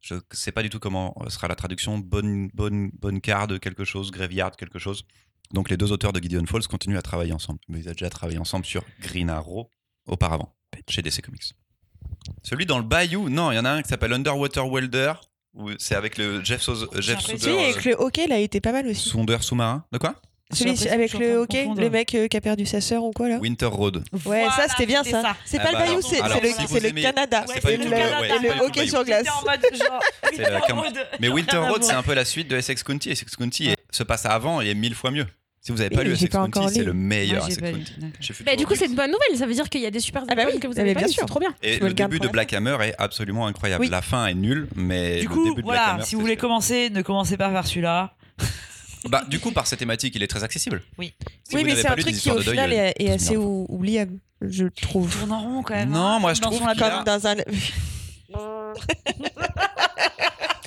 Je 0.00 0.14
ne 0.14 0.20
sais 0.30 0.52
pas 0.52 0.62
du 0.62 0.70
tout 0.70 0.78
comment 0.78 1.14
sera 1.28 1.48
la 1.48 1.56
traduction. 1.56 1.98
Bonne, 1.98 2.50
bonne, 2.54 2.90
bonne 3.00 3.20
card 3.20 3.48
quelque 3.60 3.84
chose, 3.84 4.12
Graveyard 4.12 4.56
quelque 4.56 4.78
chose. 4.78 5.04
Donc, 5.52 5.70
les 5.70 5.76
deux 5.76 5.90
auteurs 5.90 6.12
de 6.12 6.20
Gideon 6.20 6.46
Falls 6.46 6.68
continuent 6.68 6.98
à 6.98 7.02
travailler 7.02 7.32
ensemble. 7.32 7.58
Mais 7.68 7.80
ils 7.80 7.88
ont 7.88 7.92
déjà 7.92 8.10
travaillé 8.10 8.38
ensemble 8.38 8.64
sur 8.64 8.84
Green 9.00 9.28
Arrow 9.28 9.72
auparavant, 10.06 10.54
chez 10.88 11.02
DC 11.02 11.20
Comics. 11.22 11.52
Celui 12.42 12.66
dans 12.66 12.78
le 12.78 12.84
Bayou, 12.84 13.28
non, 13.28 13.50
il 13.52 13.56
y 13.56 13.58
en 13.58 13.64
a 13.64 13.70
un 13.70 13.82
qui 13.82 13.88
s'appelle 13.88 14.12
Underwater 14.12 14.66
Welder, 14.68 15.12
où 15.54 15.70
c'est 15.78 15.94
avec 15.94 16.18
le 16.18 16.42
Jeff, 16.44 16.62
Soz- 16.62 16.88
Jeff 17.00 17.16
l'impression- 17.16 17.38
Celui 17.38 17.38
Souder, 17.40 17.64
avec 17.72 17.84
le 17.84 17.94
hockey 17.98 18.26
là, 18.26 18.38
il 18.38 18.44
était 18.44 18.60
pas 18.60 18.72
mal 18.72 18.86
aussi. 18.86 19.08
sondeur 19.08 19.42
sous-marin. 19.42 19.84
De 19.92 19.98
quoi? 19.98 20.14
J'ai 20.50 20.56
Celui 20.60 20.70
l'impression 20.70 20.94
avec 20.94 21.12
que 21.12 21.18
je 21.18 21.22
le 21.22 21.36
hockey, 21.36 21.62
confondre. 21.64 21.80
le 21.82 21.90
mec 21.90 22.14
euh, 22.14 22.26
qui 22.26 22.36
a 22.36 22.40
perdu 22.40 22.64
sa 22.64 22.80
sœur 22.80 23.04
ou 23.04 23.10
quoi 23.10 23.28
là? 23.28 23.36
Winter 23.36 23.66
Road. 23.66 23.96
Ouais, 23.98 24.02
Voilà, 24.24 24.50
ça 24.50 24.66
c'était 24.68 24.86
bien 24.86 25.04
ça. 25.04 25.20
ça. 25.22 25.36
C'est 25.44 25.58
Ah 25.58 25.64
pas 25.64 25.72
bah 25.72 25.78
le 25.80 25.84
Bayou, 25.84 25.98
alors- 25.98 26.08
c'est 26.10 26.20
alors, 26.22 26.38
c'est 26.40 26.42
le, 26.42 26.48
si 26.54 26.62
vous 26.62 26.74
c'est 26.74 26.80
le 26.80 26.88
aimez- 26.88 27.02
Canada. 27.02 27.40
Ouais, 27.46 27.54
c'est 27.54 27.60
pas 27.60 27.72
et 27.72 27.76
du 27.76 27.84
tout 27.84 27.90
le, 27.90 27.96
le 27.96 28.02
Bayou, 28.02 28.20
ouais, 28.20 28.26
et 28.26 28.28
c'est 28.30 28.38
le 28.42 28.48
pas 28.48 28.54
du 28.54 28.58
tout 28.60 28.64
hockey 28.66 28.86
sur 28.86 28.92
Bayou. 29.04 29.04
glace. 29.04 29.18
J'étais 29.18 29.30
en 29.30 29.42
mode 29.50 29.88
genre. 29.90 30.00
C'est 30.34 30.50
la 30.50 30.60
cam- 30.62 30.78
en 30.78 30.82
mode- 30.84 31.06
Mais 31.20 31.28
Winter 31.28 31.56
à 31.56 31.68
Road, 31.68 31.82
c'est 31.84 31.92
un 31.92 32.02
peu 32.02 32.14
la 32.14 32.24
suite 32.24 32.48
de 32.48 32.56
Essex 32.56 32.82
County. 32.82 33.10
Essex 33.10 33.36
County 33.36 33.68
est- 33.68 33.76
se 33.90 34.02
passe 34.02 34.24
avant 34.24 34.62
et 34.62 34.68
est 34.70 34.74
mille 34.74 34.94
fois 34.94 35.10
mieux. 35.10 35.26
Si 35.60 35.72
vous 35.72 35.78
n'avez 35.78 35.94
pas 35.94 36.04
lu 36.04 36.14
pas 36.28 36.40
encore 36.40 36.62
County, 36.64 36.74
c'est 36.74 36.84
le 36.84 36.92
meilleur 36.92 37.46
pas. 37.46 37.54
County. 37.54 37.94
Chez 38.20 38.34
Bah, 38.44 38.56
du 38.56 38.66
coup, 38.66 38.74
c'est 38.74 38.86
une 38.86 38.94
bonne 38.94 39.10
nouvelle. 39.10 39.36
Ça 39.36 39.46
veut 39.46 39.54
dire 39.54 39.68
qu'il 39.68 39.80
y 39.80 39.86
a 39.86 39.90
des 39.90 40.00
super 40.00 40.24
Ah 40.28 40.34
bah 40.34 40.44
oui, 40.46 40.60
que 40.60 40.66
vous 40.66 40.74
ah 40.76 40.80
avez 40.80 40.94
pas 40.94 41.00
bien 41.00 41.08
lues, 41.08 41.12
sûr. 41.12 41.22
C'est 41.22 41.26
trop 41.26 41.40
bien. 41.40 41.54
Et 41.62 41.78
le 41.78 41.92
début 41.92 42.18
de 42.18 42.26
la 42.26 42.32
Black 42.32 42.52
Hammer 42.52 42.76
est 42.82 42.94
absolument 42.98 43.46
incroyable. 43.46 43.82
Oui. 43.82 43.90
La 43.90 44.02
fin 44.02 44.26
est 44.26 44.34
nulle, 44.34 44.68
mais 44.76 45.20
Du 45.20 45.28
le 45.28 45.34
coup, 45.34 45.44
début 45.44 45.62
de 45.62 45.66
Black 45.66 45.78
voilà, 45.78 45.94
Hammer, 45.94 46.04
si 46.04 46.14
vous 46.14 46.20
voulez 46.20 46.36
commencer, 46.36 46.90
ne 46.90 47.02
commencez 47.02 47.36
pas 47.36 47.50
par 47.50 47.66
celui-là. 47.66 48.14
Bah, 49.08 49.24
du 49.28 49.38
coup, 49.38 49.52
par 49.52 49.68
cette 49.68 49.78
thématique, 49.78 50.16
il 50.16 50.24
est 50.24 50.26
très 50.26 50.42
accessible. 50.42 50.82
Oui. 50.98 51.14
Si 51.44 51.54
Oui, 51.54 51.62
mais 51.64 51.76
c'est 51.76 51.84
pas 51.84 51.92
un 51.92 51.96
truc 51.96 52.16
qui 52.16 52.30
au 52.32 52.38
de 52.38 52.42
final 52.42 52.72
est, 52.72 53.10
assez 53.10 53.36
oubliable, 53.36 54.18
je 54.40 54.66
trouve. 54.66 55.16
Tourne 55.16 55.30
en 55.30 55.40
rond 55.40 55.62
quand 55.62 55.74
même. 55.74 55.90
Non, 55.90 56.00
hein, 56.00 56.18
moi, 56.18 56.34
je 56.34 56.40
trouve 56.40 56.58
Comme 56.58 57.04
dans 57.04 57.26
un. 57.26 57.36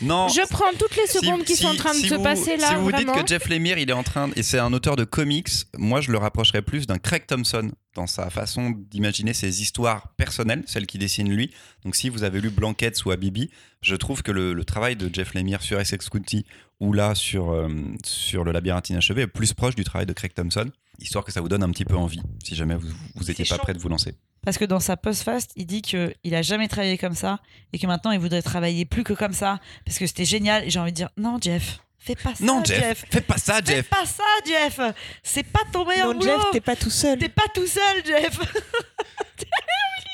Non, 0.02 0.28
Je 0.30 0.42
prends 0.50 0.72
toutes 0.80 0.96
les 0.96 1.06
Si- 1.08 1.20
secondes 1.20 1.44
qui 1.44 1.56
si- 1.56 1.62
sont 1.64 1.70
en 1.70 1.76
train 1.76 1.94
de 1.94 2.00
se 2.06 2.16
passer 2.16 2.58
là. 2.58 2.70
Si 2.70 2.76
vous 2.76 2.90
vraiment. 2.90 3.14
dites 3.14 3.22
que 3.24 3.28
Jeff 3.28 3.48
Lemire, 3.50 3.78
il 3.78 3.90
est 3.90 3.94
en 3.94 4.04
train, 4.04 4.30
et 4.36 4.44
c'est 4.44 4.58
un 4.60 4.74
auteur 4.74 4.96
de 4.96 5.04
comics, 5.04 5.50
moi 5.78 6.02
je 6.02 6.12
le 6.12 6.18
rapprocherais 6.18 6.62
plus 6.62 6.88
d'un 6.88 6.98
Craig 6.98 7.26
Thompson 7.28 7.72
dans 7.94 8.08
sa 8.08 8.30
façon 8.30 8.72
d'imaginer 8.90 9.34
ses 9.34 9.62
histoires 9.62 10.10
personnelles, 10.18 10.64
celles 10.66 10.88
qu'il 10.88 11.00
dessine 11.02 11.30
lui. 11.30 11.52
Donc 11.84 11.96
si 11.96 12.10
vous 12.10 12.24
avez 12.24 12.42
lu 12.42 12.50
Blankets 12.50 13.04
ou 13.06 13.12
Habibi, 13.12 13.52
je 13.82 13.96
trouve 13.96 14.24
que 14.24 14.32
le, 14.32 14.54
le 14.54 14.64
travail 14.66 14.96
de 14.96 15.10
Jeff 15.14 15.34
Lemire 15.34 15.62
sur 15.62 15.80
Essex 15.80 16.10
County 16.10 16.46
ou 16.80 16.94
là 16.94 17.14
sur, 17.14 17.52
euh, 17.52 17.68
sur 18.04 18.44
Le 18.44 18.52
Labyrinthe 18.52 18.90
Inachevé 18.90 19.24
est 19.24 19.28
plus 19.28 19.54
proche 19.54 19.76
du 19.76 19.84
travail 19.84 20.08
de 20.08 20.14
Craig 20.14 20.34
Thompson, 20.34 20.72
histoire 21.00 21.24
que 21.26 21.32
ça 21.32 21.42
vous 21.42 21.50
donne 21.50 21.64
un 21.64 21.70
petit 21.70 21.86
peu 21.86 21.96
envie, 21.96 22.22
si 22.44 22.56
jamais 22.56 22.76
vous 22.76 22.88
vous 23.16 23.30
étiez 23.30 23.46
C'est 23.46 23.50
pas 23.50 23.58
chaud. 23.58 23.64
prêt 23.64 23.74
de 23.74 23.80
vous 23.80 23.90
lancer. 23.90 24.16
Parce 24.44 24.58
que 24.58 24.66
dans 24.66 24.80
sa 24.80 24.98
post-fast, 24.98 25.52
il 25.56 25.66
dit 25.68 25.82
qu'il 25.82 26.36
a 26.36 26.42
jamais 26.42 26.68
travaillé 26.68 26.98
comme 26.98 27.14
ça 27.14 27.40
et 27.74 27.80
que 27.80 27.86
maintenant 27.86 28.12
il 28.12 28.20
voudrait 28.20 28.42
travailler 28.42 28.86
plus 28.86 29.04
que 29.04 29.14
comme 29.14 29.34
ça 29.34 29.60
parce 29.86 30.00
que 30.00 30.08
c'était 30.08 30.26
génial. 30.26 30.66
Et 30.66 30.70
j'ai 30.70 30.80
envie 30.80 30.92
de 30.92 30.96
dire 30.96 31.10
non, 31.18 31.38
Jeff, 31.40 31.80
fais 32.00 32.16
pas 32.16 32.34
ça. 32.34 32.44
Non 32.44 32.64
Jeff, 32.64 33.06
fais 33.10 33.22
pas 33.22 33.38
ça 33.38 33.60
Fais 33.64 33.76
Jeff 33.76 33.90
pas 33.90 34.06
ça, 34.06 34.24
Jeff. 34.46 34.80
C'est 35.22 35.44
pas 35.44 35.62
ton 35.72 35.86
meilleur 35.86 36.08
Non, 36.14 36.20
boulot. 36.20 36.38
Jeff, 36.38 36.52
t'es 36.52 36.62
pas 36.62 36.76
tout 36.76 36.90
seul. 36.90 37.20
T'es 37.20 37.30
pas 37.30 37.48
tout 37.54 37.68
seul, 37.68 38.04
Jeff. 38.06 38.40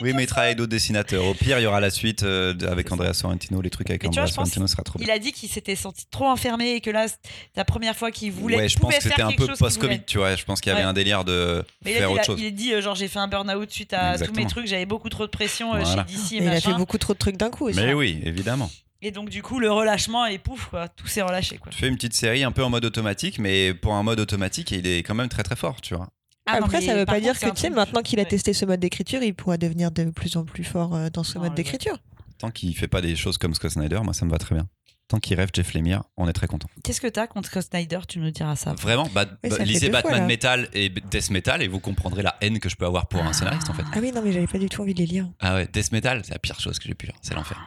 Oui, 0.02 0.14
mais 0.14 0.24
il 0.24 0.28
travaille 0.28 0.50
avec 0.50 0.58
d'autres 0.60 0.70
dessinateurs. 0.70 1.26
Au 1.26 1.34
pire, 1.34 1.58
il 1.60 1.64
y 1.64 1.66
aura 1.66 1.80
la 1.80 1.90
suite 1.90 2.22
euh, 2.24 2.54
avec 2.70 2.92
Andrea 2.92 3.14
Sorrentino. 3.14 3.62
Les 3.62 3.70
trucs 3.72 3.90
avec 3.90 4.04
Mais 4.04 4.10
tu 4.10 4.14
vois, 4.16 4.24
Andrea 4.24 4.34
Sorrentino 4.36 4.68
sera 4.68 4.84
trop 4.84 5.00
bien. 5.00 5.08
Il 5.08 5.12
a 5.12 5.18
dit 5.18 5.32
qu'il 5.32 5.50
s'était 5.50 5.76
senti 5.76 6.06
trop 6.12 6.26
enfermé 6.28 6.74
et 6.76 6.82
que 6.82 6.92
là, 6.92 7.08
c'est 7.08 7.18
la 7.56 7.66
première 7.66 7.96
fois 7.96 8.12
qu'il 8.12 8.32
voulait. 8.32 8.58
ouais, 8.58 8.70
je 8.70 8.78
pense 8.78 8.96
que 8.96 9.02
c'était 9.02 9.22
un 9.24 9.30
quelque 9.30 9.46
peu 9.46 9.56
post-Covid, 9.56 10.02
tu 10.06 10.20
vois. 10.20 10.36
Je 10.36 10.44
pense 10.46 10.62
qu'il 10.62 10.70
y 10.72 10.74
avait 10.76 10.84
Ouais. 10.84 10.88
un 10.90 10.94
délire 10.94 11.26
de 11.26 11.64
Mais 11.84 11.92
il 11.92 11.96
a, 11.96 12.00
faire 12.00 12.10
dit, 12.10 12.14
autre 12.16 12.24
chose. 12.26 12.40
il 12.40 12.46
a 12.48 12.52
dit, 12.52 12.74
euh, 12.74 12.82
genre, 12.82 12.94
j'ai 12.96 13.08
fait 13.08 13.20
un 13.20 13.28
burn-out 13.28 13.72
suite 13.72 13.94
à 13.94 14.10
tous 14.10 14.22
Exactement. 14.22 14.44
mes 14.46 14.48
trucs, 14.48 14.68
j'avais 14.68 14.86
beaucoup 14.86 15.10
trop 15.10 15.26
de 15.26 15.32
pression 15.32 15.74
euh, 15.74 15.80
Voilà. 15.84 16.06
chez 16.08 16.16
DC 16.16 16.34
et 16.34 16.40
Mais 16.42 16.46
il 16.48 16.54
a 16.58 16.62
fait 16.62 16.74
beaucoup 16.76 16.98
trop 17.00 17.14
de 17.14 17.18
trucs 17.20 17.38
d'un 17.38 17.50
coup 17.50 17.66
aussi. 17.68 17.80
Mais 17.80 17.94
oui, 17.94 18.20
évidemment. 18.24 18.70
Et 19.02 19.12
donc, 19.12 19.30
du 19.30 19.44
coup, 19.44 19.60
le 19.60 19.72
relâchement 19.72 20.26
et 20.26 20.38
pouf, 20.40 20.68
quoi. 20.68 20.88
Tout 20.90 21.06
s'est 21.08 21.22
relâché, 21.22 21.58
quoi. 21.58 21.72
Tu 21.72 21.78
fais 21.80 21.88
une 21.88 21.96
petite 21.96 22.14
série 22.16 22.44
un 22.44 22.52
peu 22.52 22.64
en 22.64 22.70
mode 22.70 22.86
automatique, 22.86 23.38
mais 23.40 23.74
pour 23.74 23.94
un 23.94 24.02
mode 24.04 24.20
automatique, 24.20 24.72
il 24.72 24.88
est 24.88 25.00
quand 25.04 25.14
même 25.16 25.30
très 25.30 25.44
très 25.44 25.56
fort, 25.56 25.82
tu 25.82 25.96
vois. 25.96 26.08
Ah 26.48 26.60
Après, 26.64 26.82
ça 26.82 26.96
veut 26.96 27.06
par 27.06 27.16
pas 27.16 27.22
dire 27.22 27.38
que, 27.40 27.46
truc- 27.50 27.74
maintenant 27.76 28.02
qu'il 28.02 28.20
a 28.20 28.24
Ouais. 28.24 28.28
testé 28.30 28.54
ce 28.54 28.66
mode 28.66 28.80
d'écriture, 28.80 29.22
il 29.22 29.34
pourra 29.36 29.58
devenir 29.58 29.92
de 29.92 30.06
plus 30.06 30.36
en 30.38 30.46
plus 30.46 30.64
fort 30.64 30.96
euh, 30.96 31.10
dans 31.12 31.24
ce 31.24 31.38
Non, 31.38 31.44
mode 31.46 31.56
d'écriture. 31.56 31.98
Tant 32.40 32.52
qu'il 32.52 32.76
fait 32.78 32.88
pas 32.88 33.02
des 33.02 33.16
choses 33.16 33.38
comme 33.38 33.54
Scott 33.54 33.72
Snyder, 33.72 34.00
moi 34.04 34.14
ça 34.14 34.26
me 34.26 34.32
va 34.32 34.38
très 34.38 34.56
bien. 34.56 34.68
Tant 35.10 35.20
qu'il 35.20 35.38
rêve 35.38 35.50
Jeff 35.54 35.74
Lemire, 35.74 36.04
on 36.18 36.28
est 36.28 36.34
très 36.34 36.48
content. 36.48 36.68
Qu'est-ce 36.84 37.00
que 37.00 37.08
t'as 37.08 37.28
contre 37.28 37.48
Scott 37.48 37.64
Snyder 37.64 38.00
Tu 38.08 38.20
nous 38.20 38.30
diras 38.32 38.56
ça. 38.58 38.74
Vraiment, 38.74 39.08
bah, 39.16 39.26
Oui, 39.44 39.50
bah, 39.50 39.56
ça 39.58 39.64
lisez 39.64 39.90
fois, 39.90 40.02
Batman. 40.02 40.26
Metal 40.26 40.68
et 40.74 40.90
Death 40.90 41.30
Metal 41.30 41.62
et 41.62 41.68
vous 41.70 41.80
comprendrez 41.80 42.22
la 42.24 42.36
haine 42.42 42.60
que 42.60 42.68
je 42.70 42.76
peux 42.76 42.86
avoir 42.86 43.08
pour 43.08 43.22
un 43.24 43.32
scénariste 43.34 43.70
en 43.70 43.74
fait. 43.74 43.84
Ah 43.94 44.00
oui, 44.02 44.12
non, 44.12 44.22
mais 44.22 44.34
j'avais 44.34 44.48
pas 44.48 44.60
du 44.60 44.68
tout 44.68 44.82
envie 44.82 44.94
de 44.94 45.00
les 45.00 45.06
lire. 45.06 45.30
Ah 45.40 45.56
ouais, 45.56 45.68
Death 45.72 45.92
Metal, 45.94 46.22
c'est 46.26 46.34
la 46.34 46.40
pire 46.40 46.60
chose 46.60 46.78
que 46.78 46.86
j'ai 46.88 46.94
pu 46.94 47.06
lire, 47.06 47.16
c'est 47.22 47.34
l'enfer. 47.36 47.58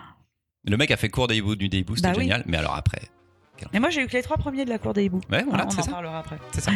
Le 0.65 0.77
mec 0.77 0.91
a 0.91 0.99
fait 0.99 1.09
cours 1.09 1.29
des 1.29 1.37
hiboux 1.39 1.57
du 1.57 1.71
Début, 1.71 1.97
c'était 1.97 2.09
Bah 2.09 2.15
oui. 2.19 2.25
génial, 2.25 2.45
mais 2.47 2.59
alors 2.59 2.75
après. 2.75 3.01
Mais 3.73 3.81
moi, 3.81 3.91
j'ai 3.91 4.03
eu 4.03 4.07
que 4.07 4.13
les 4.13 4.23
trois 4.23 4.37
premiers 4.37 4.65
de 4.65 4.71
la 4.71 4.79
cour 4.79 4.93
des 4.95 5.05
hiboux. 5.05 5.21
Ouais, 5.31 5.45
voilà, 5.49 5.67
on 5.67 5.79
en 5.79 5.83
ça. 5.83 5.91
parlera 5.91 6.19
après. 6.21 6.37
C'est 6.53 6.61
ça. 6.63 6.73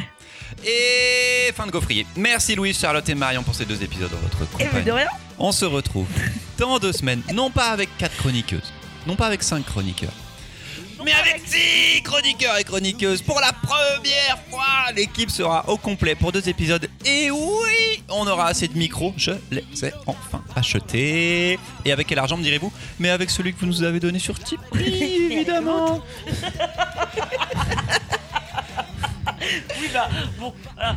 Et 0.65 1.53
fin 1.53 1.67
de 1.67 1.71
gaufrier. 1.73 2.07
Merci 2.17 2.55
Louise, 2.55 2.79
Charlotte 2.79 3.09
et 3.09 3.15
Marion 3.15 3.43
pour 3.43 3.55
ces 3.55 3.65
deux 3.65 3.83
épisodes 3.83 4.11
de 4.11 4.17
votre 4.17 4.43
Et 4.61 4.65
compagnie. 4.67 4.85
de 4.85 4.93
rien. 4.93 5.09
On 5.39 5.53
se 5.53 5.65
retrouve 5.65 6.07
dans 6.59 6.79
deux 6.79 6.93
semaines, 6.93 7.23
non 7.33 7.51
pas 7.51 7.71
avec 7.71 7.89
quatre 7.99 8.17
chroniqueuses, 8.17 8.73
non 9.07 9.17
pas 9.17 9.27
avec 9.27 9.43
cinq 9.43 9.65
chroniqueurs, 9.67 10.13
mais 11.05 11.13
avec 11.13 11.43
six 11.47 12.03
chroniqueurs 12.03 12.57
et 12.59 12.65
chroniqueuses. 12.65 13.23
Pour 13.23 13.41
la 13.41 13.53
première 13.53 14.39
fois, 14.51 14.93
l'équipe 14.95 15.31
sera 15.31 15.69
au 15.69 15.77
complet 15.77 16.15
pour 16.15 16.33
deux 16.33 16.49
épisodes. 16.49 16.89
Et 17.05 17.31
oui, 17.31 18.03
on 18.09 18.27
aura 18.27 18.47
assez 18.49 18.69
de 18.69 18.77
micros. 18.77 19.13
Je 19.17 19.33
les 19.51 19.65
ai 19.85 19.93
enfin 20.07 20.43
achetés. 20.57 21.59
Et 21.85 21.93
avec 21.93 22.07
quel 22.07 22.19
argent 22.19 22.37
me 22.37 22.43
direz-vous? 22.43 22.73
Mais 22.99 23.11
avec 23.11 23.31
celui 23.31 23.53
que 23.55 23.61
vous 23.61 23.67
nous 23.67 23.83
avez 23.83 24.01
donné 24.01 24.19
sur 24.19 24.39
Tipeee, 24.39 25.29
évidemment. 25.31 26.03
Oui, 29.81 29.91
bah, 29.93 30.09
bon, 30.39 30.55
voilà. 30.75 30.97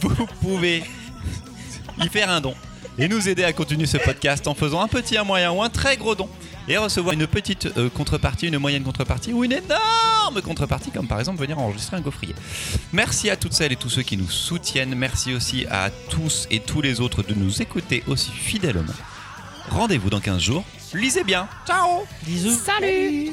vous 0.00 0.26
pouvez 0.42 0.82
y 2.02 2.08
faire 2.08 2.28
un 2.28 2.40
don 2.40 2.54
et 2.98 3.06
nous 3.06 3.28
aider 3.28 3.44
à 3.44 3.52
continuer 3.52 3.86
ce 3.86 3.96
podcast 3.96 4.46
en 4.48 4.54
faisant 4.54 4.80
un 4.80 4.88
petit, 4.88 5.16
un 5.16 5.24
moyen 5.24 5.52
ou 5.52 5.62
un 5.62 5.70
très 5.70 5.96
gros 5.96 6.14
don 6.14 6.28
et 6.68 6.76
recevoir 6.76 7.14
une 7.14 7.26
petite 7.26 7.66
euh, 7.76 7.88
contrepartie, 7.88 8.48
une 8.48 8.58
moyenne 8.58 8.82
contrepartie 8.82 9.32
ou 9.32 9.44
une 9.44 9.52
énorme 9.52 10.42
contrepartie 10.42 10.90
comme 10.90 11.06
par 11.06 11.18
exemple 11.18 11.40
venir 11.40 11.58
enregistrer 11.58 11.96
un 11.96 12.00
gaufrier. 12.00 12.34
Merci 12.92 13.30
à 13.30 13.36
toutes 13.36 13.52
celles 13.52 13.72
et 13.72 13.76
tous 13.76 13.90
ceux 13.90 14.02
qui 14.02 14.16
nous 14.16 14.30
soutiennent. 14.30 14.94
Merci 14.94 15.34
aussi 15.34 15.66
à 15.70 15.90
tous 15.90 16.46
et 16.50 16.60
tous 16.60 16.80
les 16.80 17.00
autres 17.00 17.22
de 17.22 17.34
nous 17.34 17.62
écouter 17.62 18.02
aussi 18.06 18.30
fidèlement. 18.30 18.92
Rendez-vous 19.70 20.10
dans 20.10 20.20
15 20.20 20.40
jours. 20.40 20.64
Lisez 20.92 21.24
bien. 21.24 21.48
Ciao 21.66 22.04
Bisous. 22.22 22.58
Salut 22.58 23.32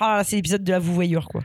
Ah 0.00 0.18
là, 0.18 0.24
c'est 0.24 0.36
l'épisode 0.36 0.64
de 0.64 0.72
la 0.72 0.78
vouvoyure, 0.78 1.28
quoi. 1.28 1.42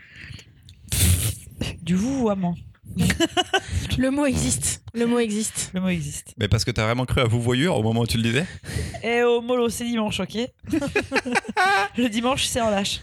Du 1.82 1.96
vouvoiement. 1.96 2.56
Le 3.98 4.10
mot 4.10 4.26
existe. 4.26 4.84
Le 4.94 5.06
mot 5.06 5.20
existe. 5.20 5.72
Le 5.74 5.82
mot 5.82 5.90
existe. 5.90 6.34
Mais 6.38 6.48
parce 6.48 6.64
que 6.64 6.72
t'as 6.72 6.86
vraiment 6.86 7.06
cru 7.06 7.22
à 7.22 7.26
vous 7.26 7.42
voyure 7.42 7.76
au 7.78 7.84
moment 7.84 8.02
où 8.02 8.08
tu 8.08 8.18
le 8.18 8.24
disais? 8.24 8.46
Et 9.04 9.24
au 9.24 9.42
mollo, 9.42 9.70
c'est 9.70 9.86
dimanche, 9.86 10.20
ok? 10.20 10.38
Le 11.98 12.08
dimanche, 12.10 12.46
c'est 12.46 12.62
en 12.62 12.70
lâche. 12.70 13.02